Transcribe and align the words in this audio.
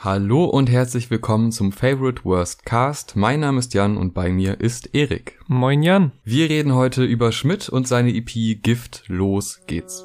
Hallo 0.00 0.44
und 0.44 0.70
herzlich 0.70 1.10
willkommen 1.10 1.50
zum 1.50 1.72
Favorite 1.72 2.24
Worst 2.24 2.64
Cast. 2.64 3.16
Mein 3.16 3.40
Name 3.40 3.58
ist 3.58 3.74
Jan 3.74 3.96
und 3.96 4.14
bei 4.14 4.30
mir 4.30 4.60
ist 4.60 4.94
Erik. 4.94 5.40
Moin 5.48 5.82
Jan. 5.82 6.12
Wir 6.22 6.48
reden 6.48 6.76
heute 6.76 7.02
über 7.02 7.32
Schmidt 7.32 7.68
und 7.68 7.88
seine 7.88 8.14
EP 8.14 8.62
Gift. 8.62 9.02
Los 9.08 9.60
geht's. 9.66 10.04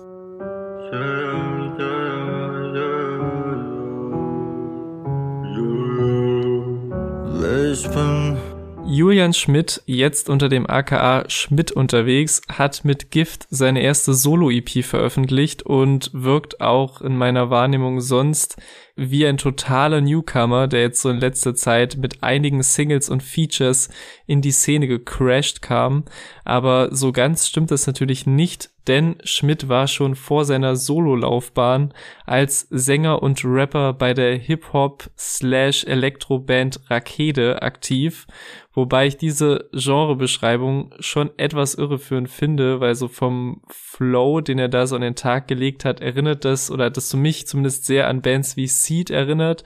Julian 8.85 9.33
Schmidt, 9.33 9.81
jetzt 9.85 10.29
unter 10.29 10.49
dem 10.49 10.69
aka 10.69 11.27
Schmidt 11.27 11.71
unterwegs, 11.71 12.41
hat 12.51 12.83
mit 12.83 13.11
Gift 13.11 13.47
seine 13.49 13.81
erste 13.81 14.13
Solo-EP 14.13 14.83
veröffentlicht 14.83 15.63
und 15.63 16.11
wirkt 16.13 16.61
auch 16.61 17.01
in 17.01 17.17
meiner 17.17 17.49
Wahrnehmung 17.49 18.01
sonst 18.01 18.57
wie 18.95 19.25
ein 19.25 19.37
totaler 19.37 20.01
Newcomer, 20.01 20.67
der 20.67 20.81
jetzt 20.81 21.01
so 21.01 21.09
in 21.09 21.19
letzter 21.19 21.55
Zeit 21.55 21.97
mit 21.97 22.21
einigen 22.21 22.61
Singles 22.61 23.09
und 23.09 23.23
Features 23.23 23.89
in 24.27 24.41
die 24.41 24.51
Szene 24.51 24.87
gecrashed 24.87 25.61
kam. 25.61 26.05
Aber 26.45 26.93
so 26.95 27.11
ganz 27.11 27.47
stimmt 27.47 27.71
das 27.71 27.87
natürlich 27.87 28.27
nicht, 28.27 28.69
denn 28.87 29.15
Schmidt 29.23 29.69
war 29.69 29.87
schon 29.87 30.15
vor 30.15 30.43
seiner 30.43 30.75
Solo-Laufbahn 30.75 31.93
als 32.25 32.67
Sänger 32.69 33.23
und 33.23 33.43
Rapper 33.45 33.93
bei 33.93 34.13
der 34.13 34.35
Hip-Hop 34.35 35.09
slash 35.17 35.85
Elektro-Band 35.85 36.81
Rakete 36.89 37.61
aktiv, 37.61 38.27
wobei 38.73 39.07
ich 39.07 39.15
diese 39.15 39.69
Genrebeschreibung 39.71 40.93
schon 40.99 41.31
etwas 41.37 41.75
irreführend 41.75 42.29
finde, 42.29 42.81
weil 42.81 42.95
so 42.95 43.07
vom 43.07 43.61
Flow, 43.69 44.41
den 44.41 44.59
er 44.59 44.69
da 44.69 44.85
so 44.85 44.95
an 44.95 45.01
den 45.01 45.15
Tag 45.15 45.47
gelegt 45.47 45.85
hat, 45.85 46.01
erinnert 46.01 46.43
das 46.43 46.69
oder 46.69 46.85
hat 46.85 46.97
das 46.97 47.07
zu 47.07 47.17
mich 47.17 47.47
zumindest 47.47 47.85
sehr 47.85 48.07
an 48.07 48.21
Bands 48.21 48.57
wie 48.57 48.67
Seed 48.83 49.09
erinnert, 49.09 49.63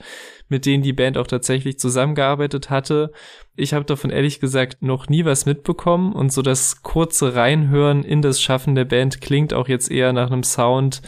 mit 0.48 0.66
denen 0.66 0.82
die 0.82 0.92
Band 0.92 1.18
auch 1.18 1.26
tatsächlich 1.26 1.78
zusammengearbeitet 1.78 2.70
hatte. 2.70 3.12
Ich 3.60 3.74
habe 3.74 3.84
davon 3.84 4.10
ehrlich 4.10 4.40
gesagt 4.40 4.82
noch 4.82 5.08
nie 5.08 5.24
was 5.24 5.44
mitbekommen 5.44 6.12
und 6.12 6.32
so 6.32 6.42
das 6.42 6.82
kurze 6.82 7.34
Reinhören 7.34 8.04
in 8.04 8.22
das 8.22 8.40
Schaffen 8.40 8.76
der 8.76 8.84
Band 8.84 9.20
klingt 9.20 9.52
auch 9.52 9.68
jetzt 9.68 9.90
eher 9.90 10.12
nach 10.12 10.30
einem 10.30 10.44
Sound 10.44 11.02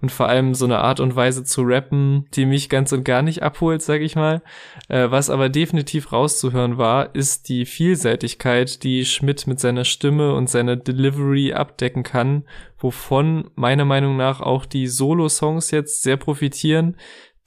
und 0.00 0.10
vor 0.10 0.28
allem 0.28 0.54
so 0.54 0.64
eine 0.64 0.80
Art 0.80 0.98
und 0.98 1.14
Weise 1.14 1.44
zu 1.44 1.62
rappen, 1.62 2.26
die 2.34 2.44
mich 2.44 2.68
ganz 2.68 2.92
und 2.92 3.04
gar 3.04 3.22
nicht 3.22 3.42
abholt, 3.42 3.82
sag 3.82 4.00
ich 4.00 4.16
mal. 4.16 4.42
Äh, 4.88 5.12
was 5.12 5.30
aber 5.30 5.48
definitiv 5.48 6.10
rauszuhören 6.10 6.76
war, 6.76 7.14
ist 7.14 7.48
die 7.48 7.64
Vielseitigkeit, 7.64 8.82
die 8.82 9.04
Schmidt 9.04 9.46
mit 9.46 9.60
seiner 9.60 9.84
Stimme 9.84 10.34
und 10.34 10.50
seiner 10.50 10.74
Delivery 10.74 11.52
abdecken 11.52 12.02
kann, 12.02 12.44
wovon 12.78 13.48
meiner 13.54 13.84
Meinung 13.84 14.16
nach 14.16 14.40
auch 14.40 14.66
die 14.66 14.88
Solo-Songs 14.88 15.70
jetzt 15.70 16.02
sehr 16.02 16.16
profitieren 16.16 16.96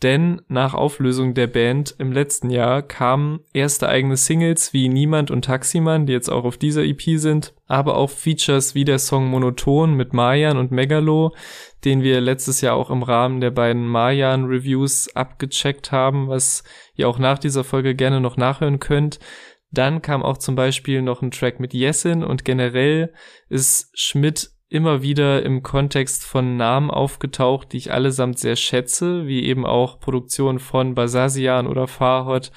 denn 0.04 0.42
nach 0.50 0.74
Auflösung 0.74 1.34
der 1.34 1.48
Band 1.48 1.96
im 2.00 2.12
letzten 2.12 2.50
Jahr 2.50 2.82
kamen 2.82 3.40
erste 3.54 3.88
eigene 3.88 4.18
Singles 4.18 4.74
wie 4.74 4.90
Niemand 4.90 5.32
und 5.32 5.46
Taximan, 5.46 6.06
die 6.06 6.14
jetzt 6.14 6.30
auch 6.30 6.44
auf 6.44 6.58
dieser 6.58 6.84
EP 6.84 7.02
sind, 7.18 7.54
aber 7.68 7.96
auch 7.96 8.10
Features 8.10 8.76
wie 8.76 8.84
der 8.84 9.00
Song 9.00 9.28
Monoton 9.28 9.96
mit 9.96 10.14
Marjan 10.14 10.58
und 10.58 10.72
Megalo, 10.72 11.34
den 11.86 12.04
wir 12.04 12.20
letztes 12.20 12.60
Jahr 12.62 12.76
auch 12.76 12.90
im 12.90 13.04
Rahmen 13.04 13.40
der 13.40 13.52
beiden 13.52 13.88
Marjan 13.88 14.46
Reviews 14.46 15.16
abgecheckt 15.16 15.92
haben, 15.92 16.28
was 16.28 16.64
ihr 16.96 17.08
auch 17.08 17.18
nach 17.18 17.40
dieser 17.40 17.64
Folge 17.64 17.96
gerne 17.96 18.20
noch 18.20 18.36
nachhören 18.36 18.80
könnt. 18.80 19.20
Dann 19.72 20.02
kam 20.02 20.24
auch 20.24 20.38
zum 20.38 20.56
Beispiel 20.56 21.02
noch 21.02 21.22
ein 21.22 21.32
Track 21.32 21.60
mit 21.60 21.74
Jessin 21.74 22.24
und 22.24 22.46
generell 22.46 23.14
ist 23.50 23.92
Schmidt 23.94 24.55
immer 24.70 25.04
wieder 25.04 25.44
im 25.44 25.62
Kontext 25.62 26.26
von 26.26 26.58
Namen 26.58 26.90
aufgetaucht, 26.90 27.72
die 27.72 27.78
ich 27.78 27.92
allesamt 27.92 28.40
sehr 28.40 28.56
schätze, 28.56 29.28
wie 29.28 29.44
eben 29.44 29.66
auch 29.66 30.00
Produktion 30.00 30.60
von 30.60 30.96
Basasian 30.96 31.68
oder 31.68 31.88
Farhot. 31.88 32.52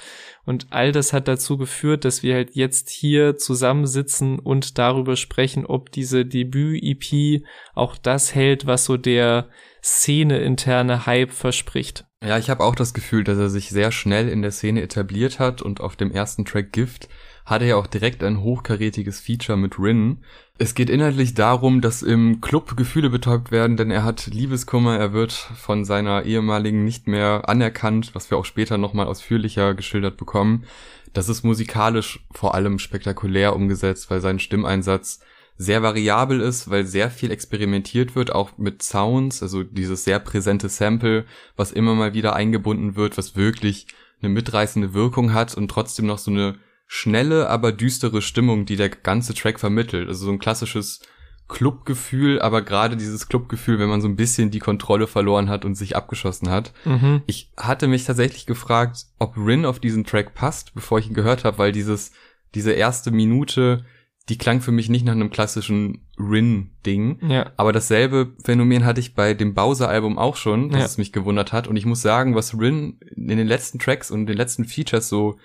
Und 0.45 0.67
all 0.71 0.91
das 0.91 1.13
hat 1.13 1.27
dazu 1.27 1.57
geführt, 1.57 2.05
dass 2.05 2.23
wir 2.23 2.33
halt 2.33 2.55
jetzt 2.55 2.89
hier 2.89 3.37
zusammensitzen 3.37 4.39
und 4.39 4.79
darüber 4.79 5.15
sprechen, 5.15 5.65
ob 5.65 5.91
diese 5.91 6.25
Debüt-EP 6.25 7.43
auch 7.75 7.95
das 7.95 8.33
hält, 8.33 8.65
was 8.65 8.85
so 8.85 8.97
der 8.97 9.49
Szene-interne 9.83 11.05
Hype 11.05 11.31
verspricht. 11.31 12.08
Ja, 12.21 12.37
ich 12.37 12.49
habe 12.49 12.65
auch 12.65 12.75
das 12.75 12.93
Gefühl, 12.93 13.23
dass 13.23 13.37
er 13.37 13.49
sich 13.49 13.69
sehr 13.69 13.93
schnell 13.93 14.27
in 14.27 14.41
der 14.41 14.51
Szene 14.51 14.81
etabliert 14.81 15.39
hat 15.39 15.61
und 15.61 15.79
auf 15.79 15.95
dem 15.95 16.11
ersten 16.11 16.43
Track 16.43 16.73
Gift 16.73 17.07
hatte 17.45 17.63
er 17.63 17.77
auch 17.77 17.87
direkt 17.87 18.25
ein 18.25 18.41
hochkarätiges 18.41 19.21
Feature 19.21 19.57
mit 19.57 19.79
Rin. 19.79 20.17
Es 20.57 20.75
geht 20.75 20.89
inhaltlich 20.89 21.33
darum, 21.33 21.79
dass 21.79 22.03
im 22.03 22.41
Club 22.41 22.75
Gefühle 22.75 23.09
betäubt 23.09 23.51
werden, 23.51 23.77
denn 23.77 23.89
er 23.89 24.03
hat 24.03 24.27
Liebeskummer, 24.27 24.97
er 24.97 25.13
wird 25.13 25.31
von 25.31 25.85
seiner 25.85 26.23
ehemaligen 26.23 26.83
nicht 26.83 27.07
mehr 27.07 27.47
anerkannt, 27.47 28.13
was 28.13 28.29
wir 28.29 28.37
auch 28.37 28.45
später 28.45 28.77
nochmal 28.77 29.07
ausführlicher 29.07 29.73
geschildert 29.73 30.17
bekommen. 30.17 30.65
Das 31.13 31.29
ist 31.29 31.43
musikalisch 31.43 32.25
vor 32.33 32.53
allem 32.53 32.79
spektakulär 32.79 33.55
umgesetzt, 33.55 34.11
weil 34.11 34.19
sein 34.19 34.39
Stimmeinsatz 34.39 35.21
sehr 35.61 35.83
variabel 35.83 36.39
ist, 36.39 36.69
weil 36.69 36.85
sehr 36.85 37.11
viel 37.11 37.31
experimentiert 37.31 38.15
wird, 38.15 38.31
auch 38.31 38.57
mit 38.57 38.81
Sounds, 38.81 39.43
also 39.43 39.63
dieses 39.63 40.05
sehr 40.05 40.19
präsente 40.19 40.69
Sample, 40.69 41.25
was 41.57 41.73
immer 41.73 41.95
mal 41.95 42.13
wieder 42.13 42.33
eingebunden 42.33 42.95
wird, 42.95 43.17
was 43.17 43.35
wirklich 43.35 43.87
eine 44.21 44.29
mitreißende 44.29 44.93
Wirkung 44.93 45.33
hat 45.33 45.55
und 45.55 45.69
trotzdem 45.69 46.05
noch 46.05 46.17
so 46.17 46.31
eine 46.31 46.55
schnelle, 46.87 47.49
aber 47.49 47.73
düstere 47.73 48.21
Stimmung, 48.21 48.65
die 48.65 48.77
der 48.77 48.87
ganze 48.87 49.33
Track 49.33 49.59
vermittelt. 49.59 50.07
Also 50.07 50.27
so 50.27 50.31
ein 50.31 50.39
klassisches 50.39 51.01
Clubgefühl, 51.49 52.41
aber 52.41 52.61
gerade 52.61 52.95
dieses 52.95 53.27
Clubgefühl, 53.27 53.79
wenn 53.79 53.89
man 53.89 53.99
so 53.99 54.07
ein 54.07 54.15
bisschen 54.15 54.51
die 54.51 54.59
Kontrolle 54.59 55.07
verloren 55.07 55.49
hat 55.49 55.65
und 55.65 55.75
sich 55.75 55.97
abgeschossen 55.97 56.49
hat. 56.49 56.71
Mhm. 56.85 57.21
Ich 57.25 57.51
hatte 57.57 57.87
mich 57.87 58.05
tatsächlich 58.05 58.45
gefragt, 58.45 59.07
ob 59.17 59.35
Rin 59.35 59.65
auf 59.65 59.79
diesen 59.79 60.05
Track 60.05 60.33
passt, 60.35 60.73
bevor 60.73 60.99
ich 60.99 61.07
ihn 61.07 61.15
gehört 61.15 61.43
habe, 61.43 61.57
weil 61.57 61.73
dieses 61.73 62.13
diese 62.55 62.71
erste 62.71 63.11
Minute, 63.11 63.85
die 64.29 64.37
klang 64.37 64.61
für 64.61 64.71
mich 64.71 64.89
nicht 64.89 65.05
nach 65.05 65.13
einem 65.13 65.31
klassischen 65.31 66.07
Rin-Ding. 66.17 67.19
Ja. 67.27 67.51
Aber 67.57 67.73
dasselbe 67.73 68.33
Phänomen 68.43 68.85
hatte 68.85 68.99
ich 68.99 69.15
bei 69.15 69.33
dem 69.33 69.55
Bowser-Album 69.55 70.17
auch 70.17 70.35
schon, 70.35 70.69
dass 70.69 70.79
ja. 70.79 70.85
es 70.85 70.97
mich 70.97 71.11
gewundert 71.11 71.51
hat. 71.51 71.67
Und 71.67 71.75
ich 71.75 71.85
muss 71.85 72.01
sagen, 72.01 72.35
was 72.35 72.57
Rin 72.57 72.99
in 73.15 73.27
den 73.27 73.47
letzten 73.47 73.79
Tracks 73.79 74.11
und 74.11 74.27
den 74.27 74.37
letzten 74.37 74.65
Features 74.65 75.09
so 75.09 75.37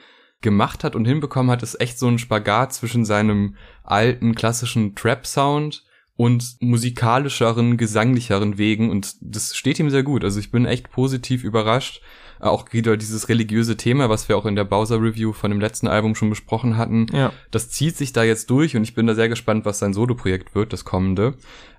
gemacht 0.43 0.85
hat 0.85 0.95
und 0.95 1.07
hinbekommen 1.07 1.51
hat, 1.51 1.63
ist 1.63 1.81
echt 1.81 1.99
so 1.99 2.07
ein 2.07 2.19
Spagat 2.19 2.75
zwischen 2.75 3.07
seinem 3.07 3.57
alten 3.83 4.35
klassischen 4.35 4.95
Trap-Sound 4.95 5.85
und 6.17 6.57
musikalischeren, 6.61 7.77
gesanglicheren 7.77 8.59
Wegen 8.59 8.91
und 8.91 9.17
das 9.21 9.57
steht 9.57 9.81
ihm 9.81 9.91
sehr 9.91 10.05
gut. 10.05 10.23
Also 10.23 10.39
ich 10.39 10.51
bin 10.51 10.67
echt 10.67 10.91
positiv 10.91 11.43
überrascht. 11.43 12.03
Auch 12.45 12.73
wieder 12.73 12.97
dieses 12.97 13.29
religiöse 13.29 13.77
Thema, 13.77 14.11
was 14.11 14.29
wir 14.29 14.37
auch 14.37 14.45
in 14.45 14.55
der 14.55 14.65
Bowser 14.65 15.01
Review 15.01 15.33
von 15.33 15.51
dem 15.51 15.61
letzten 15.61 15.89
Album 15.89 16.15
schon 16.15 16.29
besprochen 16.29 16.77
hatten. 16.77 17.07
Ja. 17.13 17.33
Das 17.51 17.71
zieht 17.71 17.97
sich 17.97 18.13
da 18.13 18.23
jetzt 18.23 18.51
durch 18.51 18.77
und 18.77 18.83
ich 18.83 18.95
bin 18.95 19.07
da 19.07 19.15
sehr 19.15 19.31
gespannt, 19.31 19.65
was 19.65 19.79
sein 19.79 19.95
Solo-Projekt 19.95 20.55
wird, 20.55 20.73
das 20.75 20.85
kommende. 20.85 21.35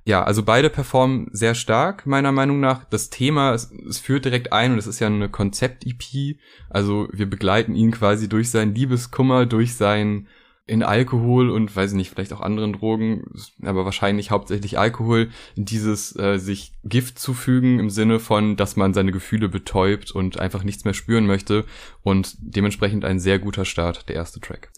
Ja, 0.05 0.23
also 0.23 0.43
beide 0.43 0.69
performen 0.69 1.27
sehr 1.31 1.55
stark, 1.55 2.05
meiner 2.05 2.31
Meinung 2.31 2.59
nach. 2.59 2.83
Das 2.85 3.09
Thema, 3.09 3.53
es, 3.53 3.71
es 3.87 3.99
führt 3.99 4.25
direkt 4.25 4.53
ein 4.53 4.71
und 4.71 4.79
es 4.79 4.87
ist 4.87 4.99
ja 4.99 5.07
eine 5.07 5.29
Konzept-EP. 5.29 6.37
Also 6.69 7.07
wir 7.11 7.29
begleiten 7.29 7.75
ihn 7.75 7.91
quasi 7.91 8.27
durch 8.27 8.49
seinen 8.49 8.73
Liebeskummer, 8.73 9.45
durch 9.45 9.75
sein 9.75 10.27
in 10.67 10.81
Alkohol 10.81 11.49
und 11.49 11.75
weiß 11.75 11.93
nicht, 11.93 12.09
vielleicht 12.09 12.33
auch 12.33 12.41
anderen 12.41 12.73
Drogen, 12.73 13.23
aber 13.61 13.85
wahrscheinlich 13.85 14.31
hauptsächlich 14.31 14.79
Alkohol, 14.79 15.29
dieses 15.55 16.15
äh, 16.17 16.39
sich 16.39 16.73
Gift 16.83 17.19
zufügen 17.19 17.79
im 17.79 17.91
Sinne 17.91 18.19
von, 18.19 18.55
dass 18.55 18.75
man 18.75 18.93
seine 18.93 19.11
Gefühle 19.11 19.47
betäubt 19.47 20.11
und 20.11 20.39
einfach 20.39 20.63
nichts 20.63 20.83
mehr 20.83 20.95
spüren 20.95 21.27
möchte 21.27 21.65
und 22.01 22.35
dementsprechend 22.39 23.05
ein 23.05 23.19
sehr 23.19 23.37
guter 23.37 23.65
Start, 23.65 24.09
der 24.09 24.15
erste 24.15 24.39
Track. 24.39 24.71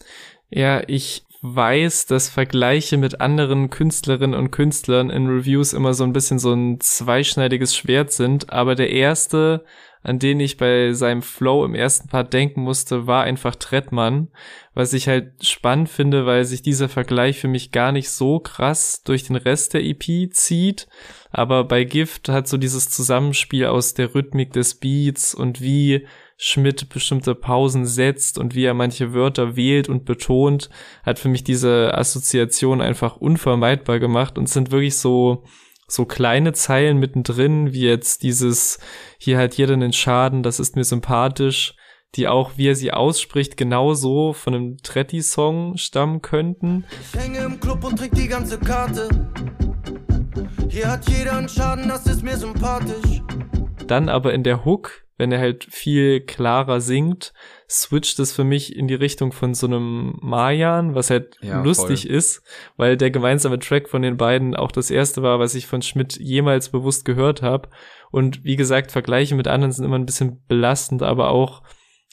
Ja, 0.50 0.82
ich 0.86 1.24
weiß, 1.40 2.06
dass 2.06 2.28
Vergleiche 2.28 2.96
mit 2.96 3.20
anderen 3.20 3.70
Künstlerinnen 3.70 4.38
und 4.38 4.50
Künstlern 4.50 5.08
in 5.08 5.28
Reviews 5.28 5.72
immer 5.72 5.94
so 5.94 6.04
ein 6.04 6.12
bisschen 6.12 6.38
so 6.38 6.52
ein 6.52 6.80
zweischneidiges 6.80 7.76
Schwert 7.76 8.12
sind, 8.12 8.52
aber 8.52 8.74
der 8.74 8.90
erste, 8.90 9.64
an 10.02 10.18
den 10.18 10.40
ich 10.40 10.56
bei 10.56 10.92
seinem 10.92 11.22
Flow 11.22 11.64
im 11.64 11.74
ersten 11.74 12.08
Part 12.08 12.32
denken 12.32 12.62
musste, 12.62 13.06
war 13.06 13.24
einfach 13.24 13.56
Trettmann, 13.56 14.28
was 14.74 14.92
ich 14.92 15.08
halt 15.08 15.44
spannend 15.44 15.88
finde, 15.88 16.26
weil 16.26 16.44
sich 16.44 16.62
dieser 16.62 16.88
Vergleich 16.88 17.38
für 17.38 17.48
mich 17.48 17.72
gar 17.72 17.92
nicht 17.92 18.10
so 18.10 18.38
krass 18.38 19.02
durch 19.02 19.24
den 19.24 19.36
Rest 19.36 19.74
der 19.74 19.84
EP 19.84 20.32
zieht, 20.32 20.88
aber 21.30 21.64
bei 21.64 21.84
Gift 21.84 22.28
hat 22.28 22.48
so 22.48 22.56
dieses 22.56 22.90
Zusammenspiel 22.90 23.66
aus 23.66 23.94
der 23.94 24.14
Rhythmik 24.14 24.52
des 24.52 24.76
Beats 24.76 25.34
und 25.34 25.60
wie 25.60 26.06
Schmidt 26.40 26.88
bestimmte 26.88 27.34
Pausen 27.34 27.84
setzt 27.84 28.38
und 28.38 28.54
wie 28.54 28.64
er 28.64 28.74
manche 28.74 29.12
Wörter 29.12 29.56
wählt 29.56 29.88
und 29.88 30.04
betont, 30.04 30.70
hat 31.02 31.18
für 31.18 31.28
mich 31.28 31.42
diese 31.42 31.92
Assoziation 31.94 32.80
einfach 32.80 33.16
unvermeidbar 33.16 33.98
gemacht 33.98 34.38
und 34.38 34.48
sind 34.48 34.70
wirklich 34.70 34.96
so 34.96 35.42
so 35.88 36.04
kleine 36.04 36.52
Zeilen 36.52 36.98
mittendrin, 36.98 37.72
wie 37.72 37.86
jetzt 37.86 38.22
dieses 38.22 38.78
hier 39.18 39.38
halt 39.38 39.54
jeder 39.54 39.72
einen 39.72 39.92
Schaden, 39.92 40.42
das 40.42 40.60
ist 40.60 40.76
mir 40.76 40.84
sympathisch, 40.84 41.74
die 42.14 42.28
auch, 42.28 42.52
wie 42.56 42.68
er 42.68 42.74
sie 42.74 42.92
ausspricht, 42.92 43.56
genauso 43.56 44.32
von 44.32 44.54
einem 44.54 44.76
Tretti-Song 44.82 45.76
stammen 45.76 46.22
könnten. 46.22 46.84
Ich 47.00 47.18
hänge 47.18 47.38
im 47.38 47.58
Club 47.58 47.84
und 47.84 47.98
trink 47.98 48.14
die 48.14 48.28
ganze 48.28 48.58
Karte. 48.58 49.08
Hier 50.68 50.90
hat 50.90 51.08
jeder 51.08 51.36
einen 51.36 51.48
Schaden, 51.48 51.88
das 51.88 52.06
ist 52.06 52.22
mir 52.22 52.36
sympathisch. 52.36 53.22
Dann 53.86 54.08
aber 54.08 54.34
in 54.34 54.42
der 54.42 54.64
Hook 54.64 55.07
wenn 55.18 55.32
er 55.32 55.40
halt 55.40 55.66
viel 55.68 56.20
klarer 56.20 56.80
singt, 56.80 57.34
switcht 57.68 58.18
es 58.20 58.32
für 58.32 58.44
mich 58.44 58.74
in 58.74 58.88
die 58.88 58.94
Richtung 58.94 59.32
von 59.32 59.52
so 59.52 59.66
einem 59.66 60.16
Mayan, 60.22 60.94
was 60.94 61.10
halt 61.10 61.36
ja, 61.42 61.60
lustig 61.62 62.02
voll. 62.02 62.12
ist, 62.12 62.42
weil 62.76 62.96
der 62.96 63.10
gemeinsame 63.10 63.58
Track 63.58 63.88
von 63.88 64.00
den 64.00 64.16
beiden 64.16 64.56
auch 64.56 64.72
das 64.72 64.90
erste 64.90 65.22
war, 65.22 65.38
was 65.40 65.54
ich 65.54 65.66
von 65.66 65.82
Schmidt 65.82 66.18
jemals 66.18 66.70
bewusst 66.70 67.04
gehört 67.04 67.42
habe. 67.42 67.68
Und 68.10 68.44
wie 68.44 68.56
gesagt, 68.56 68.92
Vergleiche 68.92 69.34
mit 69.34 69.48
anderen 69.48 69.72
sind 69.72 69.84
immer 69.84 69.98
ein 69.98 70.06
bisschen 70.06 70.42
belastend, 70.46 71.02
aber 71.02 71.28
auch, 71.30 71.62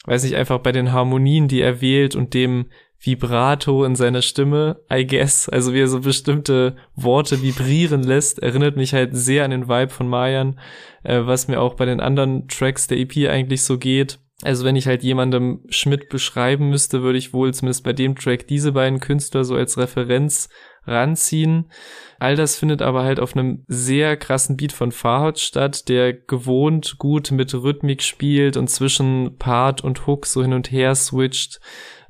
weiß 0.04 0.24
nicht, 0.24 0.34
einfach 0.34 0.58
bei 0.58 0.72
den 0.72 0.92
Harmonien, 0.92 1.48
die 1.48 1.60
er 1.60 1.80
wählt 1.80 2.16
und 2.16 2.34
dem 2.34 2.66
Vibrato 2.98 3.84
in 3.84 3.94
seiner 3.94 4.22
Stimme, 4.22 4.80
I 4.92 5.06
guess, 5.06 5.48
also 5.48 5.72
wie 5.72 5.80
er 5.80 5.88
so 5.88 6.00
bestimmte 6.00 6.76
Worte 6.94 7.42
vibrieren 7.42 8.02
lässt, 8.02 8.38
erinnert 8.38 8.76
mich 8.76 8.94
halt 8.94 9.16
sehr 9.16 9.44
an 9.44 9.50
den 9.50 9.68
Vibe 9.68 9.90
von 9.90 10.08
Mayan, 10.08 10.58
äh, 11.02 11.20
was 11.24 11.48
mir 11.48 11.60
auch 11.60 11.74
bei 11.74 11.84
den 11.84 12.00
anderen 12.00 12.48
Tracks 12.48 12.86
der 12.86 12.98
EP 12.98 13.28
eigentlich 13.28 13.62
so 13.62 13.78
geht. 13.78 14.18
Also 14.42 14.64
wenn 14.66 14.76
ich 14.76 14.86
halt 14.86 15.02
jemandem 15.02 15.60
Schmidt 15.70 16.10
beschreiben 16.10 16.68
müsste, 16.68 17.02
würde 17.02 17.18
ich 17.18 17.32
wohl 17.32 17.54
zumindest 17.54 17.84
bei 17.84 17.94
dem 17.94 18.16
Track 18.16 18.46
diese 18.46 18.72
beiden 18.72 19.00
Künstler 19.00 19.44
so 19.44 19.54
als 19.54 19.78
Referenz 19.78 20.50
ranziehen. 20.86 21.70
All 22.18 22.36
das 22.36 22.56
findet 22.56 22.82
aber 22.82 23.02
halt 23.02 23.18
auf 23.18 23.34
einem 23.34 23.64
sehr 23.66 24.16
krassen 24.16 24.56
Beat 24.56 24.72
von 24.72 24.92
Farhad 24.92 25.38
statt, 25.38 25.88
der 25.88 26.12
gewohnt 26.12 26.96
gut 26.98 27.30
mit 27.30 27.54
Rhythmik 27.54 28.02
spielt 28.02 28.56
und 28.56 28.68
zwischen 28.68 29.36
Part 29.38 29.82
und 29.82 30.06
Hook 30.06 30.26
so 30.26 30.42
hin 30.42 30.52
und 30.52 30.70
her 30.70 30.94
switcht. 30.94 31.60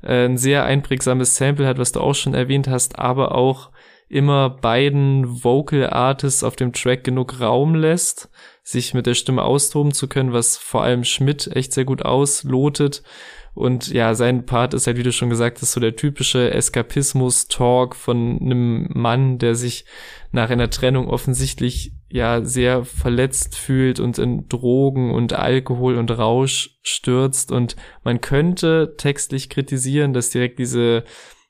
Äh, 0.03 0.25
ein 0.25 0.37
sehr 0.37 0.65
einprägsames 0.65 1.37
Sample 1.37 1.65
hat, 1.65 1.77
was 1.77 1.93
du 1.93 2.01
auch 2.01 2.13
schon 2.13 2.33
erwähnt 2.33 2.67
hast, 2.67 2.99
aber 2.99 3.35
auch 3.35 3.71
immer 4.09 4.49
beiden 4.49 5.43
Vocal 5.43 5.89
Artists 5.89 6.43
auf 6.43 6.55
dem 6.55 6.73
Track 6.73 7.03
genug 7.03 7.39
Raum 7.41 7.75
lässt, 7.75 8.29
sich 8.63 8.93
mit 8.93 9.05
der 9.05 9.15
Stimme 9.15 9.43
austoben 9.43 9.93
zu 9.93 10.07
können, 10.07 10.33
was 10.33 10.57
vor 10.57 10.83
allem 10.83 11.03
Schmidt 11.03 11.47
echt 11.47 11.73
sehr 11.73 11.85
gut 11.85 12.03
auslotet. 12.03 13.03
Und 13.53 13.87
ja, 13.87 14.13
sein 14.13 14.45
Part 14.45 14.75
ist 14.75 14.85
halt, 14.85 14.97
wie 14.97 15.03
du 15.03 15.11
schon 15.11 15.31
gesagt 15.31 15.61
hast, 15.61 15.71
so 15.71 15.79
der 15.79 15.95
typische 15.95 16.51
Eskapismus-Talk 16.53 17.95
von 17.95 18.39
einem 18.39 18.87
Mann, 18.93 19.39
der 19.39 19.55
sich 19.55 19.85
nach 20.31 20.51
einer 20.51 20.69
Trennung 20.69 21.07
offensichtlich 21.07 21.93
ja 22.09 22.45
sehr 22.45 22.85
verletzt 22.85 23.57
fühlt 23.57 23.99
und 23.99 24.19
in 24.19 24.47
Drogen 24.47 25.11
und 25.11 25.33
Alkohol 25.33 25.95
und 25.95 26.11
Rausch 26.11 26.77
stürzt. 26.83 27.51
Und 27.51 27.75
man 28.03 28.21
könnte 28.21 28.93
textlich 28.97 29.49
kritisieren, 29.49 30.13
dass 30.13 30.29
direkt 30.29 30.59
diese 30.59 31.03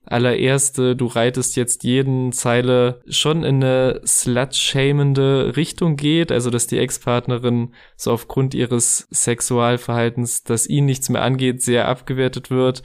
allererste, 0.08 0.96
du 0.96 1.06
reitest 1.06 1.56
jetzt 1.56 1.84
jeden 1.84 2.32
Zeile 2.32 3.02
schon 3.08 3.44
in 3.44 3.64
eine 3.64 4.02
slut-shamende 4.06 5.56
Richtung 5.56 5.96
geht, 5.96 6.32
also 6.32 6.50
dass 6.50 6.68
die 6.68 6.80
Ex-Partnerin 6.80 7.74
so 7.96 8.12
aufgrund 8.12 8.54
ihres 8.54 9.08
Sexualverhaltens, 9.12 10.44
das 10.44 10.68
ihn 10.68 10.86
nichts 10.86 11.10
mehr 11.10 11.22
angeht, 11.22 11.62
sehr 11.62 11.88
abgewertet 11.88 12.50
wird. 12.50 12.84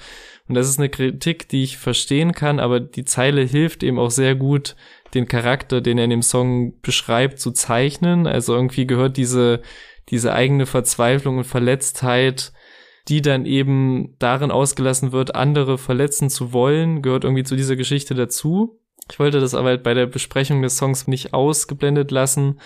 Und 0.49 0.57
das 0.57 0.69
ist 0.69 0.79
eine 0.79 0.89
Kritik, 0.89 1.49
die 1.49 1.63
ich 1.63 1.79
verstehen 1.79 2.33
kann, 2.33 2.59
aber 2.59 2.81
die 2.81 3.05
Zeile 3.05 3.43
hilft 3.43 3.83
eben 3.83 3.99
auch 3.99 4.11
sehr 4.11 4.35
gut, 4.35 4.77
den 5.15 5.29
Charakter, 5.29 5.81
den 5.81 5.99
er 5.99 6.05
in 6.05 6.11
dem 6.11 6.23
Song 6.23 6.81
beschreibt, 6.81 7.39
zu 7.39 7.53
zeichnen. 7.53 8.27
Also 8.27 8.55
irgendwie 8.55 8.87
gehört 8.87 9.17
diese, 9.17 9.63
diese 10.09 10.33
eigene 10.33 10.67
Verzweiflung 10.67 11.39
und 11.39 11.45
Verletztheit 11.45 12.53
die 13.09 13.23
dann 13.23 13.47
eben 13.47 14.15
darin 14.19 14.51
ausgelassen 14.51 15.13
wird, 15.13 15.35
andere 15.35 15.79
verletzen 15.79 16.31
zu 16.31 16.53
wollen, 16.53 17.03
gehört 17.03 17.25
irgendwie 17.25 17.45
zu 17.45 17.57
dieser 17.57 17.77
Geschichte 17.77 18.15
dazu. 18.15 18.79
Ich 19.11 19.19
wollte 19.19 19.41
das 19.41 19.55
aber 19.55 19.69
halt 19.69 19.83
bei 19.83 19.95
der 19.95 20.07
Besprechung 20.07 20.63
des 20.63 20.77
Songs 20.77 21.07
nicht 21.07 21.35
ausgeblendet 21.35 22.11
lassen 22.11 22.61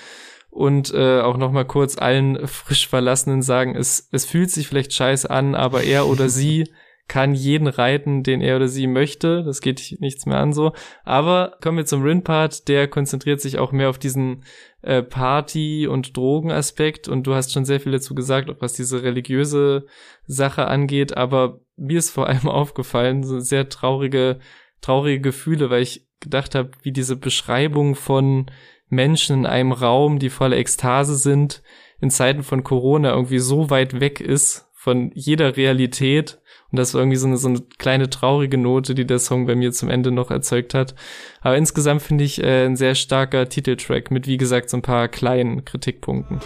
und 0.51 0.93
äh, 0.93 1.21
auch 1.21 1.37
noch 1.37 1.53
mal 1.53 1.65
kurz 1.65 1.99
allen 1.99 2.47
frisch 2.47 2.89
Verlassenen 2.89 3.43
sagen, 3.43 3.75
es, 3.77 4.09
es 4.13 4.25
fühlt 4.25 4.51
sich 4.51 4.69
vielleicht 4.69 4.93
scheiße 4.93 5.29
an, 5.31 5.55
aber 5.55 5.83
er 5.83 6.07
oder 6.07 6.29
sie 6.31 6.71
kann 7.09 7.35
jeden 7.35 7.69
reiten, 7.69 8.23
den 8.23 8.41
er 8.41 8.57
oder 8.57 8.69
sie 8.69 8.87
möchte. 8.87 9.45
Das 9.45 9.61
geht 9.61 9.97
nichts 10.01 10.27
mehr 10.27 10.39
an 10.39 10.53
so. 10.53 10.73
Aber 11.05 11.57
kommen 11.63 11.79
wir 11.79 11.87
zum 11.87 12.03
Rin-Part. 12.03 12.67
Der 12.69 12.89
konzentriert 12.89 13.41
sich 13.41 13.59
auch 13.59 13.71
mehr 13.71 13.91
auf 13.91 13.99
diesen 13.99 14.45
äh, 14.83 15.03
Party- 15.03 15.87
und 15.87 16.17
Drogenaspekt. 16.17 17.07
Und 17.07 17.27
du 17.27 17.35
hast 17.35 17.53
schon 17.53 17.65
sehr 17.65 17.81
viel 17.81 17.93
dazu 17.93 18.15
gesagt, 18.15 18.51
auch 18.51 18.61
was 18.61 18.73
diese 18.73 19.03
religiöse 19.03 19.87
Sache 20.27 20.67
angeht. 20.67 21.17
Aber 21.17 21.61
mir 21.77 21.99
ist 21.99 22.11
vor 22.11 22.27
allem 22.27 22.49
aufgefallen, 22.49 23.23
so 23.23 23.39
sehr 23.39 23.69
traurige, 23.69 24.41
traurige 24.81 25.21
Gefühle, 25.21 25.71
weil 25.71 25.83
ich 25.83 26.07
gedacht 26.21 26.55
habe, 26.57 26.71
wie 26.83 26.93
diese 26.93 27.17
Beschreibung 27.17 27.95
von 27.95 28.47
Menschen 28.89 29.41
in 29.41 29.47
einem 29.47 29.73
Raum, 29.73 30.19
die 30.19 30.31
voller 30.31 30.57
Ekstase 30.57 31.17
sind, 31.17 31.63
in 32.01 32.11
Zeiten 32.11 32.43
von 32.43 32.65
Corona 32.65 33.11
irgendwie 33.13 33.39
so 33.39 33.71
weit 33.71 34.01
weg 34.01 34.21
ist 34.21 34.67
von 34.87 35.11
jeder 35.15 35.57
Realität 35.57 36.39
und 36.73 36.79
das 36.79 36.95
war 36.95 37.01
irgendwie 37.01 37.17
so 37.17 37.27
eine, 37.27 37.37
so 37.37 37.49
eine 37.49 37.63
kleine 37.79 38.11
traurige 38.11 38.59
Note, 38.59 38.95
die 38.95 39.07
der 39.07 39.21
Song 39.21 39.47
bei 39.47 39.55
mir 39.55 39.73
zum 39.73 39.89
Ende 39.89 40.11
noch 40.11 40.31
erzeugt 40.31 40.75
hat. 40.75 40.95
Aber 41.41 41.57
insgesamt 41.57 42.03
finde 42.03 42.25
ich 42.25 42.43
äh, 42.43 42.67
ein 42.67 42.77
sehr 42.77 42.95
starker 42.95 43.49
Titeltrack 43.49 44.11
mit, 44.11 44.27
wie 44.27 44.37
gesagt, 44.37 44.71
so 44.71 44.77
ein 44.77 44.83
paar 44.83 45.09
kleinen 45.09 45.65
Kritikpunkten. 45.65 46.41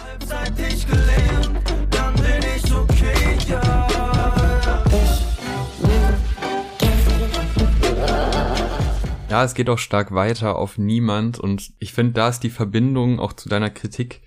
Ja, 9.29 9.45
es 9.45 9.53
geht 9.53 9.69
auch 9.69 9.79
stark 9.79 10.13
weiter 10.13 10.57
auf 10.57 10.77
niemand 10.77 11.39
und 11.39 11.71
ich 11.79 11.93
finde, 11.93 12.13
da 12.13 12.27
ist 12.29 12.41
die 12.41 12.49
Verbindung 12.49 13.19
auch 13.19 13.33
zu 13.33 13.47
deiner 13.47 13.69
Kritik 13.69 14.21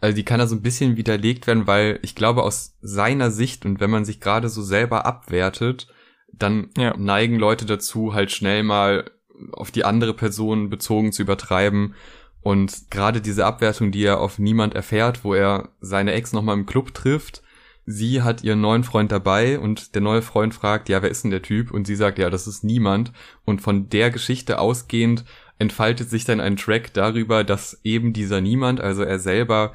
also 0.00 0.14
die 0.14 0.24
kann 0.24 0.38
da 0.38 0.46
so 0.46 0.54
ein 0.54 0.62
bisschen 0.62 0.96
widerlegt 0.96 1.46
werden, 1.46 1.66
weil 1.66 1.98
ich 2.02 2.14
glaube 2.14 2.42
aus 2.42 2.76
seiner 2.80 3.30
Sicht 3.30 3.64
und 3.64 3.80
wenn 3.80 3.90
man 3.90 4.04
sich 4.04 4.20
gerade 4.20 4.48
so 4.48 4.62
selber 4.62 5.06
abwertet, 5.06 5.88
dann 6.32 6.70
ja. 6.76 6.94
neigen 6.96 7.38
Leute 7.38 7.64
dazu, 7.64 8.14
halt 8.14 8.30
schnell 8.30 8.62
mal 8.62 9.10
auf 9.52 9.70
die 9.70 9.84
andere 9.84 10.14
Person 10.14 10.70
bezogen 10.70 11.12
zu 11.12 11.22
übertreiben. 11.22 11.94
Und 12.42 12.90
gerade 12.90 13.20
diese 13.20 13.44
Abwertung, 13.44 13.90
die 13.90 14.04
er 14.04 14.20
auf 14.20 14.38
niemand 14.38 14.74
erfährt, 14.74 15.24
wo 15.24 15.34
er 15.34 15.70
seine 15.80 16.12
Ex 16.12 16.32
nochmal 16.32 16.56
im 16.56 16.66
Club 16.66 16.94
trifft, 16.94 17.42
sie 17.86 18.22
hat 18.22 18.44
ihren 18.44 18.60
neuen 18.60 18.84
Freund 18.84 19.10
dabei 19.10 19.58
und 19.58 19.94
der 19.94 20.02
neue 20.02 20.22
Freund 20.22 20.54
fragt, 20.54 20.88
ja, 20.88 21.02
wer 21.02 21.10
ist 21.10 21.24
denn 21.24 21.30
der 21.30 21.42
Typ? 21.42 21.70
Und 21.70 21.86
sie 21.86 21.96
sagt, 21.96 22.18
ja, 22.18 22.30
das 22.30 22.46
ist 22.46 22.64
niemand. 22.64 23.12
Und 23.44 23.62
von 23.62 23.88
der 23.88 24.10
Geschichte 24.10 24.58
ausgehend 24.58 25.24
entfaltet 25.58 26.10
sich 26.10 26.24
dann 26.24 26.40
ein 26.40 26.56
Track 26.56 26.92
darüber, 26.92 27.44
dass 27.44 27.80
eben 27.82 28.12
dieser 28.12 28.40
Niemand, 28.40 28.80
also 28.80 29.02
er 29.02 29.18
selber, 29.18 29.72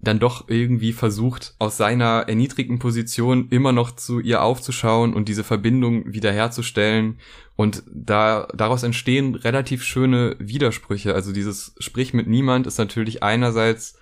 dann 0.00 0.18
doch 0.18 0.48
irgendwie 0.48 0.92
versucht, 0.92 1.54
aus 1.58 1.76
seiner 1.76 2.24
erniedrigten 2.28 2.78
Position 2.78 3.48
immer 3.48 3.72
noch 3.72 3.96
zu 3.96 4.20
ihr 4.20 4.42
aufzuschauen 4.42 5.14
und 5.14 5.28
diese 5.28 5.44
Verbindung 5.44 6.12
wiederherzustellen. 6.12 7.18
Und 7.56 7.82
da, 7.86 8.48
daraus 8.54 8.82
entstehen 8.82 9.34
relativ 9.34 9.82
schöne 9.82 10.36
Widersprüche. 10.38 11.14
Also 11.14 11.32
dieses 11.32 11.74
Sprich 11.78 12.12
mit 12.12 12.26
niemand 12.26 12.66
ist 12.66 12.78
natürlich 12.78 13.22
einerseits 13.22 13.96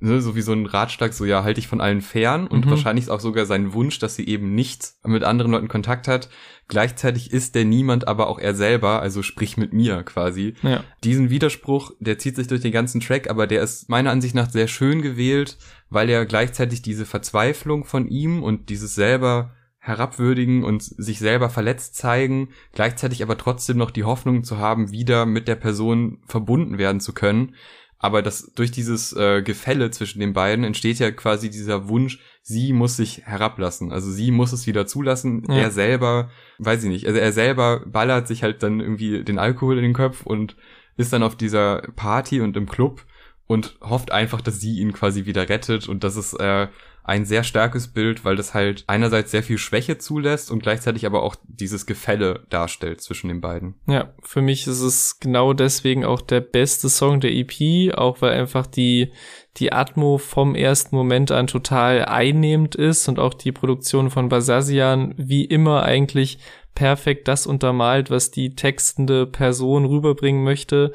ne, 0.00 0.20
so 0.20 0.36
wie 0.36 0.42
so 0.42 0.52
ein 0.52 0.66
Ratschlag, 0.66 1.12
so 1.12 1.24
ja, 1.24 1.44
halte 1.44 1.60
ich 1.60 1.68
von 1.68 1.80
allen 1.80 2.00
fern 2.00 2.46
und 2.46 2.66
mhm. 2.66 2.70
wahrscheinlich 2.70 3.06
ist 3.06 3.10
auch 3.10 3.20
sogar 3.20 3.46
sein 3.46 3.72
Wunsch, 3.72 3.98
dass 3.98 4.16
sie 4.16 4.26
eben 4.26 4.54
nicht 4.54 4.94
mit 5.04 5.24
anderen 5.24 5.52
Leuten 5.52 5.68
Kontakt 5.68 6.08
hat. 6.08 6.28
Gleichzeitig 6.68 7.30
ist 7.32 7.54
der 7.54 7.64
niemand 7.64 8.08
aber 8.08 8.28
auch 8.28 8.38
er 8.38 8.54
selber, 8.54 9.00
also 9.00 9.22
sprich 9.22 9.56
mit 9.56 9.72
mir 9.72 10.02
quasi. 10.02 10.54
Ja. 10.62 10.82
Diesen 11.02 11.30
Widerspruch, 11.30 11.92
der 12.00 12.18
zieht 12.18 12.36
sich 12.36 12.46
durch 12.46 12.62
den 12.62 12.72
ganzen 12.72 13.00
Track, 13.00 13.28
aber 13.28 13.46
der 13.46 13.62
ist 13.62 13.88
meiner 13.88 14.10
Ansicht 14.10 14.34
nach 14.34 14.50
sehr 14.50 14.68
schön 14.68 15.02
gewählt, 15.02 15.58
weil 15.90 16.08
er 16.08 16.24
gleichzeitig 16.26 16.82
diese 16.82 17.06
Verzweiflung 17.06 17.84
von 17.84 18.08
ihm 18.08 18.42
und 18.42 18.70
dieses 18.70 18.94
selber 18.94 19.54
herabwürdigen 19.78 20.64
und 20.64 20.82
sich 20.82 21.18
selber 21.18 21.50
verletzt 21.50 21.96
zeigen, 21.96 22.48
gleichzeitig 22.72 23.22
aber 23.22 23.36
trotzdem 23.36 23.76
noch 23.76 23.90
die 23.90 24.04
Hoffnung 24.04 24.42
zu 24.42 24.56
haben, 24.56 24.90
wieder 24.90 25.26
mit 25.26 25.46
der 25.46 25.56
Person 25.56 26.22
verbunden 26.26 26.78
werden 26.78 27.00
zu 27.00 27.12
können 27.12 27.54
aber 27.98 28.22
das 28.22 28.52
durch 28.54 28.70
dieses 28.70 29.12
äh, 29.14 29.42
Gefälle 29.42 29.90
zwischen 29.90 30.20
den 30.20 30.32
beiden 30.32 30.64
entsteht 30.64 30.98
ja 30.98 31.10
quasi 31.10 31.50
dieser 31.50 31.88
Wunsch, 31.88 32.18
sie 32.42 32.72
muss 32.72 32.96
sich 32.96 33.22
herablassen. 33.24 33.92
Also 33.92 34.10
sie 34.10 34.30
muss 34.30 34.52
es 34.52 34.66
wieder 34.66 34.86
zulassen. 34.86 35.44
Ja. 35.48 35.56
Er 35.56 35.70
selber, 35.70 36.30
weiß 36.58 36.84
ich 36.84 36.90
nicht, 36.90 37.06
also 37.06 37.18
er 37.18 37.32
selber 37.32 37.80
ballert 37.86 38.28
sich 38.28 38.42
halt 38.42 38.62
dann 38.62 38.80
irgendwie 38.80 39.24
den 39.24 39.38
Alkohol 39.38 39.78
in 39.78 39.84
den 39.84 39.94
Kopf 39.94 40.26
und 40.26 40.56
ist 40.96 41.12
dann 41.12 41.22
auf 41.22 41.36
dieser 41.36 41.82
Party 41.96 42.40
und 42.40 42.56
im 42.56 42.68
Club 42.68 43.04
und 43.46 43.76
hofft 43.80 44.12
einfach, 44.12 44.40
dass 44.40 44.60
sie 44.60 44.78
ihn 44.78 44.92
quasi 44.92 45.26
wieder 45.26 45.48
rettet 45.48 45.88
und 45.88 46.04
das 46.04 46.16
ist 46.16 46.34
äh, 46.34 46.68
ein 47.04 47.26
sehr 47.26 47.44
starkes 47.44 47.88
Bild, 47.88 48.24
weil 48.24 48.34
das 48.34 48.54
halt 48.54 48.84
einerseits 48.86 49.30
sehr 49.30 49.42
viel 49.42 49.58
Schwäche 49.58 49.98
zulässt 49.98 50.50
und 50.50 50.62
gleichzeitig 50.62 51.04
aber 51.04 51.22
auch 51.22 51.36
dieses 51.46 51.84
Gefälle 51.84 52.44
darstellt 52.48 53.02
zwischen 53.02 53.28
den 53.28 53.42
beiden. 53.42 53.74
Ja, 53.86 54.14
für 54.22 54.40
mich 54.40 54.66
ist 54.66 54.80
es 54.80 55.20
genau 55.20 55.52
deswegen 55.52 56.06
auch 56.06 56.22
der 56.22 56.40
beste 56.40 56.88
Song 56.88 57.20
der 57.20 57.30
EP, 57.30 57.94
auch 57.94 58.22
weil 58.22 58.32
einfach 58.32 58.66
die, 58.66 59.12
die 59.58 59.70
Atmo 59.70 60.16
vom 60.16 60.54
ersten 60.54 60.96
Moment 60.96 61.30
an 61.30 61.46
total 61.46 62.06
einnehmend 62.06 62.74
ist 62.74 63.06
und 63.06 63.18
auch 63.18 63.34
die 63.34 63.52
Produktion 63.52 64.10
von 64.10 64.30
Basasian 64.30 65.14
wie 65.18 65.44
immer 65.44 65.82
eigentlich 65.82 66.38
perfekt 66.74 67.28
das 67.28 67.46
untermalt, 67.46 68.10
was 68.10 68.30
die 68.30 68.56
textende 68.56 69.26
Person 69.26 69.84
rüberbringen 69.84 70.42
möchte. 70.42 70.92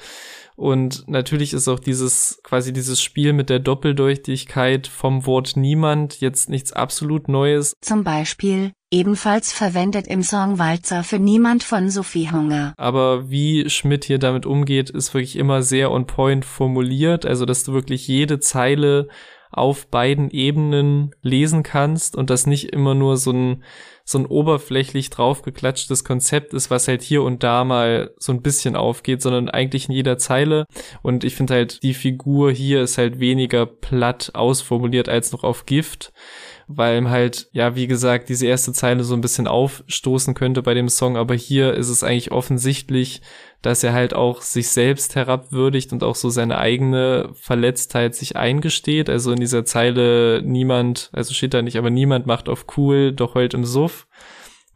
Und 0.59 1.07
natürlich 1.07 1.53
ist 1.53 1.69
auch 1.69 1.79
dieses, 1.79 2.41
quasi 2.43 2.73
dieses 2.73 3.01
Spiel 3.01 3.31
mit 3.31 3.49
der 3.49 3.59
Doppeldeutigkeit 3.59 4.87
vom 4.87 5.25
Wort 5.25 5.55
niemand 5.55 6.19
jetzt 6.19 6.49
nichts 6.49 6.73
absolut 6.73 7.29
Neues. 7.29 7.77
Zum 7.79 8.03
Beispiel, 8.03 8.73
ebenfalls 8.91 9.53
verwendet 9.53 10.05
im 10.07 10.21
Song 10.21 10.59
Walzer 10.59 11.05
für 11.05 11.17
niemand 11.17 11.63
von 11.63 11.89
Sophie 11.89 12.29
Hunger. 12.29 12.73
Aber 12.75 13.29
wie 13.29 13.69
Schmidt 13.69 14.03
hier 14.03 14.19
damit 14.19 14.45
umgeht, 14.45 14.89
ist 14.89 15.13
wirklich 15.13 15.37
immer 15.37 15.63
sehr 15.63 15.91
on 15.91 16.07
point 16.07 16.43
formuliert. 16.43 17.25
Also, 17.25 17.45
dass 17.45 17.63
du 17.63 17.71
wirklich 17.71 18.09
jede 18.09 18.41
Zeile 18.41 19.07
auf 19.51 19.87
beiden 19.87 20.29
Ebenen 20.29 21.15
lesen 21.21 21.63
kannst 21.63 22.15
und 22.15 22.29
das 22.29 22.45
nicht 22.45 22.71
immer 22.73 22.95
nur 22.95 23.17
so 23.17 23.31
ein 23.31 23.63
so 24.09 24.17
ein 24.17 24.25
oberflächlich 24.25 25.11
draufgeklatschtes 25.11 26.03
Konzept 26.03 26.55
ist, 26.55 26.71
was 26.71 26.87
halt 26.87 27.03
hier 27.03 27.21
und 27.21 27.43
da 27.43 27.63
mal 27.63 28.11
so 28.17 28.31
ein 28.31 28.41
bisschen 28.41 28.75
aufgeht, 28.75 29.21
sondern 29.21 29.49
eigentlich 29.49 29.87
in 29.87 29.93
jeder 29.93 30.17
Zeile. 30.17 30.65
Und 31.03 31.23
ich 31.23 31.35
finde 31.35 31.53
halt, 31.53 31.83
die 31.83 31.93
Figur 31.93 32.51
hier 32.51 32.81
ist 32.81 32.97
halt 32.97 33.19
weniger 33.19 33.67
platt 33.67 34.31
ausformuliert 34.33 35.09
als 35.09 35.31
noch 35.31 35.43
auf 35.43 35.67
Gift 35.67 36.11
weil 36.71 36.99
ihm 36.99 37.09
halt, 37.09 37.49
ja, 37.51 37.75
wie 37.75 37.87
gesagt, 37.87 38.29
diese 38.29 38.45
erste 38.45 38.73
Zeile 38.73 39.03
so 39.03 39.15
ein 39.15 39.21
bisschen 39.21 39.47
aufstoßen 39.47 40.35
könnte 40.35 40.61
bei 40.61 40.75
dem 40.75 40.87
Song, 40.87 41.17
aber 41.17 41.33
hier 41.33 41.73
ist 41.73 41.89
es 41.89 42.03
eigentlich 42.03 42.31
offensichtlich, 42.31 43.21
dass 43.63 43.83
er 43.83 43.93
halt 43.93 44.13
auch 44.13 44.43
sich 44.43 44.69
selbst 44.69 45.15
herabwürdigt 45.15 45.91
und 45.91 46.03
auch 46.03 46.13
so 46.13 46.29
seine 46.29 46.59
eigene 46.59 47.31
Verletztheit 47.33 48.13
sich 48.13 48.35
eingesteht. 48.35 49.09
Also 49.09 49.31
in 49.31 49.39
dieser 49.39 49.65
Zeile 49.65 50.43
niemand, 50.43 51.09
also 51.11 51.33
steht 51.33 51.55
da 51.55 51.63
nicht, 51.63 51.75
aber 51.75 51.89
niemand 51.89 52.27
macht 52.27 52.47
auf 52.47 52.67
cool, 52.77 53.13
doch 53.13 53.33
heult 53.33 53.55
im 53.55 53.65
Suff. 53.65 54.05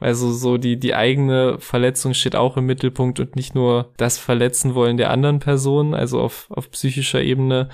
Also 0.04 0.34
so 0.34 0.58
die, 0.58 0.78
die 0.78 0.96
eigene 0.96 1.58
Verletzung 1.60 2.14
steht 2.14 2.36
auch 2.36 2.58
im 2.58 2.66
Mittelpunkt 2.66 3.22
und 3.22 3.38
nicht 3.38 3.56
nur 3.56 3.94
das 3.96 4.18
Verletzen 4.18 4.76
wollen 4.76 4.98
der 4.98 5.12
anderen 5.12 5.40
Person, 5.40 5.94
also 5.94 6.20
auf, 6.20 6.48
auf 6.50 6.70
psychischer 6.72 7.22
Ebene. 7.22 7.70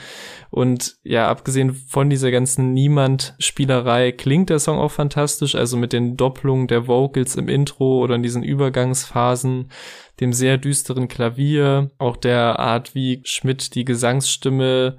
Und 0.52 0.98
ja, 1.02 1.28
abgesehen 1.28 1.74
von 1.74 2.08
dieser 2.12 2.30
ganzen 2.30 2.72
Niemand-Spielerei 2.74 4.12
klingt 4.12 4.52
der 4.52 4.60
Song 4.60 4.78
auch 4.78 4.92
fantastisch, 4.92 5.56
also 5.56 5.76
mit 5.76 5.92
den 5.92 6.18
Doppelungen 6.18 6.68
der 6.68 6.88
Vocals 6.88 7.36
im 7.36 7.50
Intro 7.50 8.04
oder 8.04 8.14
in 8.14 8.22
diesen 8.22 8.44
Übergangsphasen, 8.44 9.72
dem 10.20 10.32
sehr 10.32 10.60
düsteren 10.60 11.08
Klavier, 11.08 11.90
auch 11.98 12.16
der 12.16 12.60
Art, 12.60 12.94
wie 12.94 13.22
Schmidt 13.24 13.74
die 13.74 13.86
Gesangsstimme 13.86 14.98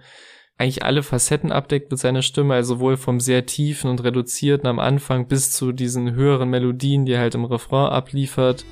eigentlich 0.60 0.84
alle 0.84 1.02
Facetten 1.02 1.52
abdeckt 1.52 1.90
mit 1.90 1.98
seiner 1.98 2.20
Stimme, 2.20 2.52
also 2.52 2.74
sowohl 2.74 2.98
vom 2.98 3.18
sehr 3.18 3.46
tiefen 3.46 3.88
und 3.88 4.04
reduzierten 4.04 4.68
am 4.68 4.78
Anfang 4.78 5.26
bis 5.26 5.52
zu 5.52 5.72
diesen 5.72 6.12
höheren 6.12 6.50
Melodien, 6.50 7.06
die 7.06 7.12
er 7.12 7.20
halt 7.20 7.34
im 7.34 7.46
Refrain 7.46 7.90
abliefert. 7.90 8.66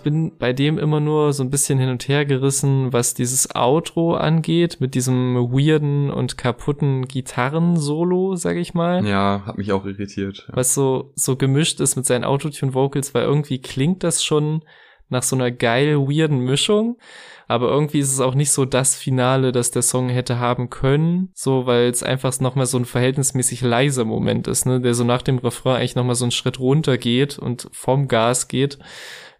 Ich 0.00 0.04
bin 0.04 0.38
bei 0.38 0.54
dem 0.54 0.78
immer 0.78 0.98
nur 0.98 1.34
so 1.34 1.42
ein 1.42 1.50
bisschen 1.50 1.78
hin 1.78 1.90
und 1.90 2.08
her 2.08 2.24
gerissen, 2.24 2.90
was 2.90 3.12
dieses 3.12 3.54
Outro 3.54 4.14
angeht, 4.14 4.78
mit 4.80 4.94
diesem 4.94 5.34
weirden 5.36 6.10
und 6.10 6.38
kaputten 6.38 7.06
Gitarren-Solo, 7.06 8.34
sag 8.36 8.56
ich 8.56 8.72
mal. 8.72 9.06
Ja, 9.06 9.42
hat 9.44 9.58
mich 9.58 9.72
auch 9.72 9.84
irritiert. 9.84 10.46
Ja. 10.48 10.56
Was 10.56 10.72
so, 10.72 11.12
so 11.16 11.36
gemischt 11.36 11.80
ist 11.80 11.96
mit 11.96 12.06
seinen 12.06 12.24
Autotune-Vocals, 12.24 13.12
weil 13.12 13.24
irgendwie 13.24 13.60
klingt 13.60 14.02
das 14.02 14.24
schon 14.24 14.62
nach 15.10 15.22
so 15.22 15.36
einer 15.36 15.50
geil 15.50 15.98
weirden 15.98 16.38
Mischung. 16.38 16.96
Aber 17.46 17.68
irgendwie 17.68 17.98
ist 17.98 18.12
es 18.12 18.20
auch 18.20 18.34
nicht 18.34 18.52
so 18.52 18.64
das 18.64 18.94
Finale, 18.94 19.52
das 19.52 19.70
der 19.70 19.82
Song 19.82 20.08
hätte 20.08 20.38
haben 20.38 20.70
können. 20.70 21.28
So, 21.34 21.66
weil 21.66 21.90
es 21.90 22.02
einfach 22.02 22.40
nochmal 22.40 22.66
so 22.66 22.78
ein 22.78 22.86
verhältnismäßig 22.86 23.60
leiser 23.60 24.06
Moment 24.06 24.48
ist, 24.48 24.64
ne, 24.64 24.80
der 24.80 24.94
so 24.94 25.04
nach 25.04 25.20
dem 25.20 25.36
Refrain 25.36 25.76
eigentlich 25.76 25.96
nochmal 25.96 26.14
so 26.14 26.24
einen 26.24 26.30
Schritt 26.30 26.58
runter 26.58 26.96
geht 26.96 27.38
und 27.38 27.68
vom 27.72 28.08
Gas 28.08 28.48
geht. 28.48 28.78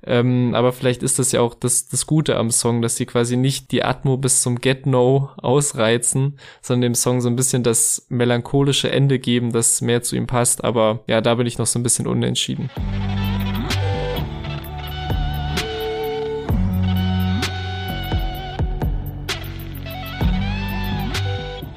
Ähm, 0.07 0.55
aber 0.55 0.73
vielleicht 0.73 1.03
ist 1.03 1.19
das 1.19 1.33
ja 1.33 1.41
auch 1.41 1.55
das, 1.55 1.89
das 1.89 2.07
Gute 2.07 2.37
am 2.37 2.51
Song, 2.51 2.83
dass 2.83 2.97
sie 2.97 3.07
quasi 3.07 3.37
nicht 3.37 3.71
die 3.71 3.85
Atmo 3.85 4.17
bis 4.17 4.43
zum 4.43 4.61
Get 4.61 4.87
No 4.87 5.31
ausreizen, 5.37 6.39
sondern 6.63 6.93
dem 6.93 6.95
Song 6.95 7.21
so 7.21 7.29
ein 7.29 7.37
bisschen 7.37 7.63
das 7.63 8.07
melancholische 8.09 8.91
Ende 8.91 9.19
geben, 9.19 9.53
das 9.53 9.81
mehr 9.81 10.03
zu 10.03 10.17
ihm 10.17 10.27
passt. 10.27 10.65
Aber 10.65 11.01
ja, 11.07 11.21
da 11.21 11.35
bin 11.35 11.47
ich 11.47 11.59
noch 11.59 11.67
so 11.67 11.79
ein 11.79 11.83
bisschen 11.83 12.07
unentschieden. 12.07 12.71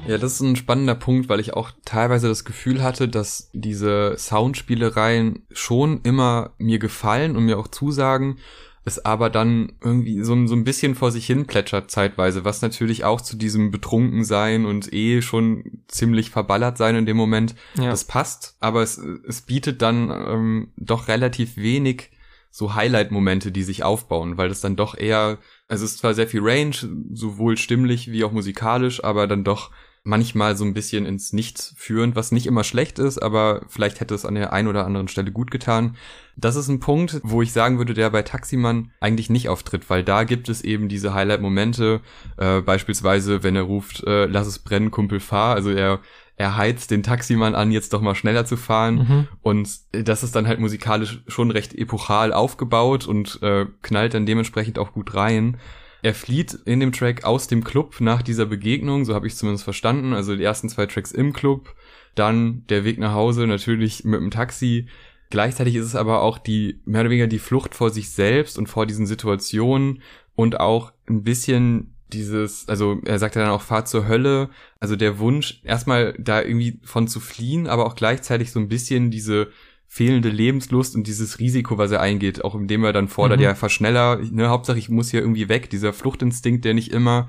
Ja, 0.07 0.17
das 0.17 0.33
ist 0.33 0.41
ein 0.41 0.55
spannender 0.55 0.95
Punkt, 0.95 1.29
weil 1.29 1.39
ich 1.39 1.53
auch 1.53 1.72
teilweise 1.86 2.27
das 2.27 2.43
Gefühl 2.43 2.83
hatte, 2.83 3.07
dass 3.07 3.50
diese 3.53 4.15
Soundspielereien 4.17 5.43
schon 5.51 6.01
immer 6.03 6.51
mir 6.57 6.77
gefallen 6.77 7.38
und 7.38 7.45
mir 7.45 7.57
auch 7.57 7.69
zusagen, 7.69 8.38
es 8.86 9.03
aber 9.05 9.29
dann 9.29 9.74
irgendwie 9.81 10.22
so, 10.24 10.45
so 10.45 10.55
ein 10.55 10.65
bisschen 10.65 10.95
vor 10.95 11.12
sich 11.12 11.25
hin 11.25 11.45
plätschert 11.45 11.89
zeitweise, 11.89 12.43
was 12.43 12.62
natürlich 12.62 13.05
auch 13.05 13.22
zu 13.22 13.38
diesem 13.38 13.72
Betrunkensein 13.72 14.65
und 14.65 14.91
eh 14.91 15.22
schon 15.22 15.83
ziemlich 15.88 16.31
verballert 16.31 16.77
sein 16.77 16.95
in 16.95 17.05
dem 17.05 17.15
Moment, 17.15 17.55
ja. 17.77 17.89
das 17.89 18.03
passt, 18.03 18.57
aber 18.60 18.81
es, 18.81 18.98
es 18.98 19.41
bietet 19.41 19.81
dann 19.81 20.10
ähm, 20.12 20.72
doch 20.75 21.07
relativ 21.07 21.55
wenig 21.55 22.12
so 22.51 22.75
Highlight-Momente, 22.75 23.51
die 23.51 23.63
sich 23.63 23.83
aufbauen, 23.83 24.38
weil 24.38 24.50
das 24.50 24.62
dann 24.62 24.75
doch 24.75 24.95
eher, 24.95 25.39
also 25.69 25.86
es 25.86 25.93
ist 25.93 26.00
zwar 26.00 26.13
sehr 26.13 26.27
viel 26.27 26.41
Range, 26.43 26.75
sowohl 27.13 27.57
stimmlich 27.57 28.12
wie 28.12 28.24
auch 28.25 28.31
musikalisch, 28.31 29.03
aber 29.03 29.27
dann 29.27 29.45
doch 29.45 29.72
manchmal 30.03 30.57
so 30.57 30.65
ein 30.65 30.74
bisschen 30.74 31.05
ins 31.05 31.31
Nichts 31.31 31.74
führend, 31.77 32.15
was 32.15 32.33
nicht 32.33 32.45
immer 32.45 32.63
schlecht 32.63 33.00
ist, 33.00 33.19
aber 33.19 33.62
vielleicht 33.69 34.01
hätte 34.01 34.13
es 34.13 34.25
an 34.25 34.36
der 34.36 34.51
einen 34.51 34.67
oder 34.67 34.86
anderen 34.86 35.07
Stelle 35.07 35.31
gut 35.31 35.50
getan. 35.50 35.95
Das 36.36 36.55
ist 36.55 36.67
ein 36.67 36.81
Punkt, 36.81 37.22
wo 37.24 37.41
ich 37.41 37.53
sagen 37.53 37.77
würde, 37.77 37.93
der 37.93 38.10
bei 38.10 38.22
Taximan 38.22 38.91
eigentlich 39.00 39.29
nicht 39.29 39.48
auftritt, 39.48 39.89
weil 39.89 40.03
da 40.03 40.25
gibt 40.25 40.50
es 40.50 40.62
eben 40.62 40.89
diese 40.89 41.13
Highlight-Momente, 41.13 42.01
äh, 42.38 42.60
beispielsweise, 42.62 43.43
wenn 43.43 43.55
er 43.55 43.62
ruft, 43.62 44.03
äh, 44.03 44.25
lass 44.25 44.48
es 44.48 44.60
brennen, 44.60 44.91
Kumpel, 44.91 45.19
fahr. 45.19 45.55
Also 45.55 45.69
er 45.69 46.01
er 46.36 46.57
heizt 46.57 46.89
den 46.89 47.03
Taximann 47.03 47.53
an, 47.53 47.72
jetzt 47.72 47.93
doch 47.93 48.01
mal 48.01 48.15
schneller 48.15 48.45
zu 48.45 48.57
fahren. 48.57 48.95
Mhm. 48.95 49.27
Und 49.43 49.69
das 49.91 50.24
ist 50.24 50.36
dann 50.36 50.48
halt 50.48 50.60
musikalisch 50.60 51.22
schon 51.27 51.51
recht 51.51 51.75
epochal 51.75 52.33
aufgebaut 52.33 53.07
und 53.07 53.41
äh, 53.43 53.67
knallt 53.83 54.15
dann 54.15 54.25
dementsprechend 54.25 54.79
auch 54.79 54.93
gut 54.93 55.13
rein. 55.13 55.57
Er 56.03 56.13
flieht 56.13 56.53
in 56.65 56.81
dem 56.81 56.91
Track 56.91 57.24
aus 57.24 57.48
dem 57.48 57.63
Club 57.63 58.01
nach 58.01 58.22
dieser 58.22 58.45
Begegnung, 58.45 59.05
so 59.05 59.15
habe 59.15 59.25
ich 59.25 59.38
zumindest 59.38 59.63
verstanden. 59.63 60.13
Also 60.13 60.36
die 60.36 60.43
ersten 60.43 60.67
zwei 60.67 60.86
Tracks 60.86 61.13
im 61.13 61.31
Club, 61.31 61.74
dann 62.13 62.67
der 62.67 62.83
Weg 62.83 63.00
nach 63.00 63.13
Hause 63.13 63.48
natürlich 63.48 64.03
mit 64.03 64.19
dem 64.19 64.29
Taxi. 64.29 64.88
Gleichzeitig 65.29 65.75
ist 65.75 65.86
es 65.86 65.95
aber 65.95 66.22
auch 66.22 66.38
die 66.38 66.81
mehr 66.83 67.01
oder 67.01 67.10
weniger 67.10 67.27
die 67.27 67.39
Flucht 67.39 67.74
vor 67.74 67.89
sich 67.89 68.12
selbst 68.12 68.57
und 68.57 68.67
vor 68.67 68.86
diesen 68.86 69.05
Situationen 69.05 70.01
und 70.36 70.60
auch 70.60 70.91
ein 71.07 71.24
bisschen 71.24 71.93
dieses, 72.10 72.67
also 72.67 73.00
er 73.05 73.17
sagt 73.17 73.36
ja 73.36 73.41
dann 73.41 73.51
auch 73.51 73.62
Fahrt 73.62 73.88
zur 73.88 74.05
Hölle, 74.05 74.50
also 74.81 74.98
der 74.98 75.19
Wunsch 75.19 75.62
erstmal 75.63 76.13
da 76.19 76.41
irgendwie 76.41 76.79
von 76.83 77.07
zu 77.07 77.22
fliehen, 77.22 77.65
aber 77.65 77.86
auch 77.86 77.95
gleichzeitig 77.95 78.51
so 78.51 78.60
ein 78.60 78.67
bisschen 78.67 79.10
diese 79.10 79.51
fehlende 79.93 80.29
Lebenslust 80.29 80.95
und 80.95 81.05
dieses 81.05 81.38
Risiko, 81.38 81.77
was 81.77 81.91
er 81.91 82.01
eingeht, 82.01 82.43
auch 82.43 82.55
indem 82.55 82.83
er 82.83 82.93
dann 82.93 83.07
fordert, 83.07 83.38
mhm. 83.38 83.43
ja, 83.43 83.53
verschneller, 83.53 84.19
ne, 84.31 84.50
Hauptsache 84.50 84.79
ich 84.79 84.89
muss 84.89 85.12
hier 85.12 85.19
irgendwie 85.19 85.50
weg, 85.50 85.69
dieser 85.69 85.93
Fluchtinstinkt, 85.93 86.65
der 86.65 86.73
nicht 86.73 86.91
immer, 86.91 87.27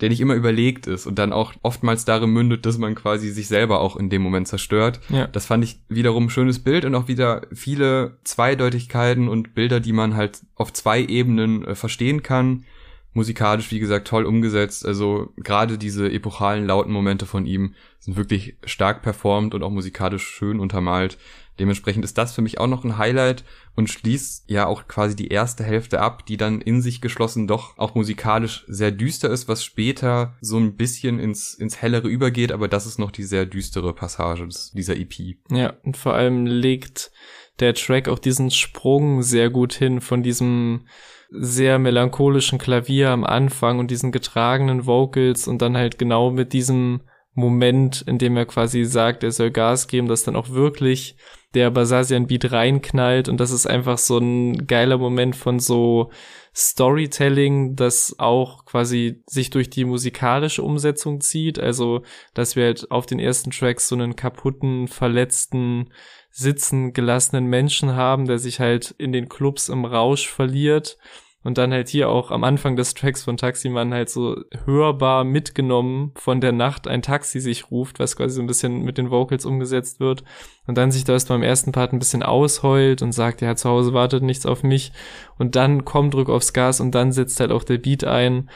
der 0.00 0.10
nicht 0.10 0.20
immer 0.20 0.34
überlegt 0.34 0.86
ist 0.86 1.08
und 1.08 1.18
dann 1.18 1.32
auch 1.32 1.54
oftmals 1.62 2.04
darin 2.04 2.30
mündet, 2.30 2.66
dass 2.66 2.78
man 2.78 2.94
quasi 2.94 3.30
sich 3.30 3.48
selber 3.48 3.80
auch 3.80 3.96
in 3.96 4.10
dem 4.10 4.22
Moment 4.22 4.46
zerstört. 4.46 5.00
Ja. 5.08 5.26
Das 5.26 5.46
fand 5.46 5.64
ich 5.64 5.80
wiederum 5.88 6.26
ein 6.26 6.30
schönes 6.30 6.62
Bild 6.62 6.84
und 6.84 6.94
auch 6.94 7.08
wieder 7.08 7.48
viele 7.52 8.18
Zweideutigkeiten 8.22 9.26
und 9.26 9.56
Bilder, 9.56 9.80
die 9.80 9.92
man 9.92 10.14
halt 10.14 10.42
auf 10.54 10.72
zwei 10.72 11.02
Ebenen 11.02 11.64
äh, 11.64 11.74
verstehen 11.74 12.22
kann. 12.22 12.64
Musikalisch, 13.12 13.72
wie 13.72 13.80
gesagt, 13.80 14.06
toll 14.06 14.24
umgesetzt. 14.24 14.86
Also 14.86 15.32
gerade 15.36 15.78
diese 15.78 16.12
epochalen 16.12 16.64
lauten 16.64 16.92
Momente 16.92 17.26
von 17.26 17.44
ihm 17.44 17.74
sind 17.98 18.16
wirklich 18.16 18.56
stark 18.64 19.02
performt 19.02 19.52
und 19.52 19.64
auch 19.64 19.70
musikalisch 19.70 20.24
schön 20.24 20.60
untermalt. 20.60 21.18
Dementsprechend 21.58 22.04
ist 22.04 22.18
das 22.18 22.34
für 22.34 22.42
mich 22.42 22.58
auch 22.58 22.66
noch 22.66 22.84
ein 22.84 22.98
Highlight 22.98 23.44
und 23.76 23.88
schließt 23.88 24.44
ja 24.48 24.66
auch 24.66 24.88
quasi 24.88 25.14
die 25.14 25.28
erste 25.28 25.64
Hälfte 25.64 26.00
ab, 26.00 26.26
die 26.26 26.36
dann 26.36 26.60
in 26.60 26.82
sich 26.82 27.00
geschlossen 27.00 27.46
doch 27.46 27.78
auch 27.78 27.94
musikalisch 27.94 28.64
sehr 28.66 28.90
düster 28.90 29.30
ist, 29.30 29.48
was 29.48 29.64
später 29.64 30.34
so 30.40 30.58
ein 30.58 30.76
bisschen 30.76 31.18
ins, 31.18 31.54
ins 31.54 31.80
Hellere 31.80 32.08
übergeht, 32.08 32.52
aber 32.52 32.68
das 32.68 32.86
ist 32.86 32.98
noch 32.98 33.10
die 33.10 33.22
sehr 33.22 33.46
düstere 33.46 33.92
Passage 33.92 34.48
dieser 34.74 34.96
EP. 34.96 35.36
Ja, 35.50 35.74
und 35.84 35.96
vor 35.96 36.14
allem 36.14 36.46
legt 36.46 37.12
der 37.60 37.74
Track 37.74 38.08
auch 38.08 38.18
diesen 38.18 38.50
Sprung 38.50 39.22
sehr 39.22 39.50
gut 39.50 39.74
hin 39.74 40.00
von 40.00 40.22
diesem 40.22 40.86
sehr 41.30 41.78
melancholischen 41.78 42.58
Klavier 42.58 43.10
am 43.10 43.24
Anfang 43.24 43.78
und 43.78 43.90
diesen 43.90 44.12
getragenen 44.12 44.86
Vocals 44.86 45.48
und 45.48 45.62
dann 45.62 45.76
halt 45.76 45.98
genau 45.98 46.30
mit 46.30 46.52
diesem 46.52 47.02
Moment, 47.34 48.02
in 48.02 48.18
dem 48.18 48.36
er 48.36 48.46
quasi 48.46 48.84
sagt, 48.84 49.24
er 49.24 49.32
soll 49.32 49.50
Gas 49.50 49.88
geben, 49.88 50.08
dass 50.08 50.22
dann 50.22 50.36
auch 50.36 50.50
wirklich 50.50 51.16
der 51.54 51.70
Basasian-Beat 51.70 52.52
reinknallt 52.52 53.28
und 53.28 53.38
das 53.38 53.50
ist 53.50 53.66
einfach 53.66 53.98
so 53.98 54.18
ein 54.18 54.66
geiler 54.66 54.98
Moment 54.98 55.36
von 55.36 55.60
so 55.60 56.10
Storytelling, 56.54 57.74
das 57.76 58.16
auch 58.18 58.64
quasi 58.64 59.22
sich 59.26 59.50
durch 59.50 59.70
die 59.70 59.84
musikalische 59.84 60.62
Umsetzung 60.62 61.20
zieht. 61.20 61.58
Also, 61.58 62.02
dass 62.32 62.54
wir 62.54 62.66
halt 62.66 62.90
auf 62.90 63.06
den 63.06 63.18
ersten 63.18 63.50
Tracks 63.50 63.88
so 63.88 63.96
einen 63.96 64.14
kaputten, 64.14 64.86
verletzten, 64.86 65.90
sitzen 66.30 66.92
gelassenen 66.92 67.46
Menschen 67.46 67.94
haben, 67.94 68.26
der 68.26 68.38
sich 68.38 68.60
halt 68.60 68.94
in 68.98 69.12
den 69.12 69.28
Clubs 69.28 69.68
im 69.68 69.84
Rausch 69.84 70.28
verliert 70.28 70.96
und 71.44 71.58
dann 71.58 71.72
halt 71.72 71.88
hier 71.88 72.08
auch 72.08 72.30
am 72.30 72.42
Anfang 72.42 72.74
des 72.74 72.94
Tracks 72.94 73.22
von 73.22 73.36
Taximan 73.36 73.92
halt 73.92 74.08
so 74.08 74.42
hörbar 74.64 75.24
mitgenommen 75.24 76.12
von 76.16 76.40
der 76.40 76.52
Nacht 76.52 76.88
ein 76.88 77.02
Taxi 77.02 77.38
sich 77.38 77.70
ruft, 77.70 77.98
was 78.00 78.16
quasi 78.16 78.36
so 78.36 78.40
ein 78.40 78.46
bisschen 78.46 78.82
mit 78.82 78.96
den 78.96 79.10
Vocals 79.10 79.44
umgesetzt 79.44 80.00
wird. 80.00 80.24
Und 80.66 80.78
dann 80.78 80.90
sich 80.90 81.04
da 81.04 81.12
erst 81.12 81.28
beim 81.28 81.42
ersten 81.42 81.72
Part 81.72 81.92
ein 81.92 81.98
bisschen 81.98 82.22
ausheult 82.22 83.02
und 83.02 83.12
sagt, 83.12 83.42
ja, 83.42 83.54
zu 83.54 83.68
Hause 83.68 83.92
wartet 83.92 84.22
nichts 84.22 84.46
auf 84.46 84.62
mich. 84.62 84.92
Und 85.38 85.54
dann 85.54 85.84
kommt 85.84 86.14
Druck 86.14 86.30
aufs 86.30 86.54
Gas 86.54 86.80
und 86.80 86.94
dann 86.94 87.12
setzt 87.12 87.38
halt 87.38 87.52
auch 87.52 87.64
der 87.64 87.78
Beat 87.78 88.04
ein 88.04 88.48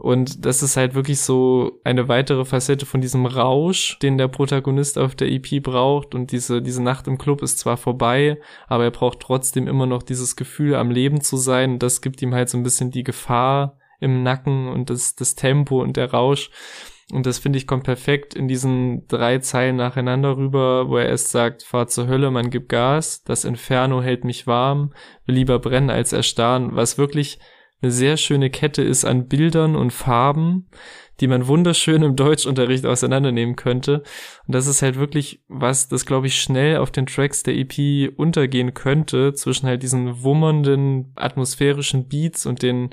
und 0.00 0.46
das 0.46 0.62
ist 0.62 0.78
halt 0.78 0.94
wirklich 0.94 1.20
so 1.20 1.78
eine 1.84 2.08
weitere 2.08 2.46
Facette 2.46 2.86
von 2.86 3.02
diesem 3.02 3.26
Rausch, 3.26 3.98
den 3.98 4.16
der 4.16 4.28
Protagonist 4.28 4.96
auf 4.96 5.14
der 5.14 5.30
EP 5.30 5.62
braucht. 5.62 6.14
Und 6.14 6.32
diese, 6.32 6.62
diese 6.62 6.82
Nacht 6.82 7.06
im 7.06 7.18
Club 7.18 7.42
ist 7.42 7.58
zwar 7.58 7.76
vorbei, 7.76 8.40
aber 8.66 8.84
er 8.84 8.92
braucht 8.92 9.20
trotzdem 9.20 9.68
immer 9.68 9.84
noch 9.84 10.02
dieses 10.02 10.36
Gefühl, 10.36 10.76
am 10.76 10.90
Leben 10.90 11.20
zu 11.20 11.36
sein. 11.36 11.72
Und 11.72 11.82
das 11.82 12.00
gibt 12.00 12.22
ihm 12.22 12.34
halt 12.34 12.48
so 12.48 12.56
ein 12.56 12.62
bisschen 12.62 12.90
die 12.90 13.02
Gefahr 13.02 13.76
im 14.00 14.22
Nacken 14.22 14.68
und 14.68 14.88
das, 14.88 15.16
das 15.16 15.34
Tempo 15.34 15.82
und 15.82 15.98
der 15.98 16.12
Rausch. 16.12 16.50
Und 17.12 17.26
das 17.26 17.38
finde 17.38 17.58
ich 17.58 17.66
kommt 17.66 17.84
perfekt 17.84 18.34
in 18.34 18.48
diesen 18.48 19.06
drei 19.06 19.38
Zeilen 19.40 19.76
nacheinander 19.76 20.38
rüber, 20.38 20.88
wo 20.88 20.96
er 20.96 21.10
erst 21.10 21.30
sagt, 21.30 21.62
fahr 21.62 21.88
zur 21.88 22.06
Hölle, 22.06 22.30
man 22.30 22.48
gibt 22.48 22.70
Gas, 22.70 23.22
das 23.24 23.44
Inferno 23.44 24.00
hält 24.00 24.24
mich 24.24 24.46
warm, 24.46 24.94
will 25.26 25.34
lieber 25.34 25.58
brennen 25.58 25.90
als 25.90 26.14
erstarren, 26.14 26.74
was 26.74 26.96
wirklich 26.96 27.38
eine 27.82 27.92
sehr 27.92 28.16
schöne 28.16 28.50
Kette 28.50 28.82
ist 28.82 29.04
an 29.04 29.28
Bildern 29.28 29.76
und 29.76 29.92
Farben, 29.92 30.68
die 31.20 31.26
man 31.26 31.46
wunderschön 31.46 32.02
im 32.02 32.16
Deutschunterricht 32.16 32.86
auseinandernehmen 32.86 33.56
könnte. 33.56 34.02
Und 34.46 34.54
das 34.54 34.66
ist 34.66 34.82
halt 34.82 34.96
wirklich 34.96 35.42
was, 35.48 35.88
das 35.88 36.06
glaube 36.06 36.26
ich 36.26 36.40
schnell 36.40 36.78
auf 36.78 36.90
den 36.90 37.06
Tracks 37.06 37.42
der 37.42 37.56
EP 37.56 38.12
untergehen 38.16 38.74
könnte, 38.74 39.34
zwischen 39.34 39.66
halt 39.66 39.82
diesen 39.82 40.22
wummernden 40.22 41.12
atmosphärischen 41.16 42.08
Beats 42.08 42.46
und 42.46 42.62
den 42.62 42.90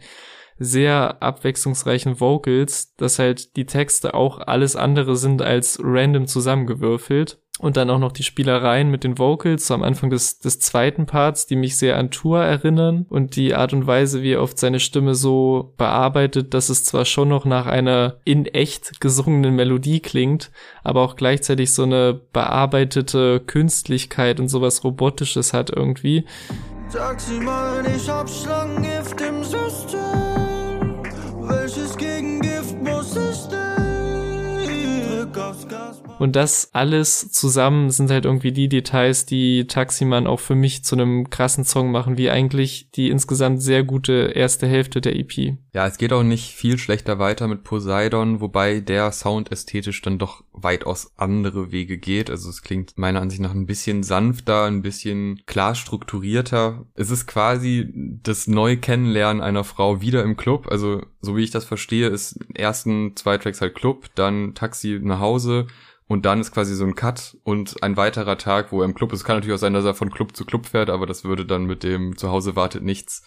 sehr 0.60 1.22
abwechslungsreichen 1.22 2.20
Vocals, 2.20 2.96
dass 2.96 3.20
halt 3.20 3.56
die 3.56 3.66
Texte 3.66 4.14
auch 4.14 4.40
alles 4.40 4.76
andere 4.76 5.16
sind 5.16 5.42
als 5.42 5.80
random 5.82 6.28
zusammengewürfelt 6.28 7.40
und 7.60 7.76
dann 7.78 7.90
auch 7.90 8.00
noch 8.00 8.12
die 8.12 8.24
Spielereien 8.24 8.92
mit 8.92 9.04
den 9.04 9.18
Vocals 9.18 9.68
so 9.68 9.74
am 9.74 9.84
Anfang 9.84 10.10
des, 10.10 10.40
des 10.40 10.60
zweiten 10.60 11.06
Parts, 11.06 11.48
die 11.48 11.56
mich 11.56 11.78
sehr 11.78 11.98
an 11.98 12.12
Tour 12.12 12.44
erinnern 12.44 13.06
und 13.10 13.36
die 13.36 13.56
Art 13.56 13.74
und 13.74 13.88
Weise, 13.88 14.22
wie 14.22 14.34
er 14.34 14.44
oft 14.44 14.60
seine 14.60 14.80
Stimme 14.80 15.16
so 15.16 15.74
bearbeitet, 15.78 16.54
dass 16.54 16.70
es 16.70 16.84
zwar 16.84 17.06
schon 17.06 17.30
noch 17.30 17.46
nach 17.46 17.66
einer 17.66 18.18
in 18.26 18.46
echt 18.46 19.02
gesungenen 19.02 19.56
Melodie 19.56 20.00
klingt, 20.00 20.52
aber 20.84 21.02
auch 21.02 21.16
gleichzeitig 21.16 21.74
so 21.74 21.84
eine 21.84 22.14
bearbeitete 22.14 23.40
Künstlichkeit 23.40 24.40
und 24.40 24.50
sowas 24.50 24.84
Robotisches 24.84 25.54
hat 25.54 25.72
irgendwie. 25.72 26.26
Sag 26.90 27.20
sie 27.20 27.40
mal, 27.40 27.84
ich 27.96 28.08
hab 28.08 28.30
Schlangengift 28.30 29.20
im 29.20 29.44
System. 29.44 29.67
Und 36.20 36.36
das 36.36 36.74
alles 36.74 37.32
zusammen 37.32 37.92
sind 37.92 38.10
halt 38.10 38.26
irgendwie 38.26 38.52
die 38.52 38.70
Details, 38.70 39.26
die 39.26 39.68
Taximan 39.68 40.28
auch 40.28 40.40
für 40.40 40.56
mich 40.56 40.84
zu 40.84 40.96
einem 40.96 41.30
krassen 41.30 41.64
Song 41.64 41.92
machen, 41.92 42.18
wie 42.18 42.30
eigentlich 42.30 42.90
die 42.92 43.10
insgesamt 43.10 43.62
sehr 43.62 43.84
gute 43.84 44.32
erste 44.34 44.68
Hälfte 44.68 45.02
der 45.02 45.16
EP. 45.16 45.58
Ja, 45.74 45.86
es 45.86 45.98
geht 45.98 46.14
auch 46.14 46.24
nicht 46.24 46.56
viel 46.56 46.78
schlechter 46.78 47.20
weiter 47.20 47.48
mit 47.48 47.64
Poseidon, 47.64 48.42
wobei 48.42 48.80
der 48.80 49.12
Sound 49.12 49.52
ästhetisch 49.52 50.02
dann 50.02 50.18
doch 50.18 50.44
weitaus 50.54 51.12
andere 51.18 51.72
Wege 51.72 51.98
geht. 52.00 52.32
Also 52.32 52.50
es 52.50 52.64
klingt 52.64 52.98
meiner 52.98 53.22
Ansicht 53.22 53.42
nach 53.42 53.54
ein 53.54 53.68
bisschen 53.68 54.02
sanfter, 54.02 54.66
ein 54.66 54.82
bisschen 54.82 55.42
klar 55.46 55.76
strukturierter. 55.76 56.86
Es 56.96 57.12
ist 57.12 57.28
quasi 57.28 57.94
das 57.94 58.48
neue 58.48 58.78
Kennenlernen 58.78 59.44
einer 59.44 59.64
Frau 59.64 60.02
wieder 60.02 60.24
im 60.24 60.36
Club. 60.36 60.68
Also 60.70 61.04
so 61.22 61.36
wie 61.36 61.44
ich 61.44 61.52
das 61.52 61.66
verstehe, 61.66 62.08
ist 62.08 62.40
ersten 62.56 63.16
zwei 63.16 63.38
Tracks 63.38 63.62
halt 63.62 63.76
Club, 63.76 64.08
dann 64.16 64.56
Taxi 64.56 65.00
nach 65.02 65.20
Hause 65.20 65.68
und 66.08 66.26
dann 66.26 66.40
ist 66.40 66.52
quasi 66.52 66.76
so 66.76 66.86
ein 66.86 66.96
Cut 66.96 67.38
und 67.44 67.84
ein 67.84 67.98
weiterer 67.98 68.38
Tag, 68.38 68.72
wo 68.72 68.82
er 68.82 68.86
im 68.86 68.96
Club 68.96 69.12
ist. 69.12 69.20
Es 69.20 69.26
kann 69.26 69.38
natürlich 69.38 69.56
auch 69.56 69.60
sein, 69.60 69.74
dass 69.74 69.86
er 69.86 69.94
von 69.94 70.10
Club 70.10 70.36
zu 70.36 70.46
Club 70.46 70.66
fährt, 70.66 70.90
aber 70.90 71.06
das 71.06 71.24
würde 71.24 71.46
dann 71.46 71.66
mit 71.66 71.84
dem 71.84 72.18
Zuhause 72.18 72.56
wartet 72.56 72.84
nichts 72.84 73.24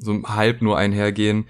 so 0.00 0.22
halb 0.24 0.62
nur 0.62 0.78
einhergehen. 0.78 1.46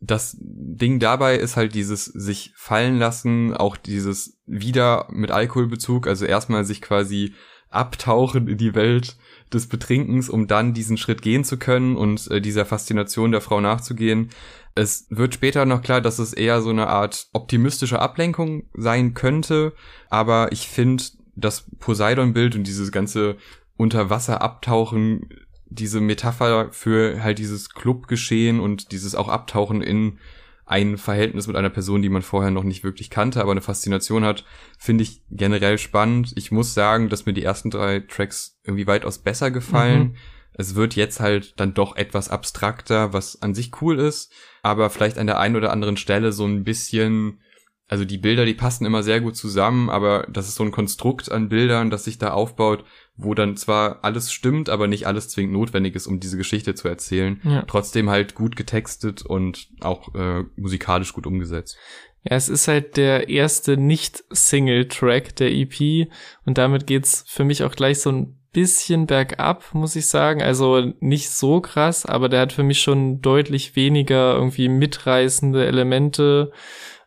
Das 0.00 0.36
Ding 0.40 0.98
dabei 0.98 1.36
ist 1.36 1.56
halt 1.56 1.74
dieses 1.74 2.06
sich 2.06 2.52
fallen 2.56 2.98
lassen, 2.98 3.54
auch 3.54 3.76
dieses 3.76 4.40
wieder 4.46 5.06
mit 5.10 5.30
Alkoholbezug, 5.30 6.08
also 6.08 6.24
erstmal 6.24 6.64
sich 6.64 6.82
quasi 6.82 7.34
abtauchen 7.68 8.48
in 8.48 8.58
die 8.58 8.74
Welt 8.74 9.16
des 9.52 9.68
Betrinkens, 9.68 10.28
um 10.28 10.46
dann 10.46 10.74
diesen 10.74 10.96
Schritt 10.96 11.22
gehen 11.22 11.44
zu 11.44 11.56
können 11.56 11.96
und 11.96 12.30
äh, 12.30 12.40
dieser 12.40 12.66
Faszination 12.66 13.32
der 13.32 13.40
Frau 13.40 13.60
nachzugehen. 13.60 14.30
Es 14.74 15.06
wird 15.10 15.34
später 15.34 15.66
noch 15.66 15.82
klar, 15.82 16.00
dass 16.00 16.18
es 16.18 16.32
eher 16.32 16.62
so 16.62 16.70
eine 16.70 16.86
Art 16.86 17.28
optimistische 17.32 18.00
Ablenkung 18.00 18.64
sein 18.74 19.14
könnte, 19.14 19.74
aber 20.08 20.50
ich 20.52 20.68
finde 20.68 21.04
das 21.34 21.66
Poseidon-Bild 21.78 22.56
und 22.56 22.66
dieses 22.66 22.92
ganze 22.92 23.36
Unterwasser 23.76 24.42
abtauchen, 24.42 25.28
diese 25.66 26.00
Metapher 26.00 26.68
für 26.72 27.22
halt 27.22 27.38
dieses 27.38 27.70
Clubgeschehen 27.70 28.60
und 28.60 28.92
dieses 28.92 29.14
auch 29.14 29.28
Abtauchen 29.28 29.82
in 29.82 30.18
ein 30.64 30.96
Verhältnis 30.96 31.46
mit 31.46 31.56
einer 31.56 31.70
Person, 31.70 32.02
die 32.02 32.08
man 32.08 32.22
vorher 32.22 32.50
noch 32.50 32.64
nicht 32.64 32.84
wirklich 32.84 33.10
kannte, 33.10 33.40
aber 33.42 33.50
eine 33.50 33.60
Faszination 33.60 34.24
hat, 34.24 34.44
finde 34.78 35.02
ich 35.02 35.22
generell 35.30 35.76
spannend. 35.76 36.32
Ich 36.36 36.50
muss 36.50 36.72
sagen, 36.72 37.08
dass 37.08 37.26
mir 37.26 37.32
die 37.32 37.42
ersten 37.42 37.70
drei 37.70 38.00
Tracks 38.00 38.58
irgendwie 38.64 38.86
weitaus 38.86 39.18
besser 39.18 39.50
gefallen. 39.50 40.00
Mhm. 40.00 40.14
Es 40.54 40.74
wird 40.74 40.94
jetzt 40.96 41.20
halt 41.20 41.58
dann 41.58 41.74
doch 41.74 41.96
etwas 41.96 42.28
abstrakter, 42.28 43.12
was 43.12 43.40
an 43.40 43.54
sich 43.54 43.70
cool 43.80 43.98
ist, 43.98 44.32
aber 44.62 44.90
vielleicht 44.90 45.18
an 45.18 45.26
der 45.26 45.38
einen 45.38 45.56
oder 45.56 45.72
anderen 45.72 45.96
Stelle 45.96 46.32
so 46.32 46.44
ein 46.44 46.64
bisschen, 46.64 47.40
also 47.88 48.04
die 48.04 48.18
Bilder, 48.18 48.44
die 48.44 48.54
passen 48.54 48.84
immer 48.84 49.02
sehr 49.02 49.20
gut 49.20 49.36
zusammen, 49.36 49.90
aber 49.90 50.26
das 50.30 50.48
ist 50.48 50.56
so 50.56 50.64
ein 50.64 50.70
Konstrukt 50.70 51.30
an 51.30 51.48
Bildern, 51.48 51.90
das 51.90 52.04
sich 52.04 52.18
da 52.18 52.32
aufbaut, 52.32 52.84
wo 53.16 53.34
dann 53.34 53.56
zwar 53.56 54.04
alles 54.04 54.32
stimmt, 54.32 54.68
aber 54.68 54.88
nicht 54.88 55.06
alles 55.06 55.28
zwingend 55.28 55.54
notwendig 55.54 55.94
ist, 55.94 56.06
um 56.06 56.20
diese 56.20 56.36
Geschichte 56.36 56.74
zu 56.74 56.88
erzählen. 56.88 57.40
Ja. 57.44 57.62
Trotzdem 57.62 58.10
halt 58.10 58.34
gut 58.34 58.56
getextet 58.56 59.22
und 59.22 59.68
auch 59.80 60.14
äh, 60.14 60.44
musikalisch 60.56 61.12
gut 61.12 61.26
umgesetzt. 61.26 61.76
Ja, 62.24 62.36
es 62.36 62.48
ist 62.48 62.68
halt 62.68 62.96
der 62.96 63.28
erste 63.28 63.76
Nicht-Single-Track 63.76 65.34
der 65.36 65.50
EP 65.50 66.08
und 66.44 66.56
damit 66.56 66.86
geht's 66.86 67.24
für 67.26 67.44
mich 67.44 67.64
auch 67.64 67.74
gleich 67.74 68.00
so 68.00 68.12
ein 68.12 68.38
bisschen 68.52 69.06
bergab, 69.06 69.64
muss 69.72 69.96
ich 69.96 70.06
sagen. 70.06 70.42
Also 70.42 70.92
nicht 71.00 71.30
so 71.30 71.60
krass, 71.60 72.06
aber 72.06 72.28
der 72.28 72.40
hat 72.40 72.52
für 72.52 72.62
mich 72.62 72.80
schon 72.80 73.22
deutlich 73.22 73.76
weniger 73.76 74.34
irgendwie 74.34 74.68
mitreißende 74.68 75.66
Elemente 75.66 76.52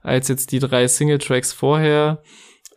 als 0.02 0.28
jetzt 0.28 0.52
die 0.52 0.60
drei 0.60 0.88
Single-Tracks 0.88 1.54
vorher. 1.54 2.22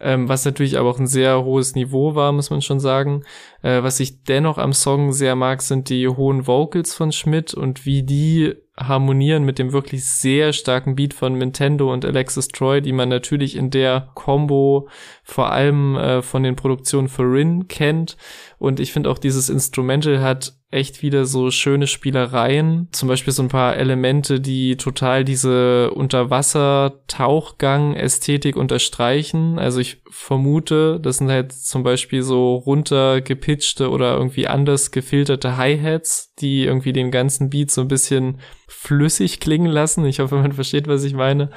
Ähm, 0.01 0.29
was 0.29 0.45
natürlich 0.45 0.79
aber 0.79 0.91
auch 0.91 0.99
ein 0.99 1.07
sehr 1.07 1.45
hohes 1.45 1.75
Niveau 1.75 2.15
war, 2.15 2.33
muss 2.33 2.51
man 2.51 2.63
schon 2.63 2.79
sagen. 2.79 3.25
Äh, 3.63 3.83
was 3.83 4.01
ich 4.01 4.25
dennoch 4.25 4.59
am 4.59 4.73
Song 4.73 5.13
sehr 5.13 5.37
mag, 5.37 5.63
sind 5.63 5.89
die 5.89 6.09
hohen 6.09 6.47
Vocals 6.47 6.95
von 6.95 7.13
Schmidt 7.13 7.55
und 7.55 7.87
wie 7.87 8.03
die 8.03 8.55
harmonieren 8.79 9.45
mit 9.45 9.59
dem 9.59 9.73
wirklich 9.73 10.05
sehr 10.05 10.53
starken 10.53 10.95
Beat 10.95 11.15
von 11.15 11.37
Nintendo 11.37 11.93
und 11.93 12.05
Alexis 12.05 12.47
Troy, 12.49 12.81
die 12.81 12.93
man 12.93 13.09
natürlich 13.09 13.57
in 13.57 13.71
der 13.71 14.11
Combo 14.15 14.89
vor 15.25 15.51
allem 15.51 15.97
äh, 15.97 16.23
von 16.23 16.43
den 16.43 16.57
Produktionen 16.57 17.09
für 17.09 17.23
Rin 17.23 17.69
kennt. 17.69 18.17
Und 18.59 18.81
ich 18.81 18.93
finde 18.93 19.11
auch 19.11 19.19
dieses 19.19 19.49
Instrumental 19.49 20.21
hat 20.21 20.55
echt 20.71 21.03
wieder 21.03 21.25
so 21.25 21.51
schöne 21.51 21.87
Spielereien. 21.87 22.89
Zum 22.93 23.09
Beispiel 23.09 23.33
so 23.33 23.43
ein 23.43 23.49
paar 23.49 23.75
Elemente, 23.77 24.39
die 24.41 24.77
total 24.77 25.25
diese 25.25 25.91
Unterwasser-Tauchgang-Ästhetik 25.93 28.55
unterstreichen. 28.55 29.59
Also 29.59 29.81
ich 29.81 30.03
vermute, 30.11 31.01
das 31.01 31.17
sind 31.19 31.31
halt 31.31 31.53
zum 31.53 31.85
Beispiel 31.85 32.23
so 32.23 32.57
runtergepitchte 33.49 33.91
oder 33.91 34.17
irgendwie 34.17 34.47
anders 34.47 34.91
gefilterte 34.91 35.57
Hi-Hats, 35.57 36.35
die 36.39 36.65
irgendwie 36.65 36.93
den 36.93 37.11
ganzen 37.11 37.51
Beat 37.51 37.71
so 37.71 37.83
ein 37.83 37.89
bisschen 37.89 38.39
flüssig 38.67 39.41
klingen 39.41 39.71
lassen. 39.71 40.05
Ich 40.05 40.21
hoffe, 40.21 40.37
man 40.37 40.53
versteht, 40.53 40.87
was 40.87 41.05
ich 41.05 41.15
meine. 41.15 41.51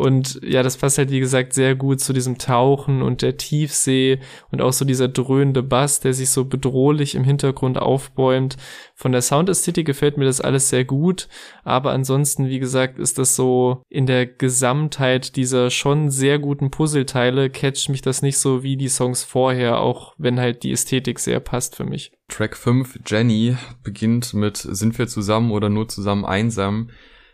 Und 0.00 0.40
ja, 0.42 0.62
das 0.62 0.78
passt 0.78 0.96
halt, 0.96 1.10
wie 1.10 1.20
gesagt, 1.20 1.52
sehr 1.52 1.74
gut 1.74 2.00
zu 2.00 2.14
diesem 2.14 2.38
Tauchen 2.38 3.02
und 3.02 3.20
der 3.20 3.36
Tiefsee 3.36 4.18
und 4.50 4.62
auch 4.62 4.72
so 4.72 4.86
dieser 4.86 5.08
dröhnende 5.08 5.62
Bass, 5.62 6.00
der 6.00 6.14
sich 6.14 6.30
so 6.30 6.46
bedrohlich 6.46 7.14
im 7.14 7.22
Hintergrund 7.22 7.76
aufbäumt. 7.76 8.56
Von 8.94 9.12
der 9.12 9.20
Soundästhetik 9.20 9.86
gefällt 9.86 10.16
mir 10.16 10.24
das 10.24 10.40
alles 10.40 10.70
sehr 10.70 10.86
gut, 10.86 11.28
aber 11.64 11.92
ansonsten, 11.92 12.48
wie 12.48 12.60
gesagt, 12.60 12.98
ist 12.98 13.18
das 13.18 13.36
so 13.36 13.82
in 13.90 14.06
der 14.06 14.24
Gesamtheit 14.24 15.36
dieser 15.36 15.68
schon 15.68 16.08
sehr 16.08 16.38
guten 16.38 16.70
Puzzleteile 16.70 17.50
catcht 17.50 17.90
mich 17.90 18.00
das 18.00 18.22
nicht 18.22 18.38
so 18.38 18.62
wie 18.62 18.78
die 18.78 18.88
Songs 18.88 19.22
vorher, 19.22 19.80
auch 19.80 20.14
wenn 20.16 20.40
halt 20.40 20.62
die 20.62 20.72
Ästhetik 20.72 21.18
sehr 21.18 21.40
passt 21.40 21.76
für 21.76 21.84
mich. 21.84 22.10
Track 22.28 22.56
5, 22.56 23.00
Jenny, 23.06 23.58
beginnt 23.82 24.32
mit 24.32 24.56
Sind 24.56 24.98
wir 24.98 25.08
zusammen 25.08 25.50
oder 25.50 25.68
nur 25.68 25.88
zusammen 25.88 26.24
einsam? 26.24 26.88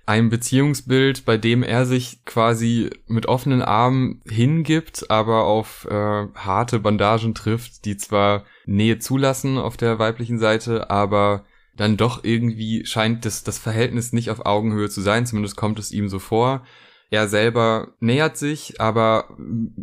Ein 0.09 0.29
Beziehungsbild, 0.29 1.25
bei 1.25 1.37
dem 1.37 1.65
er 1.65 1.85
sich 1.85 2.25
quasi 2.25 2.91
mit 3.09 3.27
offenen 3.27 3.61
Armen 3.61 4.23
hingibt, 4.25 5.11
aber 5.11 5.45
auf 5.45 5.85
äh, 5.91 6.27
harte 6.35 6.79
Bandagen 6.79 7.35
trifft, 7.35 7.85
die 7.85 7.97
zwar 7.97 8.45
Nähe 8.67 9.01
zulassen 9.01 9.59
auf 9.59 9.77
der 9.77 9.99
weiblichen 9.99 10.39
Seite, 10.39 10.91
aber 10.91 11.45
dann 11.77 11.97
doch 11.97 12.23
irgendwie 12.23 12.87
scheint 12.87 13.25
das, 13.25 13.43
das 13.43 13.59
Verhältnis 13.59 14.13
nicht 14.13 14.31
auf 14.31 14.47
Augenhöhe 14.47 14.89
zu 14.89 15.01
sein, 15.01 15.27
zumindest 15.27 15.57
kommt 15.57 15.81
es 15.81 15.91
ihm 15.91 16.09
so 16.09 16.21
vor. 16.21 16.63
Er 17.11 17.29
selber 17.29 17.95
nähert 18.01 18.37
sich, 18.37 18.81
aber 18.81 19.37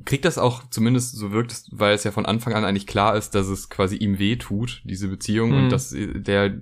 kriegt 0.04 0.26
das 0.26 0.38
auch, 0.38 0.70
zumindest 0.70 1.16
so 1.16 1.32
wirkt 1.32 1.52
es, 1.52 1.70
weil 1.72 1.96
es 1.96 2.04
ja 2.04 2.12
von 2.12 2.26
Anfang 2.26 2.54
an 2.54 2.66
eigentlich 2.66 2.88
klar 2.88 3.16
ist, 3.16 3.36
dass 3.36 3.48
es 3.48 3.70
quasi 3.70 3.96
ihm 3.96 4.20
weh 4.20 4.36
tut, 4.36 4.82
diese 4.84 5.08
Beziehung, 5.08 5.52
mhm. 5.52 5.58
und 5.58 5.70
dass 5.70 5.96
der, 5.96 6.54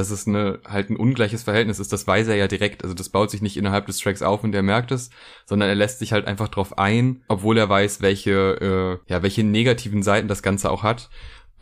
dass 0.00 0.10
es 0.10 0.26
eine, 0.26 0.60
halt 0.66 0.90
ein 0.90 0.96
ungleiches 0.96 1.42
Verhältnis 1.42 1.78
ist, 1.78 1.92
das 1.92 2.06
weiß 2.06 2.28
er 2.28 2.36
ja 2.36 2.48
direkt. 2.48 2.82
Also 2.82 2.94
das 2.94 3.10
baut 3.10 3.30
sich 3.30 3.42
nicht 3.42 3.56
innerhalb 3.56 3.86
des 3.86 3.98
Tracks 3.98 4.22
auf 4.22 4.42
und 4.42 4.54
er 4.54 4.62
merkt 4.62 4.90
es, 4.92 5.10
sondern 5.44 5.68
er 5.68 5.74
lässt 5.74 5.98
sich 5.98 6.12
halt 6.12 6.26
einfach 6.26 6.48
drauf 6.48 6.78
ein, 6.78 7.22
obwohl 7.28 7.58
er 7.58 7.68
weiß, 7.68 8.00
welche, 8.00 9.00
äh, 9.06 9.12
ja, 9.12 9.22
welche 9.22 9.44
negativen 9.44 10.02
Seiten 10.02 10.28
das 10.28 10.42
Ganze 10.42 10.70
auch 10.70 10.82
hat 10.82 11.10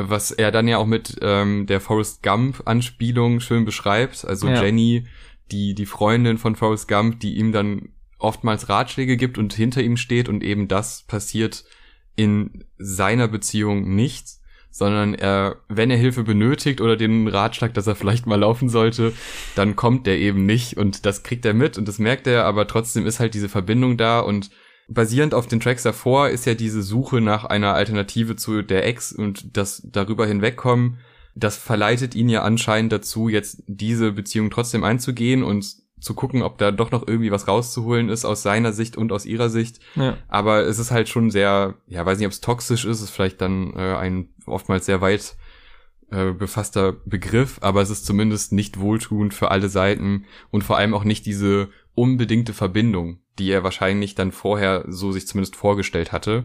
was 0.01 0.31
er 0.31 0.53
dann 0.53 0.69
ja 0.69 0.79
auch 0.79 0.87
mit 0.87 1.19
ähm, 1.23 1.67
der 1.67 1.81
Forrest 1.81 2.23
Gump 2.23 2.63
Anspielung 2.67 3.41
schön 3.41 3.65
beschreibt. 3.65 4.25
Also 4.25 4.47
ja. 4.47 4.63
Jenny, 4.63 5.09
die 5.51 5.75
die 5.75 5.87
Freundin 5.87 6.39
von 6.39 6.55
Forrest 6.55 6.87
Gump, 6.87 7.19
die 7.19 7.37
ihm 7.37 7.51
dann 7.51 7.89
oftmals 8.19 8.69
Ratschläge 8.69 9.17
gibt 9.17 9.39
und 9.39 9.53
hinter 9.53 9.83
ihm 9.83 9.97
steht 9.97 10.29
und 10.29 10.45
eben 10.45 10.69
das 10.69 11.03
passiert 11.03 11.65
in 12.15 12.65
seiner 12.79 13.27
Beziehung 13.27 13.97
nicht, 13.97 14.38
sondern 14.79 15.15
er, 15.15 15.57
wenn 15.69 15.91
er 15.91 15.97
Hilfe 15.97 16.23
benötigt 16.23 16.81
oder 16.81 16.97
den 16.97 17.27
Ratschlag, 17.27 17.75
dass 17.75 17.89
er 17.89 17.97
vielleicht 17.97 18.27
mal 18.27 18.39
laufen 18.39 18.69
sollte, 18.69 19.13
dann 19.57 19.75
kommt 19.75 20.07
der 20.07 20.19
eben 20.19 20.47
nicht 20.47 20.77
und 20.77 21.05
das 21.05 21.25
kriegt 21.25 21.45
er 21.45 21.53
mit 21.53 21.77
und 21.77 21.89
das 21.89 21.99
merkt 21.99 22.27
er, 22.29 22.45
aber 22.45 22.67
trotzdem 22.69 23.05
ist 23.05 23.19
halt 23.19 23.35
diese 23.35 23.49
Verbindung 23.49 23.97
da 23.97 24.21
und 24.21 24.51
basierend 24.89 25.35
auf 25.35 25.49
den 25.49 25.61
Tracks 25.61 25.83
davor 25.83 26.29
ist 26.31 26.47
ja 26.47 26.55
diese 26.55 26.83
Suche 26.83 27.21
nach 27.21 27.45
einer 27.45 27.75
Alternative 27.75 28.37
zu 28.37 28.63
der 28.63 28.87
Ex 28.87 29.13
und 29.13 29.57
das 29.57 29.83
darüber 29.85 30.27
hinwegkommen, 30.27 30.99
das 31.35 31.57
verleitet 31.57 32.15
ihn 32.15 32.29
ja 32.29 32.43
anscheinend 32.43 32.93
dazu, 32.93 33.29
jetzt 33.29 33.63
diese 33.67 34.13
Beziehung 34.13 34.51
trotzdem 34.51 34.85
einzugehen 34.85 35.43
und 35.43 35.67
zu 36.01 36.15
gucken, 36.15 36.43
ob 36.43 36.59
da 36.59 36.71
doch 36.71 36.91
noch 36.91 37.07
irgendwie 37.07 37.31
was 37.31 37.49
rauszuholen 37.49 38.09
ist 38.09 38.25
aus 38.25 38.43
seiner 38.43 38.73
Sicht 38.73 38.97
und 38.97 39.13
aus 39.13 39.27
ihrer 39.27 39.49
Sicht. 39.49 39.81
Ja. 39.95 40.17
Aber 40.29 40.63
es 40.63 40.79
ist 40.79 40.91
halt 40.91 41.09
schon 41.09 41.31
sehr, 41.31 41.75
ja, 41.87 42.05
weiß 42.05 42.19
nicht, 42.19 42.27
ob 42.27 42.33
es 42.33 42.41
toxisch 42.41 42.85
ist, 42.85 43.01
ist 43.01 43.11
vielleicht 43.11 43.41
dann 43.41 43.73
äh, 43.75 43.97
ein 43.97 44.29
oftmals 44.47 44.87
sehr 44.87 45.01
weit 45.01 45.37
äh, 46.11 46.33
befasster 46.33 46.93
Begriff, 47.05 47.59
aber 47.61 47.83
es 47.83 47.91
ist 47.91 48.07
zumindest 48.07 48.53
nicht 48.53 48.81
wohltuend 48.81 49.35
für 49.35 49.51
alle 49.51 49.69
Seiten 49.69 50.25
und 50.51 50.65
vor 50.65 50.77
allem 50.79 50.95
auch 50.95 51.05
nicht 51.05 51.27
diese 51.27 51.69
unbedingte 51.95 52.55
Verbindung, 52.55 53.19
die 53.39 53.51
er 53.51 53.65
wahrscheinlich 53.65 54.15
dann 54.15 54.33
vorher 54.33 54.85
so 54.89 55.13
sich 55.13 55.27
zumindest 55.27 55.57
vorgestellt 55.57 56.13
hatte. 56.13 56.45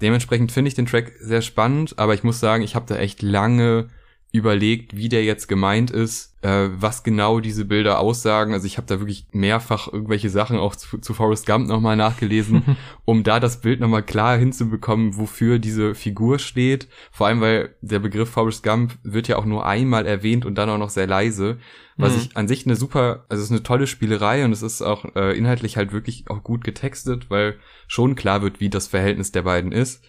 Dementsprechend 0.00 0.50
finde 0.50 0.68
ich 0.68 0.74
den 0.74 0.86
Track 0.86 1.12
sehr 1.20 1.42
spannend, 1.42 1.98
aber 1.98 2.14
ich 2.14 2.24
muss 2.24 2.40
sagen, 2.40 2.62
ich 2.62 2.74
habe 2.74 2.86
da 2.88 2.96
echt 2.96 3.22
lange 3.22 3.88
überlegt, 4.32 4.96
wie 4.96 5.10
der 5.10 5.24
jetzt 5.24 5.46
gemeint 5.46 5.90
ist, 5.90 6.38
äh, 6.42 6.70
was 6.72 7.02
genau 7.02 7.38
diese 7.38 7.66
Bilder 7.66 8.00
aussagen. 8.00 8.54
Also 8.54 8.66
ich 8.66 8.78
habe 8.78 8.86
da 8.86 8.98
wirklich 8.98 9.26
mehrfach 9.32 9.92
irgendwelche 9.92 10.30
Sachen 10.30 10.56
auch 10.56 10.74
zu, 10.74 10.96
zu 10.98 11.12
Forrest 11.12 11.44
Gump 11.44 11.68
nochmal 11.68 11.96
nachgelesen, 11.96 12.76
um 13.04 13.24
da 13.24 13.40
das 13.40 13.60
Bild 13.60 13.80
nochmal 13.80 14.02
klar 14.02 14.38
hinzubekommen, 14.38 15.18
wofür 15.18 15.58
diese 15.58 15.94
Figur 15.94 16.38
steht. 16.38 16.88
Vor 17.10 17.26
allem, 17.26 17.42
weil 17.42 17.76
der 17.82 17.98
Begriff 17.98 18.30
Forrest 18.30 18.62
Gump 18.62 18.98
wird 19.02 19.28
ja 19.28 19.36
auch 19.36 19.44
nur 19.44 19.66
einmal 19.66 20.06
erwähnt 20.06 20.46
und 20.46 20.56
dann 20.56 20.70
auch 20.70 20.78
noch 20.78 20.90
sehr 20.90 21.06
leise. 21.06 21.58
Was 21.98 22.14
mhm. 22.14 22.18
ich 22.18 22.36
an 22.36 22.48
sich 22.48 22.64
eine 22.64 22.74
super, 22.74 23.26
also 23.28 23.42
es 23.42 23.50
ist 23.50 23.52
eine 23.52 23.62
tolle 23.62 23.86
Spielerei 23.86 24.46
und 24.46 24.52
es 24.52 24.62
ist 24.62 24.80
auch 24.80 25.14
äh, 25.14 25.36
inhaltlich 25.36 25.76
halt 25.76 25.92
wirklich 25.92 26.24
auch 26.28 26.42
gut 26.42 26.64
getextet, 26.64 27.28
weil 27.28 27.58
schon 27.86 28.14
klar 28.14 28.40
wird, 28.40 28.60
wie 28.60 28.70
das 28.70 28.86
Verhältnis 28.86 29.30
der 29.30 29.42
beiden 29.42 29.72
ist. 29.72 30.02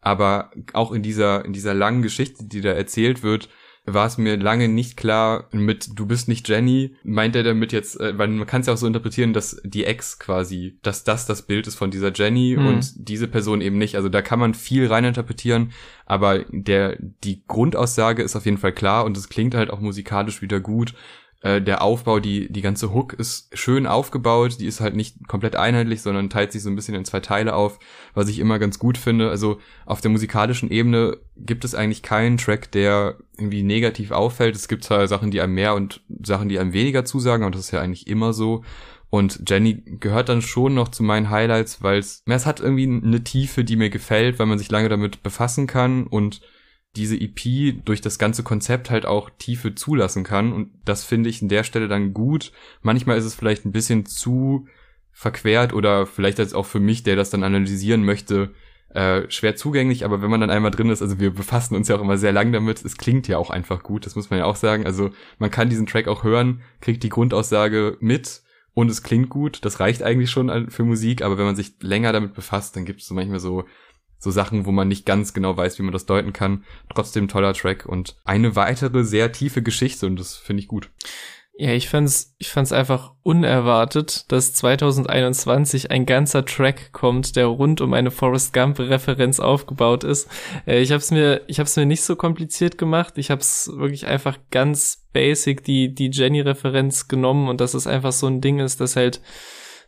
Aber 0.00 0.50
auch 0.72 0.92
in 0.92 1.02
dieser, 1.02 1.44
in 1.44 1.52
dieser 1.52 1.74
langen 1.74 2.00
Geschichte, 2.00 2.44
die 2.44 2.62
da 2.62 2.70
erzählt 2.70 3.22
wird, 3.22 3.50
war 3.86 4.06
es 4.06 4.18
mir 4.18 4.36
lange 4.36 4.68
nicht 4.68 4.96
klar 4.96 5.48
mit 5.52 5.90
du 5.94 6.06
bist 6.06 6.28
nicht 6.28 6.48
Jenny. 6.48 6.96
Meint 7.04 7.36
er 7.36 7.44
damit 7.44 7.72
jetzt, 7.72 8.00
äh, 8.00 8.18
weil 8.18 8.28
man 8.28 8.46
kann 8.46 8.60
es 8.60 8.66
ja 8.66 8.72
auch 8.72 8.78
so 8.78 8.86
interpretieren, 8.86 9.32
dass 9.32 9.60
die 9.64 9.84
Ex 9.84 10.18
quasi, 10.18 10.78
dass 10.82 11.04
das 11.04 11.26
das 11.26 11.42
Bild 11.42 11.66
ist 11.66 11.76
von 11.76 11.90
dieser 11.90 12.12
Jenny 12.12 12.56
mhm. 12.58 12.66
und 12.66 12.92
diese 12.96 13.28
Person 13.28 13.60
eben 13.60 13.78
nicht. 13.78 13.96
Also 13.96 14.08
da 14.08 14.22
kann 14.22 14.40
man 14.40 14.54
viel 14.54 14.86
reininterpretieren, 14.88 15.72
aber 16.04 16.44
der 16.50 16.96
die 17.00 17.42
Grundaussage 17.46 18.22
ist 18.22 18.36
auf 18.36 18.44
jeden 18.44 18.58
Fall 18.58 18.72
klar 18.72 19.04
und 19.04 19.16
es 19.16 19.28
klingt 19.28 19.54
halt 19.54 19.70
auch 19.70 19.80
musikalisch 19.80 20.42
wieder 20.42 20.60
gut 20.60 20.94
äh, 21.46 21.62
der 21.62 21.80
Aufbau, 21.80 22.18
die, 22.18 22.52
die 22.52 22.60
ganze 22.60 22.92
Hook 22.92 23.12
ist 23.12 23.56
schön 23.56 23.86
aufgebaut, 23.86 24.56
die 24.58 24.66
ist 24.66 24.80
halt 24.80 24.96
nicht 24.96 25.28
komplett 25.28 25.54
einheitlich, 25.54 26.02
sondern 26.02 26.28
teilt 26.28 26.50
sich 26.50 26.62
so 26.62 26.68
ein 26.68 26.74
bisschen 26.74 26.96
in 26.96 27.04
zwei 27.04 27.20
Teile 27.20 27.54
auf, 27.54 27.78
was 28.14 28.28
ich 28.28 28.40
immer 28.40 28.58
ganz 28.58 28.80
gut 28.80 28.98
finde. 28.98 29.30
Also 29.30 29.60
auf 29.84 30.00
der 30.00 30.10
musikalischen 30.10 30.72
Ebene 30.72 31.18
gibt 31.36 31.64
es 31.64 31.76
eigentlich 31.76 32.02
keinen 32.02 32.36
Track, 32.36 32.72
der 32.72 33.18
irgendwie 33.38 33.62
negativ 33.62 34.10
auffällt. 34.10 34.56
Es 34.56 34.66
gibt 34.66 34.82
zwar 34.82 35.06
Sachen, 35.06 35.30
die 35.30 35.40
einem 35.40 35.54
mehr 35.54 35.74
und 35.74 36.00
Sachen, 36.24 36.48
die 36.48 36.58
einem 36.58 36.72
weniger 36.72 37.04
zusagen, 37.04 37.44
aber 37.44 37.52
das 37.52 37.66
ist 37.66 37.70
ja 37.70 37.80
eigentlich 37.80 38.08
immer 38.08 38.32
so. 38.32 38.64
Und 39.08 39.48
Jenny 39.48 39.84
gehört 40.00 40.28
dann 40.28 40.42
schon 40.42 40.74
noch 40.74 40.88
zu 40.88 41.04
meinen 41.04 41.30
Highlights, 41.30 41.80
weil 41.80 42.00
es, 42.00 42.24
es 42.26 42.46
hat 42.46 42.58
irgendwie 42.58 42.88
eine 42.88 43.22
Tiefe, 43.22 43.62
die 43.62 43.76
mir 43.76 43.90
gefällt, 43.90 44.40
weil 44.40 44.46
man 44.46 44.58
sich 44.58 44.72
lange 44.72 44.88
damit 44.88 45.22
befassen 45.22 45.68
kann 45.68 46.08
und 46.08 46.40
diese 46.96 47.16
EP 47.16 47.84
durch 47.84 48.00
das 48.00 48.18
ganze 48.18 48.42
Konzept 48.42 48.90
halt 48.90 49.06
auch 49.06 49.30
Tiefe 49.38 49.74
zulassen 49.74 50.24
kann. 50.24 50.52
Und 50.52 50.70
das 50.84 51.04
finde 51.04 51.28
ich 51.28 51.42
in 51.42 51.48
der 51.48 51.62
Stelle 51.62 51.88
dann 51.88 52.14
gut. 52.14 52.52
Manchmal 52.82 53.18
ist 53.18 53.24
es 53.24 53.34
vielleicht 53.34 53.64
ein 53.64 53.72
bisschen 53.72 54.06
zu 54.06 54.66
verquert 55.12 55.72
oder 55.72 56.06
vielleicht 56.06 56.40
als 56.40 56.54
auch 56.54 56.66
für 56.66 56.80
mich, 56.80 57.02
der 57.02 57.16
das 57.16 57.30
dann 57.30 57.42
analysieren 57.42 58.04
möchte, 58.04 58.52
äh, 58.96 59.30
schwer 59.30 59.56
zugänglich, 59.56 60.04
aber 60.04 60.22
wenn 60.22 60.30
man 60.30 60.40
dann 60.40 60.50
einmal 60.50 60.70
drin 60.70 60.90
ist, 60.90 61.02
also 61.02 61.18
wir 61.18 61.30
befassen 61.30 61.74
uns 61.74 61.88
ja 61.88 61.96
auch 61.96 62.00
immer 62.00 62.18
sehr 62.18 62.32
lang 62.32 62.52
damit, 62.52 62.84
es 62.84 62.96
klingt 62.96 63.28
ja 63.28 63.36
auch 63.36 63.50
einfach 63.50 63.82
gut, 63.82 64.06
das 64.06 64.16
muss 64.16 64.30
man 64.30 64.38
ja 64.38 64.44
auch 64.46 64.56
sagen. 64.56 64.86
Also 64.86 65.10
man 65.38 65.50
kann 65.50 65.68
diesen 65.68 65.86
Track 65.86 66.08
auch 66.08 66.24
hören, 66.24 66.62
kriegt 66.80 67.02
die 67.02 67.08
Grundaussage 67.08 67.96
mit 68.00 68.42
und 68.72 68.90
es 68.90 69.02
klingt 69.02 69.28
gut, 69.28 69.64
das 69.64 69.80
reicht 69.80 70.02
eigentlich 70.02 70.30
schon 70.30 70.70
für 70.70 70.84
Musik, 70.84 71.22
aber 71.22 71.36
wenn 71.36 71.46
man 71.46 71.56
sich 71.56 71.74
länger 71.80 72.12
damit 72.12 72.34
befasst, 72.34 72.76
dann 72.76 72.84
gibt 72.84 73.00
es 73.00 73.06
so 73.06 73.14
manchmal 73.14 73.40
so 73.40 73.64
so 74.18 74.30
Sachen, 74.30 74.66
wo 74.66 74.72
man 74.72 74.88
nicht 74.88 75.06
ganz 75.06 75.34
genau 75.34 75.56
weiß, 75.56 75.78
wie 75.78 75.82
man 75.82 75.92
das 75.92 76.06
deuten 76.06 76.32
kann. 76.32 76.64
Trotzdem 76.94 77.28
toller 77.28 77.54
Track 77.54 77.86
und 77.86 78.16
eine 78.24 78.56
weitere 78.56 79.04
sehr 79.04 79.32
tiefe 79.32 79.62
Geschichte 79.62 80.06
und 80.06 80.18
das 80.18 80.36
finde 80.36 80.62
ich 80.62 80.68
gut. 80.68 80.90
Ja, 81.58 81.72
ich 81.72 81.88
fand's, 81.88 82.34
ich 82.36 82.50
fand's 82.50 82.72
einfach 82.72 83.14
unerwartet, 83.22 84.30
dass 84.30 84.52
2021 84.52 85.90
ein 85.90 86.04
ganzer 86.04 86.44
Track 86.44 86.92
kommt, 86.92 87.34
der 87.34 87.46
rund 87.46 87.80
um 87.80 87.94
eine 87.94 88.10
Forrest 88.10 88.52
Gump 88.52 88.78
Referenz 88.78 89.40
aufgebaut 89.40 90.04
ist. 90.04 90.28
Äh, 90.66 90.82
ich 90.82 90.92
hab's 90.92 91.10
mir, 91.10 91.40
ich 91.46 91.58
hab's 91.58 91.76
mir 91.76 91.86
nicht 91.86 92.02
so 92.02 92.14
kompliziert 92.14 92.76
gemacht. 92.76 93.14
Ich 93.16 93.30
hab's 93.30 93.70
wirklich 93.74 94.06
einfach 94.06 94.38
ganz 94.50 95.06
basic 95.14 95.64
die, 95.64 95.94
die 95.94 96.10
Jenny 96.10 96.42
Referenz 96.42 97.08
genommen 97.08 97.48
und 97.48 97.62
dass 97.62 97.72
es 97.72 97.86
einfach 97.86 98.12
so 98.12 98.26
ein 98.26 98.42
Ding 98.42 98.58
ist, 98.58 98.82
dass 98.82 98.94
halt, 98.94 99.22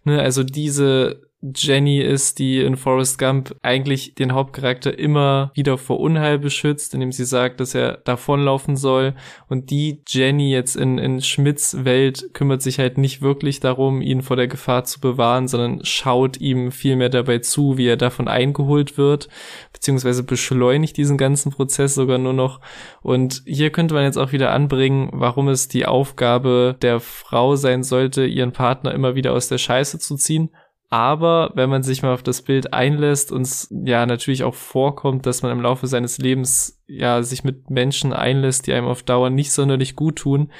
ne, 0.05 0.23
also 0.23 0.45
diese, 0.45 1.28
Jenny 1.41 2.01
ist, 2.01 2.41
die 2.41 2.61
in 2.61 2.77
Forrest 2.77 3.17
Gump 3.17 3.55
eigentlich 3.63 4.17
den 4.17 4.33
Hauptcharakter 4.33 4.99
immer 4.99 5.53
wieder 5.55 5.79
vor 5.79 6.01
Unheil 6.01 6.37
beschützt, 6.37 6.95
indem 6.95 7.13
sie 7.13 7.25
sagt, 7.25 7.61
dass 7.61 7.77
er 7.77 7.99
davonlaufen 7.99 8.77
soll. 8.77 9.15
Und 9.49 9.71
die 9.71 10.03
Jenny 10.09 10.51
jetzt 10.51 10.75
in, 10.75 10.99
in 10.99 11.23
Schmidts 11.23 11.85
Welt 11.85 12.31
kümmert 12.33 12.61
sich 12.63 12.81
halt 12.81 12.99
nicht 12.99 13.23
wirklich 13.23 13.61
darum, 13.61 14.03
ihn 14.03 14.23
vor 14.23 14.35
der 14.35 14.49
Gefahr 14.49 14.83
zu 14.83 14.99
bewahren, 14.99 15.47
sondern 15.47 15.85
schaut 15.85 16.41
ihm 16.41 16.73
vielmehr 16.73 17.09
dabei 17.09 17.39
zu, 17.39 17.79
wie 17.79 17.87
er 17.87 17.97
davon 17.97 18.27
eingeholt 18.27 18.99
wird, 18.99 19.29
beziehungsweise 19.73 20.25
beschleunigt 20.25 20.97
diesen 20.97 21.19
ganzen 21.19 21.53
Prozess 21.53 21.95
sogar 21.95 22.19
nur 22.19 22.33
noch. 22.33 22.61
Und 23.01 23.43
hier 23.47 23.71
könnte 23.71 23.95
man 23.95 24.03
jetzt 24.03 24.19
auch 24.19 24.33
wieder 24.33 24.51
anbringen, 24.51 25.11
warum 25.13 25.47
es 25.47 25.69
die 25.69 25.87
Aufgabe 25.87 26.77
der 26.83 26.99
Frau 26.99 27.55
sein 27.55 27.85
sollte, 27.85 28.27
ihren 28.27 28.51
Partner 28.51 28.93
immer 28.93 29.15
wieder 29.15 29.35
aus 29.35 29.47
der 29.47 29.59
Scheiße 29.59 30.01
zu 30.01 30.17
ziehen 30.17 30.51
aber 30.91 31.53
wenn 31.55 31.69
man 31.69 31.83
sich 31.83 32.03
mal 32.03 32.15
auf 32.15 32.23
das 32.23 32.43
Bild 32.43 32.73
einlässt 32.73 33.31
und 33.31 33.43
es 33.43 33.69
ja 33.71 34.07
natürlich 34.07 34.45
auch 34.45 34.55
vorkommt, 34.55 35.27
dass 35.27 35.43
man 35.43 35.53
im 35.53 35.61
Laufe 35.61 35.87
seines 35.87 36.19
Lebens 36.19 36.83
ja 36.87 37.23
sich 37.23 37.45
mit 37.45 37.69
Menschen 37.69 38.13
einlässt, 38.13 38.67
die 38.67 38.73
einem 38.73 38.87
auf 38.87 39.03
Dauer 39.03 39.29
nicht 39.29 39.53
sonderlich 39.53 39.97
gut 39.97 40.17
tun, 40.17 40.51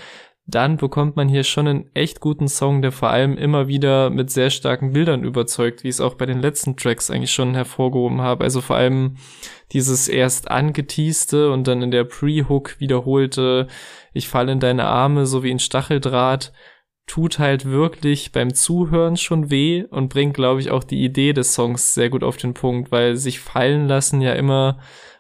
dann 0.49 0.79
bekommt 0.79 1.15
man 1.15 1.29
hier 1.29 1.45
schon 1.45 1.69
einen 1.69 1.91
echt 1.93 2.21
guten 2.21 2.49
Song, 2.49 2.81
der 2.81 2.91
vor 2.91 3.11
allem 3.11 3.37
immer 3.37 3.69
wieder 3.69 4.09
mit 4.09 4.31
sehr 4.31 4.49
starken 4.49 4.95
Bildern 4.95 5.23
überzeugt, 5.23 5.85
wie 5.85 5.89
ich 5.89 5.97
es 5.97 6.01
auch 6.01 6.15
bei 6.15 6.25
den 6.25 6.41
letzten 6.41 6.75
Tracks 6.75 7.11
eigentlich 7.11 7.33
schon 7.33 7.55
hervorgehoben 7.55 8.23
habe. 8.23 8.45
Also 8.45 8.63
vor 8.63 8.77
allem 8.77 9.17
dieses 9.73 10.09
erst 10.09 10.51
angeteaste 10.51 11.53
und 11.53 11.69
dann 11.69 11.83
in 11.83 11.91
der 11.91 12.05
Pre-Hook 12.05 12.81
wiederholte, 12.81 13.67
ich 14.15 14.29
falle 14.29 14.53
in 14.53 14.61
deine 14.61 14.87
Arme, 14.87 15.27
so 15.27 15.43
wie 15.43 15.51
ein 15.51 15.59
Stacheldraht, 15.59 16.55
tut 17.09 17.41
halt 17.41 17.65
wirklich 17.65 18.31
beim 18.31 18.55
Zuhören 18.55 19.17
schon 19.17 19.51
weh 19.51 19.85
und 19.85 20.09
bringt, 20.11 20.35
glaube 20.35 20.61
ich, 20.61 20.71
auch 20.71 20.85
die 20.85 21.03
Idee 21.03 21.33
des 21.33 21.55
Songs 21.55 21.95
sehr 21.95 22.11
gut 22.11 22.23
auf 22.23 22.37
den 22.37 22.55
Punkt, 22.55 22.93
weil 22.93 23.17
sich 23.17 23.41
fallen 23.41 23.89
lassen 23.89 24.21
ja 24.21 24.35
immer 24.35 24.79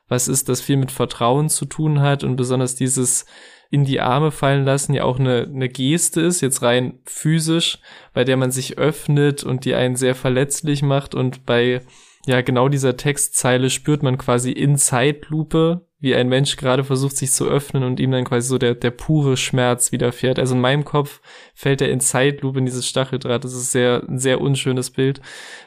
was 0.09 0.29
ist, 0.29 0.49
das 0.49 0.61
viel 0.61 0.77
mit 0.77 0.91
Vertrauen 0.91 1.49
zu 1.49 1.67
tun 1.67 2.01
hat 2.01 2.25
und 2.25 2.37
besonders 2.37 2.75
dieses 2.75 3.27
in 3.71 3.85
die 3.85 4.01
Arme 4.01 4.31
fallen 4.31 4.65
lassen 4.65 4.95
ja 4.95 5.05
auch 5.05 5.19
eine, 5.19 5.43
eine 5.43 5.69
Geste 5.69 6.23
ist, 6.23 6.41
jetzt 6.41 6.63
rein 6.63 7.01
physisch, 7.05 7.79
bei 8.15 8.25
der 8.25 8.39
man 8.39 8.51
sich 8.51 8.79
öffnet 8.79 9.45
und 9.45 9.67
die 9.67 9.75
einen 9.75 9.97
sehr 9.97 10.15
verletzlich 10.15 10.83
macht 10.83 11.15
und 11.15 11.45
bei 11.45 11.83
ja 12.27 12.41
genau 12.41 12.69
dieser 12.69 12.97
Textzeile 12.97 13.69
spürt 13.69 14.03
man 14.03 14.17
quasi 14.17 14.53
in 14.53 14.77
Zeitlupe, 14.77 15.87
wie 16.01 16.15
ein 16.15 16.29
Mensch 16.29 16.57
gerade 16.57 16.85
versucht 16.85 17.17
sich 17.17 17.33
zu 17.33 17.49
öffnen 17.49 17.83
und 17.83 17.99
ihm 17.99 18.13
dann 18.13 18.25
quasi 18.25 18.47
so 18.49 18.59
der, 18.59 18.75
der 18.75 18.93
pure 18.93 19.37
Schmerz 19.37 19.91
widerfährt. 19.91 20.39
Also 20.39 20.55
in 20.55 20.61
meinem 20.61 20.85
Kopf 20.85 21.21
fällt 21.55 21.81
er 21.81 21.91
in 21.91 22.01
Zeitlupe 22.01 22.61
in 22.61 22.67
dieses 22.67 22.87
Stacheldraht. 22.87 23.43
Das 23.43 23.53
ist 23.53 23.73
sehr, 23.73 24.05
ein 24.09 24.19
sehr 24.19 24.41
unschönes 24.41 24.91
Bild, 24.91 25.21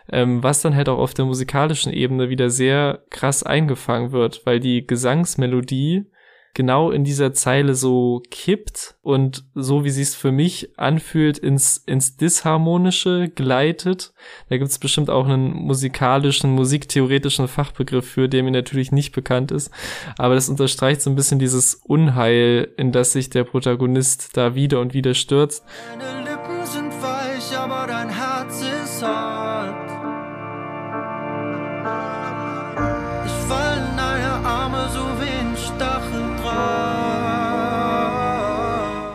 ähm, 0.09 0.41
was 0.41 0.61
dann 0.61 0.75
halt 0.75 0.87
auch 0.87 0.99
auf 0.99 1.13
der 1.13 1.25
musikalischen 1.25 1.91
Ebene 1.91 2.29
wieder 2.29 2.49
sehr 2.49 3.03
krass 3.09 3.43
eingefangen 3.43 4.13
wird, 4.13 4.45
weil 4.45 4.61
die 4.61 4.87
Gesangsmelodie 4.87 6.05
genau 6.53 6.91
in 6.91 7.03
dieser 7.03 7.33
Zeile 7.33 7.75
so 7.75 8.21
kippt 8.29 8.95
und 9.01 9.43
so 9.55 9.83
wie 9.83 9.89
sie 9.89 10.01
es 10.01 10.15
für 10.15 10.31
mich 10.31 10.77
anfühlt 10.77 11.37
ins 11.37 11.77
ins 11.77 12.17
disharmonische 12.17 13.29
gleitet. 13.29 14.13
Da 14.49 14.57
gibt 14.57 14.69
es 14.69 14.79
bestimmt 14.79 15.09
auch 15.09 15.25
einen 15.25 15.53
musikalischen, 15.53 16.51
musiktheoretischen 16.51 17.47
Fachbegriff 17.47 18.07
für, 18.07 18.27
der 18.27 18.43
mir 18.43 18.51
natürlich 18.51 18.91
nicht 18.91 19.13
bekannt 19.13 19.51
ist, 19.51 19.71
aber 20.17 20.35
das 20.35 20.49
unterstreicht 20.49 21.01
so 21.01 21.09
ein 21.09 21.15
bisschen 21.15 21.39
dieses 21.39 21.75
Unheil, 21.75 22.69
in 22.77 22.91
das 22.91 23.13
sich 23.13 23.29
der 23.29 23.43
Protagonist 23.43 24.35
da 24.37 24.55
wieder 24.55 24.79
und 24.79 24.93
wieder 24.93 25.13
stürzt. 25.13 25.63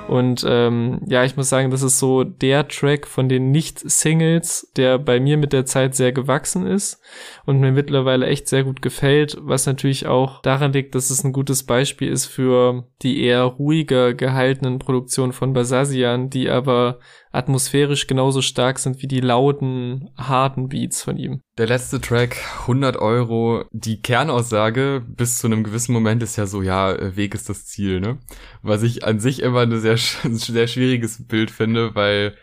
Und 0.09 0.45
ähm, 0.49 1.01
ja, 1.07 1.25
ich 1.25 1.37
muss 1.37 1.49
sagen, 1.49 1.71
das 1.71 1.83
ist 1.83 1.99
so 1.99 2.23
der 2.23 2.69
Track 2.69 3.07
von 3.07 3.29
den 3.29 3.51
Nicht-Singles, 3.51 4.71
der 4.77 4.99
bei 4.99 5.19
mir 5.19 5.37
mit 5.37 5.53
der 5.53 5.67
Zeit 5.67 5.95
sehr 5.95 6.13
gewachsen 6.13 6.67
ist 6.67 7.01
und 7.45 7.59
mir 7.59 7.73
mittlerweile 7.73 8.27
echt 8.27 8.49
sehr 8.49 8.65
gut 8.65 8.83
gefällt, 8.83 9.37
was 9.41 9.67
natürlich 9.67 10.07
auch 10.07 10.43
daran 10.43 10.73
liegt, 10.73 10.95
dass 10.95 11.11
es 11.11 11.25
ein 11.25 11.33
gutes 11.33 11.65
Beispiel 11.65 12.09
ist 12.09 12.27
für 12.27 12.85
die 13.03 13.23
eher 13.23 13.43
ruhiger 13.43 14.15
gehaltenen 14.15 14.79
Produktionen 14.79 15.33
von 15.33 15.53
Basasian, 15.53 16.31
die 16.31 16.49
aber 16.51 17.01
atmosphärisch 17.37 18.07
genauso 18.07 18.43
stark 18.43 18.79
sind 18.79 19.03
wie 19.03 19.07
die 19.07 19.21
lauten, 19.21 20.11
harten 20.17 20.69
Beats 20.69 21.03
von 21.03 21.17
ihm. 21.17 21.41
Der 21.59 21.67
letzte 21.67 22.01
Track, 22.01 22.37
100 22.63 22.97
Euro. 22.97 23.65
Die 23.73 24.01
Kernaussage 24.01 25.05
bis 25.07 25.39
zu 25.39 25.47
einem 25.47 25.65
gewissen 25.65 25.93
Moment 25.93 26.23
ist 26.23 26.37
ja 26.37 26.47
so, 26.47 26.63
ja, 26.63 27.17
Weg 27.17 27.35
ist 27.35 27.49
das 27.49 27.67
Ziel, 27.67 28.01
ne? 28.01 28.19
Was 28.63 28.83
ich 28.83 29.05
an 29.05 29.21
sich 29.21 29.43
immer 29.43 29.61
ein 29.63 29.81
sehr, 29.81 29.99
sehr 29.99 30.67
schwieriges 30.67 31.27
Bild 31.27 31.51
finde, 31.51 31.95
weil 31.95 32.37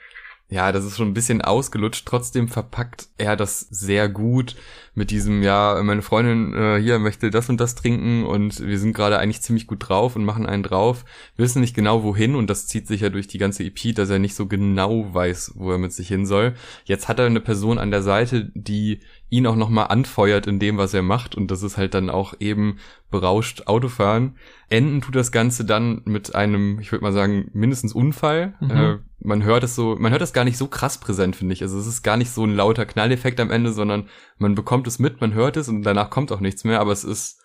ja, 0.49 0.71
das 0.71 0.85
ist 0.85 0.97
schon 0.97 1.07
ein 1.07 1.15
bisschen 1.15 1.41
ausgelutscht. 1.41 2.05
Trotzdem 2.05 2.47
verpackt 2.47 3.07
er 3.17 3.35
das 3.35 3.61
sehr 3.61 4.07
gut 4.07 4.55
mit 4.95 5.09
diesem, 5.09 5.41
ja, 5.41 5.81
meine 5.83 6.03
Freundin 6.03 6.53
äh, 6.53 6.79
hier 6.79 6.99
möchte 6.99 7.31
das 7.31 7.49
und 7.49 7.59
das 7.59 7.73
trinken 7.73 8.25
und 8.25 8.65
wir 8.65 8.77
sind 8.77 8.93
gerade 8.93 9.17
eigentlich 9.17 9.41
ziemlich 9.41 9.65
gut 9.65 9.87
drauf 9.87 10.15
und 10.15 10.23
machen 10.23 10.45
einen 10.45 10.61
drauf, 10.61 11.03
wissen 11.35 11.61
nicht 11.61 11.75
genau 11.75 12.03
wohin 12.03 12.35
und 12.35 12.49
das 12.49 12.67
zieht 12.67 12.87
sich 12.87 13.01
ja 13.01 13.09
durch 13.09 13.27
die 13.27 13.39
ganze 13.39 13.63
EP, 13.63 13.95
dass 13.95 14.11
er 14.11 14.19
nicht 14.19 14.35
so 14.35 14.45
genau 14.45 15.11
weiß, 15.11 15.53
wo 15.55 15.71
er 15.71 15.79
mit 15.79 15.93
sich 15.93 16.09
hin 16.09 16.27
soll. 16.27 16.53
Jetzt 16.85 17.07
hat 17.07 17.17
er 17.17 17.25
eine 17.25 17.39
Person 17.39 17.79
an 17.79 17.89
der 17.89 18.03
Seite, 18.03 18.51
die 18.53 18.99
ihn 19.29 19.47
auch 19.47 19.55
nochmal 19.55 19.87
anfeuert 19.87 20.45
in 20.45 20.59
dem, 20.59 20.77
was 20.77 20.93
er 20.93 21.01
macht 21.01 21.33
und 21.33 21.49
das 21.49 21.63
ist 21.63 21.77
halt 21.77 21.95
dann 21.95 22.11
auch 22.11 22.35
eben 22.39 22.77
berauscht 23.09 23.67
Autofahren. 23.67 24.35
Enden 24.69 25.01
tut 25.01 25.15
das 25.15 25.31
Ganze 25.31 25.65
dann 25.65 26.01
mit 26.05 26.35
einem, 26.35 26.79
ich 26.79 26.91
würde 26.91 27.03
mal 27.03 27.13
sagen, 27.13 27.49
mindestens 27.53 27.93
Unfall. 27.93 28.55
Mhm. 28.59 28.71
Äh, 28.71 28.97
man 29.19 29.43
hört 29.43 29.63
es 29.63 29.75
so, 29.75 29.95
man 29.97 30.11
hört 30.11 30.21
es 30.21 30.33
gar 30.33 30.43
nicht 30.43 30.57
so 30.57 30.67
krass 30.67 30.99
präsent, 30.99 31.35
finde 31.35 31.53
ich. 31.53 31.61
Also 31.61 31.77
es 31.79 31.87
ist 31.87 32.01
gar 32.03 32.17
nicht 32.17 32.31
so 32.31 32.43
ein 32.43 32.55
lauter 32.55 32.85
Knalleffekt 32.85 33.39
am 33.39 33.51
Ende, 33.51 33.71
sondern 33.71 34.07
man 34.37 34.55
bekommt 34.55 34.82
es 34.87 34.99
mit, 34.99 35.21
man 35.21 35.33
hört 35.33 35.57
es 35.57 35.69
und 35.69 35.83
danach 35.83 36.09
kommt 36.09 36.31
auch 36.31 36.39
nichts 36.39 36.63
mehr, 36.63 36.79
aber 36.79 36.91
es 36.91 37.03
ist 37.03 37.41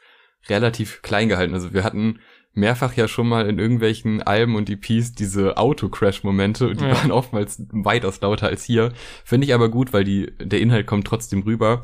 relativ 0.48 1.02
klein 1.02 1.28
gehalten. 1.28 1.54
Also 1.54 1.72
wir 1.72 1.84
hatten 1.84 2.20
mehrfach 2.54 2.94
ja 2.94 3.08
schon 3.08 3.28
mal 3.28 3.48
in 3.48 3.58
irgendwelchen 3.58 4.22
Alben 4.22 4.56
und 4.56 4.68
EPs 4.68 5.12
diese 5.12 5.56
Auto-Crash-Momente 5.56 6.68
und 6.68 6.80
die 6.80 6.84
ja. 6.84 6.92
waren 6.92 7.12
oftmals 7.12 7.62
weitaus 7.70 8.20
lauter 8.20 8.48
als 8.48 8.64
hier. 8.64 8.92
Finde 9.24 9.46
ich 9.46 9.54
aber 9.54 9.68
gut, 9.68 9.92
weil 9.92 10.04
die, 10.04 10.32
der 10.40 10.60
Inhalt 10.60 10.86
kommt 10.86 11.06
trotzdem 11.06 11.42
rüber. 11.42 11.82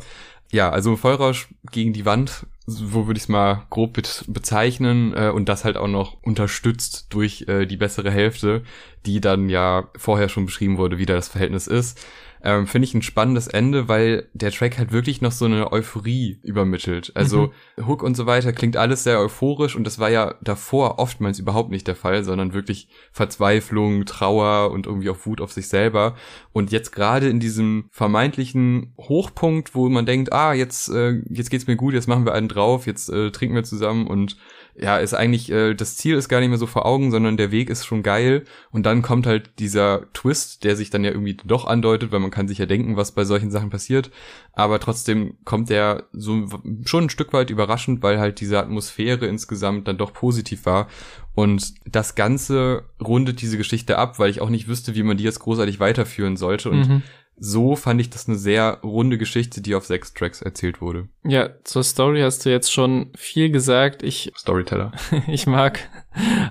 Ja, 0.51 0.71
also 0.71 0.97
Vollrausch 0.97 1.49
gegen 1.73 1.93
die 1.93 2.05
Wand, 2.05 2.47
so 2.67 3.07
würde 3.07 3.17
ich 3.17 3.25
es 3.25 3.29
mal 3.29 3.67
grob 3.71 3.95
bezeichnen 4.27 5.15
äh, 5.17 5.31
und 5.31 5.49
das 5.49 5.65
halt 5.65 5.77
auch 5.77 5.89
noch 5.89 6.23
unterstützt 6.23 7.07
durch 7.11 7.47
äh, 7.49 7.67
die 7.67 7.77
bessere 7.77 8.11
Hälfte, 8.11 8.63
die 9.07 9.21
dann 9.21 9.49
ja 9.49 9.89
vorher 9.97 10.29
schon 10.29 10.47
beschrieben 10.47 10.79
wurde, 10.79 10.99
wie 10.99 11.07
da 11.07 11.15
das 11.15 11.29
Verhältnis 11.29 11.67
ist 11.67 11.99
ähm, 12.45 12.67
finde 12.67 12.87
ich 12.87 12.95
ein 12.95 13.01
spannendes 13.01 13.47
Ende, 13.47 13.89
weil 13.89 14.29
der 14.35 14.53
Track 14.53 14.77
halt 14.77 14.93
wirklich 14.93 15.23
noch 15.23 15.33
so 15.33 15.47
eine 15.47 15.73
Euphorie 15.73 16.39
übermittelt. 16.43 17.11
Also 17.15 17.51
mhm. 17.79 17.87
Hook 17.87 18.03
und 18.03 18.17
so 18.17 18.27
weiter 18.27 18.53
klingt 18.53 18.77
alles 18.77 19.03
sehr 19.03 19.19
euphorisch 19.19 19.75
und 19.75 19.85
das 19.85 19.99
war 19.99 20.11
ja 20.11 20.35
davor 20.43 20.99
oftmals 20.99 21.39
überhaupt 21.39 21.71
nicht 21.71 21.89
der 21.89 21.97
Fall, 21.97 22.23
sondern 22.23 22.53
wirklich 22.53 22.89
Verzweiflung, 23.13 24.05
Trauer 24.05 24.73
und 24.73 24.87
irgendwie 24.87 25.09
auch 25.09 25.25
Wut 25.25 25.41
auf 25.41 25.53
sich 25.53 25.69
selber. 25.69 26.17
Und 26.53 26.71
jetzt 26.71 26.93
gerade 26.93 27.31
in 27.31 27.41
diesem 27.41 27.87
vermeintlichen 27.91 28.93
Hochpunkt, 28.99 29.75
wo 29.75 29.89
man 29.89 30.05
denkt, 30.05 30.35
ah, 30.35 30.53
jetzt, 30.53 30.91
äh, 30.91 31.23
jetzt 31.31 31.49
geht's 31.49 31.67
mir 31.67 31.77
gut, 31.77 31.95
jetzt 31.95 32.09
machen 32.09 32.27
wir 32.27 32.35
einen 32.35 32.49
drauf, 32.49 32.87
jetzt 32.87 33.09
äh, 33.09 33.31
trinken 33.31 33.55
wir 33.55 33.65
zusammen 33.65 34.07
und 34.07 34.37
ja, 34.77 34.99
ist 34.99 35.15
eigentlich, 35.15 35.51
äh, 35.53 35.75
das 35.75 35.97
Ziel 35.97 36.17
ist 36.17 36.29
gar 36.29 36.41
nicht 36.41 36.49
mehr 36.49 36.59
so 36.59 36.67
vor 36.67 36.85
Augen, 36.85 37.11
sondern 37.11 37.37
der 37.37 37.53
Weg 37.53 37.71
ist 37.71 37.87
schon 37.87 38.03
geil. 38.03 38.45
Und 38.73 38.87
dann 38.87 39.03
kommt 39.03 39.27
halt 39.27 39.59
dieser 39.59 40.13
Twist, 40.13 40.65
der 40.65 40.75
sich 40.75 40.91
dann 40.91 41.05
ja 41.05 41.11
irgendwie 41.11 41.37
doch 41.45 41.67
andeutet, 41.67 42.11
weil 42.11 42.21
man 42.21 42.33
kann 42.33 42.49
sich 42.49 42.59
ja 42.59 42.67
denken, 42.67 42.97
was 42.97 43.13
bei 43.13 43.25
solchen 43.25 43.51
Sachen 43.51 43.71
passiert. 43.71 44.11
Aber 44.53 44.81
trotzdem 44.81 45.37
kommt 45.45 45.71
der 45.71 46.05
so 46.13 46.49
schon 46.85 47.05
ein 47.05 47.11
Stück 47.11 47.33
weit 47.33 47.51
überraschend, 47.51 48.03
weil 48.03 48.19
halt 48.19 48.41
diese 48.41 48.59
Atmosphäre 48.59 49.27
insgesamt 49.27 49.87
dann 49.87 49.99
doch 49.99 50.13
positiv 50.13 50.67
war. 50.67 50.89
Und 51.35 51.75
das 51.87 52.15
Ganze 52.15 52.85
rundet 53.01 53.43
diese 53.43 53.59
Geschichte 53.59 53.99
ab, 53.99 54.19
weil 54.19 54.31
ich 54.31 54.41
auch 54.41 54.51
nicht 54.51 54.67
wüsste, 54.67 54.95
wie 54.95 55.03
man 55.03 55.17
die 55.17 55.25
jetzt 55.25 55.41
großartig 55.41 55.79
weiterführen 55.79 56.37
sollte. 56.37 56.71
Und 56.71 56.89
mhm 56.89 57.03
so 57.37 57.77
fand 57.77 58.01
ich 58.01 58.11
das 58.11 58.29
eine 58.29 58.39
sehr 58.39 58.79
runde 58.83 59.19
Geschichte, 59.19 59.61
die 59.61 59.75
auf 59.75 59.87
sechs 59.87 60.15
Tracks 60.15 60.41
erzählt 60.43 60.81
wurde. 60.81 61.09
Ja, 61.25 61.51
zur 61.65 61.83
Story 61.83 62.21
hast 62.21 62.45
du 62.45 62.51
jetzt 62.51 62.73
schon 62.73 63.11
viel 63.17 63.51
gesagt. 63.51 64.03
Ich 64.03 64.33
Storyteller. 64.37 64.93
ich 65.27 65.47
mag 65.47 65.81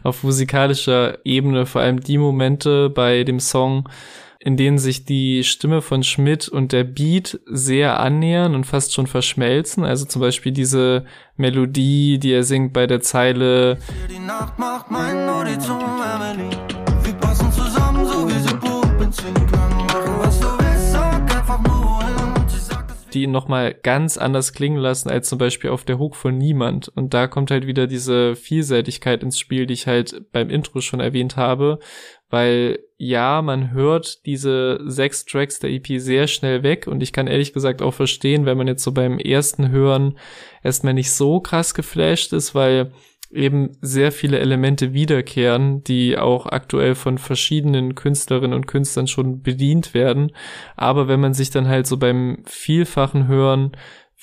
auf 0.03 0.23
musikalischer 0.23 1.19
Ebene 1.25 1.65
vor 1.65 1.81
allem 1.81 2.01
die 2.01 2.17
Momente 2.17 2.89
bei 2.89 3.23
dem 3.23 3.39
Song, 3.39 3.87
in 4.39 4.57
denen 4.57 4.77
sich 4.77 5.05
die 5.05 5.45
Stimme 5.45 5.81
von 5.81 6.03
Schmidt 6.03 6.49
und 6.49 6.73
der 6.73 6.83
Beat 6.83 7.39
sehr 7.45 7.99
annähern 8.01 8.53
und 8.53 8.65
fast 8.65 8.93
schon 8.93 9.07
verschmelzen. 9.07 9.85
Also 9.85 10.05
zum 10.05 10.21
Beispiel 10.21 10.51
diese 10.51 11.05
Melodie, 11.37 12.19
die 12.19 12.33
er 12.33 12.43
singt 12.43 12.73
bei 12.73 12.87
der 12.87 12.99
Zeile. 12.99 13.77
Die 14.09 14.19
Nacht 14.19 14.59
macht 14.59 14.91
mein 14.91 15.15
Wir 15.25 17.13
passen 17.13 17.51
zusammen, 17.53 18.05
so 18.05 18.27
wie 18.27 18.39
sie 18.39 18.55
Puppen 18.55 19.62
die 23.13 23.23
ihn 23.23 23.31
nochmal 23.31 23.73
ganz 23.73 24.17
anders 24.17 24.53
klingen 24.53 24.77
lassen 24.77 25.09
als 25.09 25.29
zum 25.29 25.37
Beispiel 25.37 25.69
auf 25.69 25.83
der 25.83 25.99
Hook 25.99 26.15
von 26.15 26.37
Niemand. 26.37 26.89
Und 26.89 27.13
da 27.13 27.27
kommt 27.27 27.51
halt 27.51 27.67
wieder 27.67 27.87
diese 27.87 28.35
Vielseitigkeit 28.35 29.23
ins 29.23 29.39
Spiel, 29.39 29.65
die 29.65 29.73
ich 29.73 29.87
halt 29.87 30.31
beim 30.31 30.49
Intro 30.49 30.81
schon 30.81 30.99
erwähnt 30.99 31.37
habe, 31.37 31.79
weil 32.29 32.79
ja, 32.97 33.41
man 33.41 33.71
hört 33.71 34.25
diese 34.25 34.79
sechs 34.85 35.25
Tracks 35.25 35.59
der 35.59 35.69
EP 35.71 35.99
sehr 35.99 36.27
schnell 36.27 36.63
weg 36.63 36.87
und 36.87 37.03
ich 37.03 37.13
kann 37.13 37.27
ehrlich 37.27 37.53
gesagt 37.53 37.81
auch 37.81 37.93
verstehen, 37.93 38.45
wenn 38.45 38.57
man 38.57 38.67
jetzt 38.67 38.83
so 38.83 38.91
beim 38.91 39.19
ersten 39.19 39.69
Hören 39.69 40.17
erstmal 40.63 40.93
nicht 40.93 41.11
so 41.11 41.41
krass 41.41 41.73
geflasht 41.73 42.33
ist, 42.33 42.55
weil 42.55 42.91
eben 43.33 43.71
sehr 43.81 44.11
viele 44.11 44.39
Elemente 44.39 44.93
wiederkehren, 44.93 45.83
die 45.83 46.17
auch 46.17 46.45
aktuell 46.45 46.95
von 46.95 47.17
verschiedenen 47.17 47.95
Künstlerinnen 47.95 48.55
und 48.55 48.67
Künstlern 48.67 49.07
schon 49.07 49.41
bedient 49.41 49.93
werden. 49.93 50.31
Aber 50.75 51.07
wenn 51.07 51.19
man 51.19 51.33
sich 51.33 51.49
dann 51.49 51.67
halt 51.67 51.87
so 51.87 51.97
beim 51.97 52.43
vielfachen 52.45 53.27
Hören 53.27 53.71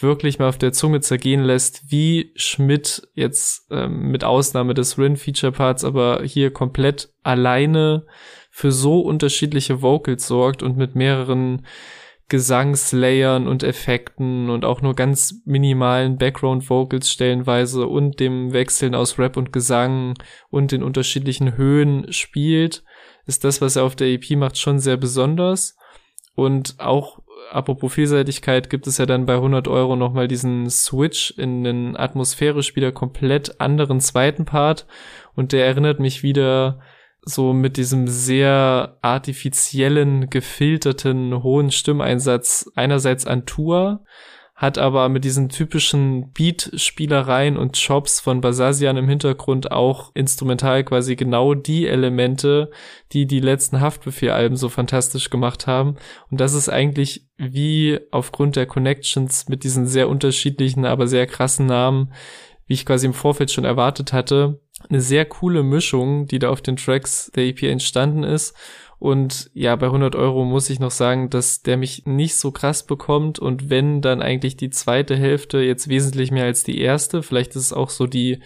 wirklich 0.03 0.39
mal 0.39 0.49
auf 0.49 0.59
der 0.59 0.73
Zunge 0.73 1.01
zergehen 1.01 1.43
lässt, 1.43 1.91
wie 1.91 2.33
Schmidt 2.37 3.09
jetzt 3.15 3.67
ähm, 3.71 4.11
mit 4.11 4.25
Ausnahme 4.25 4.75
des 4.75 4.99
Rin-Feature-Parts 4.99 5.85
aber 5.85 6.23
hier 6.25 6.53
komplett 6.53 7.13
alleine 7.23 8.07
für 8.51 8.73
so 8.73 9.01
unterschiedliche 9.01 9.83
Vocals 9.83 10.27
sorgt 10.27 10.63
und 10.63 10.77
mit 10.77 10.95
mehreren 10.95 11.67
Gesangslayern 12.31 13.47
und 13.49 13.65
Effekten 13.65 14.51
und 14.51 14.65
auch 14.65 14.81
nur 14.81 14.95
ganz 14.95 15.43
minimalen 15.45 16.17
Background-Vocals 16.17 17.11
stellenweise 17.11 17.87
und 17.87 18.21
dem 18.21 18.53
Wechseln 18.53 18.95
aus 18.95 19.19
Rap 19.19 19.37
und 19.37 19.53
Gesang 19.53 20.15
und 20.49 20.73
den 20.73 20.83
unterschiedlichen 20.83 21.57
Höhen 21.57 22.11
spielt, 22.13 22.85
ist 23.27 23.45
das, 23.45 23.61
was 23.61 23.77
er 23.77 23.85
auf 23.85 23.97
der 23.97 24.09
EP 24.09 24.31
macht, 24.37 24.57
schon 24.59 24.79
sehr 24.79 24.97
besonders. 24.97 25.77
Und 26.37 26.77
auch 26.79 27.19
apropos 27.51 27.93
Vielseitigkeit 27.95 28.71
gibt 28.71 28.87
es 28.87 28.99
ja 28.99 29.07
dann 29.07 29.27
bei 29.27 29.35
100 29.35 29.67
Euro 29.67 29.97
nochmal 29.97 30.29
diesen 30.29 30.71
Switch 30.71 31.33
in 31.37 31.65
den 31.65 31.97
atmosphärisch 31.97 32.77
wieder 32.77 32.93
komplett 32.93 33.61
anderen 33.61 34.01
zweiten 34.01 34.45
Part 34.45 34.87
und 35.35 35.53
der 35.53 35.67
erinnert 35.67 35.99
mich 35.99 36.23
wieder 36.23 36.81
so 37.23 37.53
mit 37.53 37.77
diesem 37.77 38.09
sehr 38.09 38.99
artifiziellen, 39.03 40.31
gefilterten, 40.31 41.43
hohen 41.43 41.71
Stimmeinsatz 41.71 42.71
einerseits 42.75 43.27
an 43.27 43.47
Tour, 43.47 44.05
hat 44.61 44.77
aber 44.77 45.09
mit 45.09 45.25
diesen 45.25 45.49
typischen 45.49 46.33
Beat-Spielereien 46.33 47.57
und 47.57 47.83
Chops 47.83 48.21
von 48.21 48.43
Basasian 48.43 48.99
im 48.99 49.09
Hintergrund 49.09 49.73
auch 49.73 50.11
instrumental 50.13 50.85
quasi 50.85 51.17
genau 51.17 51.55
die 51.55 51.87
Elemente, 51.87 52.71
die 53.13 53.27
die 53.27 53.41
letzten 53.41 53.81
Haftbefehl-Alben 53.81 54.57
so 54.57 54.69
fantastisch 54.69 55.31
gemacht 55.31 55.67
haben. 55.67 55.97
Und 56.31 56.43
das 56.43 56.53
ist 56.53 56.69
eigentlich 56.69 57.27
wie 57.39 58.01
aufgrund 58.11 58.57
der 58.57 58.67
Connections 58.67 59.49
mit 59.49 59.65
diesen 59.65 59.87
sehr 59.87 60.11
unterschiedlichen, 60.11 60.85
aber 60.85 61.07
sehr 61.07 61.27
krassen 61.27 61.65
Namen, 61.65 62.13
wie 62.71 62.75
ich 62.75 62.87
quasi 62.87 63.05
im 63.05 63.15
Vorfeld 63.15 63.51
schon 63.51 63.65
erwartet 63.65 64.13
hatte, 64.13 64.61
eine 64.89 65.01
sehr 65.01 65.25
coole 65.25 65.65
Mischung, 65.65 66.29
die 66.29 66.39
da 66.39 66.51
auf 66.51 66.63
den 66.63 66.77
Tracks 66.77 67.29
der 67.35 67.47
EP 67.47 67.65
entstanden 67.65 68.23
ist. 68.23 68.57
Und 69.01 69.51
ja, 69.55 69.75
bei 69.75 69.87
100 69.87 70.15
Euro 70.15 70.45
muss 70.45 70.71
ich 70.71 70.79
noch 70.79 70.93
sagen, 70.93 71.31
dass 71.31 71.63
der 71.63 71.77
mich 71.77 72.07
nicht 72.07 72.37
so 72.37 72.53
krass 72.53 72.87
bekommt 72.87 73.41
und 73.41 73.71
wenn, 73.71 74.03
dann 74.03 74.23
eigentlich 74.23 74.57
die 74.57 74.71
zweite 74.71 75.17
Hälfte 75.17 75.59
jetzt 75.59 75.89
wesentlich 75.89 76.31
mehr 76.31 76.45
als 76.45 76.63
die 76.63 76.81
erste. 76.81 77.25
Vielleicht 77.25 77.57
ist 77.57 77.63
es 77.63 77.73
auch 77.73 77.91
so 77.91 78.07
die, 78.07 78.41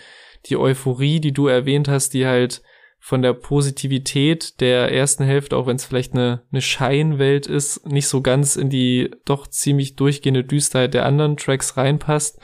die 0.47 0.57
Euphorie, 0.57 1.21
die 1.21 1.33
du 1.33 1.47
erwähnt 1.47 1.89
hast, 1.89 2.15
die 2.15 2.25
halt 2.25 2.63
von 2.99 3.21
der 3.21 3.35
Positivität 3.35 4.59
der 4.63 4.91
ersten 4.91 5.25
Hälfte, 5.25 5.59
auch 5.59 5.67
wenn 5.67 5.77
es 5.77 5.85
vielleicht 5.85 6.15
eine, 6.15 6.45
eine 6.51 6.63
Scheinwelt 6.63 7.47
ist, 7.47 7.87
nicht 7.87 8.09
so 8.09 8.23
ganz 8.23 8.57
in 8.57 8.71
die 8.71 9.11
doch 9.27 9.47
ziemlich 9.47 9.97
durchgehende 9.97 10.45
Düsterheit 10.45 10.95
der 10.95 11.05
anderen 11.05 11.37
Tracks 11.37 11.77
reinpasst. 11.77 12.41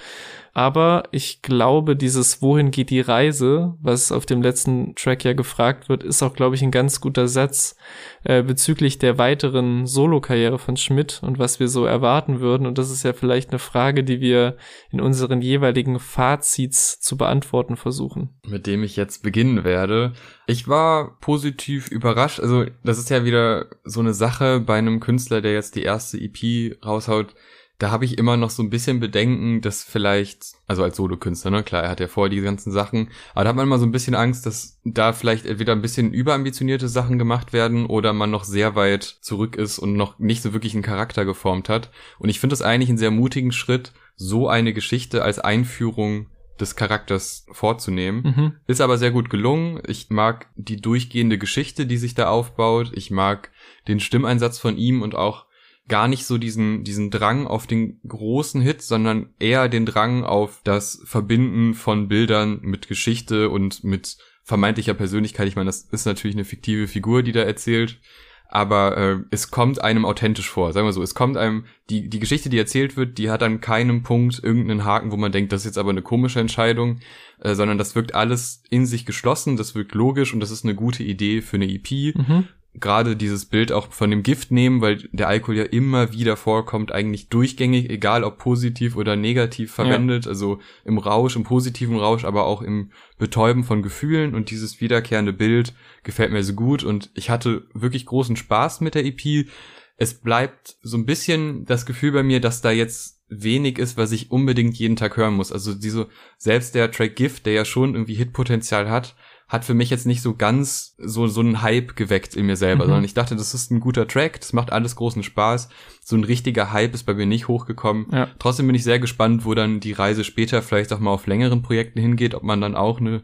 Aber 0.52 1.04
ich 1.12 1.42
glaube, 1.42 1.96
dieses 1.96 2.42
Wohin 2.42 2.70
geht 2.70 2.90
die 2.90 3.00
Reise, 3.00 3.76
was 3.80 4.10
auf 4.10 4.26
dem 4.26 4.42
letzten 4.42 4.94
Track 4.96 5.24
ja 5.24 5.32
gefragt 5.32 5.88
wird, 5.88 6.02
ist 6.02 6.22
auch, 6.22 6.34
glaube 6.34 6.56
ich, 6.56 6.62
ein 6.62 6.70
ganz 6.70 7.00
guter 7.00 7.28
Satz 7.28 7.76
äh, 8.24 8.42
bezüglich 8.42 8.98
der 8.98 9.18
weiteren 9.18 9.86
Solo-Karriere 9.86 10.58
von 10.58 10.76
Schmidt 10.76 11.20
und 11.22 11.38
was 11.38 11.60
wir 11.60 11.68
so 11.68 11.84
erwarten 11.84 12.40
würden. 12.40 12.66
Und 12.66 12.78
das 12.78 12.90
ist 12.90 13.04
ja 13.04 13.12
vielleicht 13.12 13.50
eine 13.50 13.58
Frage, 13.58 14.02
die 14.02 14.20
wir 14.20 14.56
in 14.90 15.00
unseren 15.00 15.40
jeweiligen 15.40 15.98
Fazits 15.98 17.00
zu 17.00 17.16
beantworten 17.16 17.76
versuchen. 17.76 18.30
Mit 18.46 18.66
dem 18.66 18.82
ich 18.82 18.96
jetzt 18.96 19.22
beginnen 19.22 19.64
werde. 19.64 20.12
Ich 20.46 20.66
war 20.66 21.18
positiv 21.20 21.88
überrascht. 21.88 22.40
Also, 22.40 22.66
das 22.82 22.98
ist 22.98 23.10
ja 23.10 23.24
wieder 23.24 23.66
so 23.84 24.00
eine 24.00 24.14
Sache 24.14 24.60
bei 24.60 24.78
einem 24.78 24.98
Künstler, 24.98 25.40
der 25.40 25.52
jetzt 25.52 25.76
die 25.76 25.82
erste 25.82 26.18
EP 26.18 26.76
raushaut 26.84 27.34
da 27.80 27.90
habe 27.90 28.04
ich 28.04 28.18
immer 28.18 28.36
noch 28.36 28.50
so 28.50 28.62
ein 28.62 28.68
bisschen 28.68 29.00
Bedenken, 29.00 29.62
dass 29.62 29.82
vielleicht, 29.82 30.52
also 30.66 30.82
als 30.82 30.98
Solokünstler, 30.98 31.50
ne, 31.50 31.62
klar, 31.62 31.82
er 31.82 31.88
hat 31.88 31.98
ja 31.98 32.08
vorher 32.08 32.28
die 32.28 32.42
ganzen 32.42 32.72
Sachen, 32.72 33.08
aber 33.34 33.44
da 33.44 33.48
hat 33.48 33.56
man 33.56 33.66
immer 33.66 33.78
so 33.78 33.86
ein 33.86 33.90
bisschen 33.90 34.14
Angst, 34.14 34.44
dass 34.44 34.78
da 34.84 35.14
vielleicht 35.14 35.46
entweder 35.46 35.72
ein 35.72 35.80
bisschen 35.80 36.12
überambitionierte 36.12 36.88
Sachen 36.88 37.18
gemacht 37.18 37.54
werden 37.54 37.86
oder 37.86 38.12
man 38.12 38.30
noch 38.30 38.44
sehr 38.44 38.74
weit 38.74 39.04
zurück 39.04 39.56
ist 39.56 39.78
und 39.78 39.94
noch 39.94 40.18
nicht 40.18 40.42
so 40.42 40.52
wirklich 40.52 40.74
einen 40.74 40.82
Charakter 40.82 41.24
geformt 41.24 41.70
hat. 41.70 41.90
Und 42.18 42.28
ich 42.28 42.38
finde 42.38 42.52
es 42.52 42.60
eigentlich 42.60 42.90
einen 42.90 42.98
sehr 42.98 43.10
mutigen 43.10 43.50
Schritt, 43.50 43.92
so 44.14 44.46
eine 44.46 44.74
Geschichte 44.74 45.22
als 45.24 45.38
Einführung 45.38 46.26
des 46.60 46.76
Charakters 46.76 47.46
vorzunehmen. 47.50 48.22
Mhm. 48.22 48.52
Ist 48.66 48.82
aber 48.82 48.98
sehr 48.98 49.10
gut 49.10 49.30
gelungen. 49.30 49.80
Ich 49.86 50.10
mag 50.10 50.50
die 50.54 50.82
durchgehende 50.82 51.38
Geschichte, 51.38 51.86
die 51.86 51.96
sich 51.96 52.14
da 52.14 52.28
aufbaut. 52.28 52.92
Ich 52.92 53.10
mag 53.10 53.50
den 53.88 54.00
Stimmeinsatz 54.00 54.58
von 54.58 54.76
ihm 54.76 55.00
und 55.00 55.14
auch 55.14 55.46
gar 55.90 56.08
nicht 56.08 56.24
so 56.24 56.38
diesen, 56.38 56.84
diesen 56.84 57.10
Drang 57.10 57.46
auf 57.46 57.66
den 57.66 58.00
großen 58.08 58.62
Hit, 58.62 58.80
sondern 58.80 59.34
eher 59.38 59.68
den 59.68 59.84
Drang 59.84 60.24
auf 60.24 60.60
das 60.64 61.02
Verbinden 61.04 61.74
von 61.74 62.08
Bildern 62.08 62.60
mit 62.62 62.88
Geschichte 62.88 63.50
und 63.50 63.84
mit 63.84 64.16
vermeintlicher 64.42 64.94
Persönlichkeit. 64.94 65.48
Ich 65.48 65.56
meine, 65.56 65.66
das 65.66 65.82
ist 65.82 66.06
natürlich 66.06 66.36
eine 66.36 66.46
fiktive 66.46 66.88
Figur, 66.88 67.22
die 67.22 67.32
da 67.32 67.40
erzählt, 67.40 68.00
aber 68.48 68.96
äh, 68.96 69.16
es 69.30 69.50
kommt 69.50 69.82
einem 69.82 70.04
authentisch 70.04 70.48
vor, 70.48 70.72
sagen 70.72 70.86
wir 70.86 70.92
so. 70.92 71.02
Es 71.02 71.14
kommt 71.14 71.36
einem, 71.36 71.66
die, 71.88 72.08
die 72.08 72.18
Geschichte, 72.18 72.48
die 72.48 72.58
erzählt 72.58 72.96
wird, 72.96 73.18
die 73.18 73.30
hat 73.30 73.42
an 73.42 73.60
keinem 73.60 74.02
Punkt 74.02 74.42
irgendeinen 74.42 74.84
Haken, 74.84 75.12
wo 75.12 75.16
man 75.16 75.32
denkt, 75.32 75.52
das 75.52 75.62
ist 75.62 75.66
jetzt 75.66 75.78
aber 75.78 75.90
eine 75.90 76.02
komische 76.02 76.40
Entscheidung, 76.40 77.00
äh, 77.40 77.54
sondern 77.54 77.78
das 77.78 77.94
wirkt 77.94 78.14
alles 78.14 78.62
in 78.70 78.86
sich 78.86 79.06
geschlossen, 79.06 79.56
das 79.56 79.74
wirkt 79.74 79.94
logisch 79.94 80.32
und 80.32 80.40
das 80.40 80.50
ist 80.50 80.64
eine 80.64 80.74
gute 80.74 81.02
Idee 81.02 81.42
für 81.42 81.56
eine 81.56 81.68
EP. 81.68 82.16
Mhm 82.16 82.48
gerade 82.74 83.16
dieses 83.16 83.46
Bild 83.46 83.72
auch 83.72 83.92
von 83.92 84.10
dem 84.10 84.22
Gift 84.22 84.52
nehmen, 84.52 84.80
weil 84.80 85.08
der 85.12 85.28
Alkohol 85.28 85.56
ja 85.56 85.64
immer 85.64 86.12
wieder 86.12 86.36
vorkommt, 86.36 86.92
eigentlich 86.92 87.28
durchgängig, 87.28 87.90
egal 87.90 88.22
ob 88.22 88.38
positiv 88.38 88.96
oder 88.96 89.16
negativ 89.16 89.72
verwendet, 89.72 90.24
ja. 90.24 90.30
also 90.30 90.60
im 90.84 90.98
Rausch, 90.98 91.34
im 91.34 91.42
positiven 91.42 91.98
Rausch, 91.98 92.24
aber 92.24 92.46
auch 92.46 92.62
im 92.62 92.92
Betäuben 93.18 93.64
von 93.64 93.82
Gefühlen 93.82 94.34
und 94.34 94.50
dieses 94.50 94.80
wiederkehrende 94.80 95.32
Bild 95.32 95.74
gefällt 96.04 96.30
mir 96.30 96.44
so 96.44 96.54
gut 96.54 96.84
und 96.84 97.10
ich 97.14 97.28
hatte 97.28 97.66
wirklich 97.74 98.06
großen 98.06 98.36
Spaß 98.36 98.80
mit 98.80 98.94
der 98.94 99.04
EP. 99.04 99.48
Es 99.96 100.14
bleibt 100.14 100.76
so 100.82 100.96
ein 100.96 101.06
bisschen 101.06 101.64
das 101.64 101.86
Gefühl 101.86 102.12
bei 102.12 102.22
mir, 102.22 102.40
dass 102.40 102.62
da 102.62 102.70
jetzt 102.70 103.20
wenig 103.28 103.78
ist, 103.78 103.96
was 103.96 104.12
ich 104.12 104.30
unbedingt 104.30 104.76
jeden 104.76 104.96
Tag 104.96 105.16
hören 105.16 105.34
muss. 105.34 105.52
Also 105.52 105.74
diese, 105.74 106.08
selbst 106.38 106.74
der 106.74 106.90
Track 106.90 107.16
Gift, 107.16 107.46
der 107.46 107.52
ja 107.52 107.64
schon 107.64 107.94
irgendwie 107.94 108.14
Hitpotenzial 108.14 108.88
hat, 108.88 109.14
hat 109.50 109.64
für 109.64 109.74
mich 109.74 109.90
jetzt 109.90 110.06
nicht 110.06 110.22
so 110.22 110.34
ganz 110.36 110.94
so, 110.96 111.26
so 111.26 111.40
einen 111.40 111.60
Hype 111.60 111.96
geweckt 111.96 112.36
in 112.36 112.46
mir 112.46 112.56
selber, 112.56 112.84
mhm. 112.84 112.88
sondern 112.88 113.04
ich 113.04 113.14
dachte, 113.14 113.34
das 113.34 113.52
ist 113.52 113.72
ein 113.72 113.80
guter 113.80 114.06
Track, 114.06 114.40
das 114.40 114.52
macht 114.52 114.72
alles 114.72 114.94
großen 114.94 115.24
Spaß. 115.24 115.68
So 116.02 116.16
ein 116.16 116.24
richtiger 116.24 116.72
Hype 116.72 116.94
ist 116.94 117.02
bei 117.02 117.14
mir 117.14 117.26
nicht 117.26 117.48
hochgekommen. 117.48 118.06
Ja. 118.12 118.28
Trotzdem 118.38 118.66
bin 118.66 118.76
ich 118.76 118.84
sehr 118.84 119.00
gespannt, 119.00 119.44
wo 119.44 119.54
dann 119.54 119.80
die 119.80 119.92
Reise 119.92 120.22
später 120.22 120.62
vielleicht 120.62 120.92
auch 120.92 121.00
mal 121.00 121.10
auf 121.10 121.26
längeren 121.26 121.62
Projekten 121.62 122.00
hingeht, 122.00 122.36
ob 122.36 122.44
man 122.44 122.60
dann 122.60 122.76
auch 122.76 123.00
eine 123.00 123.22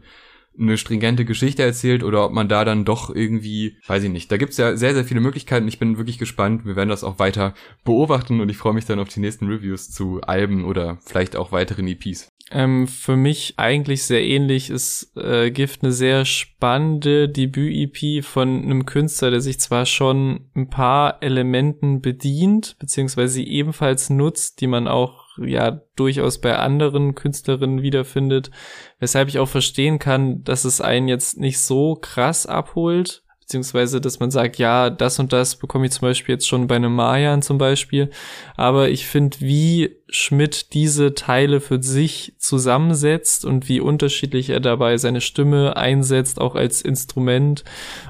eine 0.59 0.77
stringente 0.77 1.23
Geschichte 1.23 1.61
erzählt 1.61 2.03
oder 2.03 2.25
ob 2.25 2.31
man 2.31 2.49
da 2.49 2.65
dann 2.65 2.83
doch 2.83 3.13
irgendwie, 3.13 3.77
weiß 3.85 4.03
ich 4.03 4.09
nicht. 4.09 4.31
Da 4.31 4.37
gibt's 4.37 4.57
ja 4.57 4.75
sehr, 4.75 4.95
sehr 4.95 5.05
viele 5.05 5.19
Möglichkeiten. 5.21 5.67
Ich 5.67 5.77
bin 5.77 5.97
wirklich 5.97 6.17
gespannt. 6.17 6.65
Wir 6.65 6.75
werden 6.75 6.89
das 6.89 7.03
auch 7.03 7.19
weiter 7.19 7.53
beobachten 7.83 8.41
und 8.41 8.49
ich 8.49 8.57
freue 8.57 8.73
mich 8.73 8.85
dann 8.85 8.99
auf 8.99 9.09
die 9.09 9.19
nächsten 9.19 9.47
Reviews 9.47 9.91
zu 9.91 10.21
Alben 10.21 10.65
oder 10.65 10.97
vielleicht 11.05 11.35
auch 11.35 11.51
weiteren 11.51 11.87
EPs. 11.87 12.31
Ähm, 12.49 12.87
für 12.87 13.17
mich 13.17 13.55
eigentlich 13.57 14.03
sehr 14.03 14.23
ähnlich 14.23 14.69
ist 14.69 15.11
äh, 15.17 15.51
Gift 15.51 15.83
eine 15.83 15.91
sehr 15.91 16.23
spannende 16.23 17.27
Debüt-EP 17.27 18.23
von 18.23 18.63
einem 18.63 18.85
Künstler, 18.85 19.31
der 19.31 19.41
sich 19.41 19.59
zwar 19.59 19.85
schon 19.85 20.49
ein 20.55 20.69
paar 20.69 21.21
Elementen 21.21 22.01
bedient, 22.01 22.77
beziehungsweise 22.79 23.41
ebenfalls 23.41 24.09
nutzt, 24.09 24.61
die 24.61 24.67
man 24.67 24.87
auch 24.87 25.37
ja 25.37 25.81
durchaus 25.97 26.39
bei 26.39 26.55
anderen 26.55 27.15
Künstlerinnen 27.15 27.81
wiederfindet, 27.81 28.49
weshalb 28.99 29.27
ich 29.27 29.39
auch 29.39 29.49
verstehen 29.49 29.99
kann, 29.99 30.43
dass 30.43 30.63
es 30.63 30.79
einen 30.79 31.09
jetzt 31.09 31.37
nicht 31.37 31.59
so 31.59 31.95
krass 31.95 32.45
abholt, 32.45 33.23
beziehungsweise 33.47 34.01
dass 34.01 34.19
man 34.19 34.29
sagt, 34.29 34.57
ja, 34.57 34.89
das 34.89 35.19
und 35.19 35.31
das 35.31 35.55
bekomme 35.55 35.85
ich 35.85 35.93
zum 35.93 36.01
Beispiel 36.01 36.33
jetzt 36.35 36.49
schon 36.49 36.67
bei 36.67 36.75
einem 36.75 36.93
Mayan 36.93 37.41
zum 37.41 37.57
Beispiel, 37.57 38.09
aber 38.57 38.89
ich 38.89 39.07
finde, 39.07 39.39
wie 39.39 39.95
Schmidt 40.09 40.73
diese 40.73 41.13
Teile 41.13 41.61
für 41.61 41.81
sich 41.81 42.33
zusammensetzt 42.37 43.45
und 43.45 43.69
wie 43.69 43.79
unterschiedlich 43.79 44.49
er 44.49 44.59
dabei 44.59 44.97
seine 44.97 45.21
Stimme 45.21 45.77
einsetzt, 45.77 46.41
auch 46.41 46.55
als 46.55 46.81
Instrument 46.81 47.63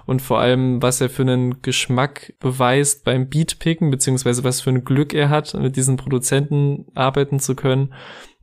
und 0.07 0.23
vor 0.23 0.39
allem, 0.39 0.81
was 0.81 1.01
er 1.01 1.09
für 1.09 1.21
einen 1.21 1.61
Geschmack 1.61 2.33
beweist 2.39 3.03
beim 3.03 3.29
Beatpicken, 3.29 3.91
beziehungsweise 3.91 4.43
was 4.43 4.61
für 4.61 4.71
ein 4.71 4.85
Glück 4.85 5.13
er 5.13 5.29
hat, 5.29 5.53
mit 5.53 5.75
diesen 5.75 5.97
Produzenten 5.97 6.87
arbeiten 6.95 7.39
zu 7.39 7.55
können, 7.55 7.93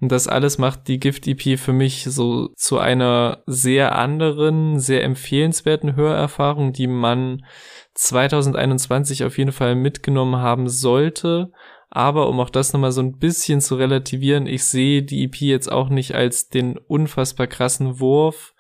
und 0.04 0.12
das 0.12 0.28
alles 0.28 0.58
macht 0.58 0.86
die 0.88 1.00
Gift-EP 1.00 1.58
für 1.58 1.72
mich 1.72 2.04
so 2.04 2.50
zu 2.56 2.78
einer 2.78 3.42
sehr 3.46 3.96
anderen, 3.96 4.78
sehr 4.78 5.02
empfehlenswerten 5.02 5.96
Hörerfahrung, 5.96 6.74
die 6.74 6.88
man 6.88 7.46
2021 7.94 9.24
auf 9.24 9.38
jeden 9.38 9.52
Fall 9.52 9.74
mitgenommen 9.74 10.36
haben 10.42 10.68
sollte. 10.68 11.52
Aber 11.88 12.28
um 12.28 12.38
auch 12.38 12.50
das 12.50 12.74
nochmal 12.74 12.92
so 12.92 13.00
ein 13.00 13.16
bisschen 13.16 13.62
zu 13.62 13.76
relativieren, 13.76 14.46
ich 14.46 14.66
sehe 14.66 15.02
die 15.02 15.24
EP 15.24 15.36
jetzt 15.36 15.72
auch 15.72 15.88
nicht 15.88 16.14
als 16.14 16.50
den 16.50 16.76
unfassbar 16.76 17.46
krassen 17.46 17.98
Wurf 17.98 18.52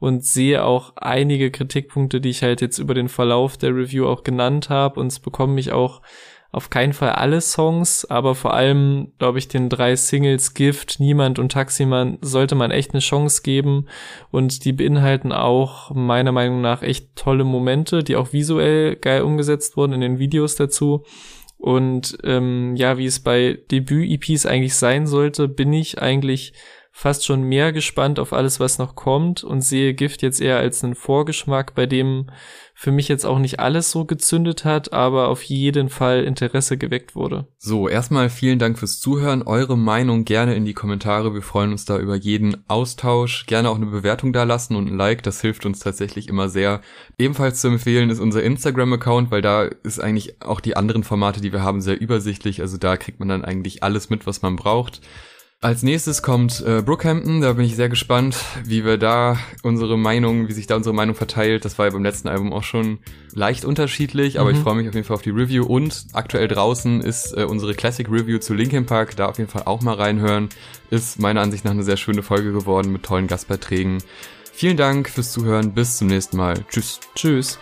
und 0.00 0.24
sehe 0.24 0.64
auch 0.64 0.94
einige 0.96 1.52
Kritikpunkte, 1.52 2.20
die 2.20 2.30
ich 2.30 2.42
halt 2.42 2.60
jetzt 2.60 2.78
über 2.78 2.94
den 2.94 3.08
Verlauf 3.08 3.56
der 3.56 3.70
Review 3.70 4.08
auch 4.08 4.24
genannt 4.24 4.68
habe 4.68 4.98
und 4.98 5.06
es 5.06 5.20
bekommen 5.20 5.54
mich 5.54 5.70
auch 5.70 6.02
auf 6.50 6.70
keinen 6.70 6.94
Fall 6.94 7.10
alle 7.10 7.42
Songs, 7.42 8.06
aber 8.06 8.34
vor 8.34 8.54
allem, 8.54 9.12
glaube 9.18 9.38
ich, 9.38 9.48
den 9.48 9.68
drei 9.68 9.96
Singles 9.96 10.54
Gift, 10.54 10.98
Niemand 10.98 11.38
und 11.38 11.52
Taximan 11.52 12.16
sollte 12.22 12.54
man 12.54 12.70
echt 12.70 12.92
eine 12.92 13.00
Chance 13.00 13.42
geben 13.42 13.86
und 14.30 14.64
die 14.64 14.72
beinhalten 14.72 15.32
auch 15.32 15.94
meiner 15.94 16.32
Meinung 16.32 16.62
nach 16.62 16.82
echt 16.82 17.14
tolle 17.16 17.44
Momente, 17.44 18.02
die 18.02 18.16
auch 18.16 18.32
visuell 18.32 18.96
geil 18.96 19.22
umgesetzt 19.22 19.76
wurden 19.76 19.92
in 19.92 20.00
den 20.00 20.18
Videos 20.18 20.54
dazu. 20.54 21.04
Und 21.58 22.16
ähm, 22.24 22.76
ja, 22.76 22.96
wie 22.98 23.06
es 23.06 23.20
bei 23.20 23.58
Debüt-EPs 23.70 24.46
eigentlich 24.46 24.74
sein 24.74 25.06
sollte, 25.06 25.48
bin 25.48 25.72
ich 25.72 26.00
eigentlich 26.00 26.54
fast 26.98 27.24
schon 27.24 27.44
mehr 27.44 27.72
gespannt 27.72 28.18
auf 28.18 28.32
alles, 28.32 28.58
was 28.58 28.78
noch 28.78 28.96
kommt 28.96 29.44
und 29.44 29.60
sehe 29.60 29.94
Gift 29.94 30.20
jetzt 30.20 30.40
eher 30.40 30.58
als 30.58 30.82
einen 30.82 30.96
Vorgeschmack, 30.96 31.76
bei 31.76 31.86
dem 31.86 32.26
für 32.74 32.90
mich 32.90 33.06
jetzt 33.06 33.24
auch 33.24 33.38
nicht 33.38 33.60
alles 33.60 33.92
so 33.92 34.04
gezündet 34.04 34.64
hat, 34.64 34.92
aber 34.92 35.28
auf 35.28 35.44
jeden 35.44 35.90
Fall 35.90 36.24
Interesse 36.24 36.76
geweckt 36.76 37.14
wurde. 37.14 37.46
So, 37.56 37.88
erstmal 37.88 38.30
vielen 38.30 38.58
Dank 38.58 38.80
fürs 38.80 38.98
Zuhören. 38.98 39.42
Eure 39.42 39.78
Meinung 39.78 40.24
gerne 40.24 40.56
in 40.56 40.64
die 40.64 40.74
Kommentare. 40.74 41.34
Wir 41.34 41.42
freuen 41.42 41.70
uns 41.70 41.84
da 41.84 41.98
über 41.98 42.16
jeden 42.16 42.64
Austausch. 42.66 43.46
Gerne 43.46 43.70
auch 43.70 43.76
eine 43.76 43.86
Bewertung 43.86 44.32
da 44.32 44.42
lassen 44.42 44.74
und 44.74 44.88
ein 44.88 44.96
Like. 44.96 45.22
Das 45.22 45.40
hilft 45.40 45.66
uns 45.66 45.78
tatsächlich 45.78 46.28
immer 46.28 46.48
sehr. 46.48 46.80
Ebenfalls 47.16 47.60
zu 47.60 47.68
empfehlen 47.68 48.10
ist 48.10 48.18
unser 48.18 48.42
Instagram-Account, 48.42 49.30
weil 49.30 49.42
da 49.42 49.62
ist 49.84 50.00
eigentlich 50.00 50.42
auch 50.42 50.58
die 50.58 50.76
anderen 50.76 51.04
Formate, 51.04 51.40
die 51.40 51.52
wir 51.52 51.62
haben, 51.62 51.80
sehr 51.80 52.00
übersichtlich. 52.00 52.60
Also 52.60 52.76
da 52.76 52.96
kriegt 52.96 53.20
man 53.20 53.28
dann 53.28 53.44
eigentlich 53.44 53.84
alles 53.84 54.10
mit, 54.10 54.26
was 54.26 54.42
man 54.42 54.56
braucht. 54.56 55.00
Als 55.60 55.82
nächstes 55.82 56.22
kommt 56.22 56.60
äh, 56.64 56.82
Brookhampton, 56.82 57.40
da 57.40 57.52
bin 57.54 57.64
ich 57.64 57.74
sehr 57.74 57.88
gespannt, 57.88 58.36
wie 58.62 58.84
wir 58.84 58.96
da 58.96 59.38
unsere 59.64 59.98
Meinung, 59.98 60.46
wie 60.46 60.52
sich 60.52 60.68
da 60.68 60.76
unsere 60.76 60.94
Meinung 60.94 61.16
verteilt. 61.16 61.64
Das 61.64 61.76
war 61.78 61.86
ja 61.86 61.92
beim 61.92 62.04
letzten 62.04 62.28
Album 62.28 62.52
auch 62.52 62.62
schon 62.62 63.00
leicht 63.34 63.64
unterschiedlich, 63.64 64.38
aber 64.38 64.50
mhm. 64.50 64.56
ich 64.56 64.62
freue 64.62 64.76
mich 64.76 64.88
auf 64.88 64.94
jeden 64.94 65.04
Fall 65.04 65.16
auf 65.16 65.22
die 65.22 65.30
Review 65.30 65.64
und 65.64 66.06
aktuell 66.12 66.46
draußen 66.46 67.00
ist 67.00 67.36
äh, 67.36 67.42
unsere 67.42 67.74
Classic 67.74 68.08
Review 68.08 68.38
zu 68.38 68.54
Linkin 68.54 68.86
Park, 68.86 69.16
da 69.16 69.26
auf 69.26 69.38
jeden 69.38 69.50
Fall 69.50 69.64
auch 69.64 69.82
mal 69.82 69.94
reinhören. 69.94 70.48
Ist 70.90 71.18
meiner 71.18 71.40
Ansicht 71.40 71.64
nach 71.64 71.72
eine 71.72 71.82
sehr 71.82 71.96
schöne 71.96 72.22
Folge 72.22 72.52
geworden 72.52 72.92
mit 72.92 73.02
tollen 73.02 73.26
Gastbeiträgen. 73.26 73.98
Vielen 74.52 74.76
Dank 74.76 75.08
fürs 75.08 75.32
Zuhören, 75.32 75.74
bis 75.74 75.96
zum 75.96 76.06
nächsten 76.06 76.36
Mal. 76.36 76.64
Tschüss. 76.70 77.00
Tschüss. 77.16 77.58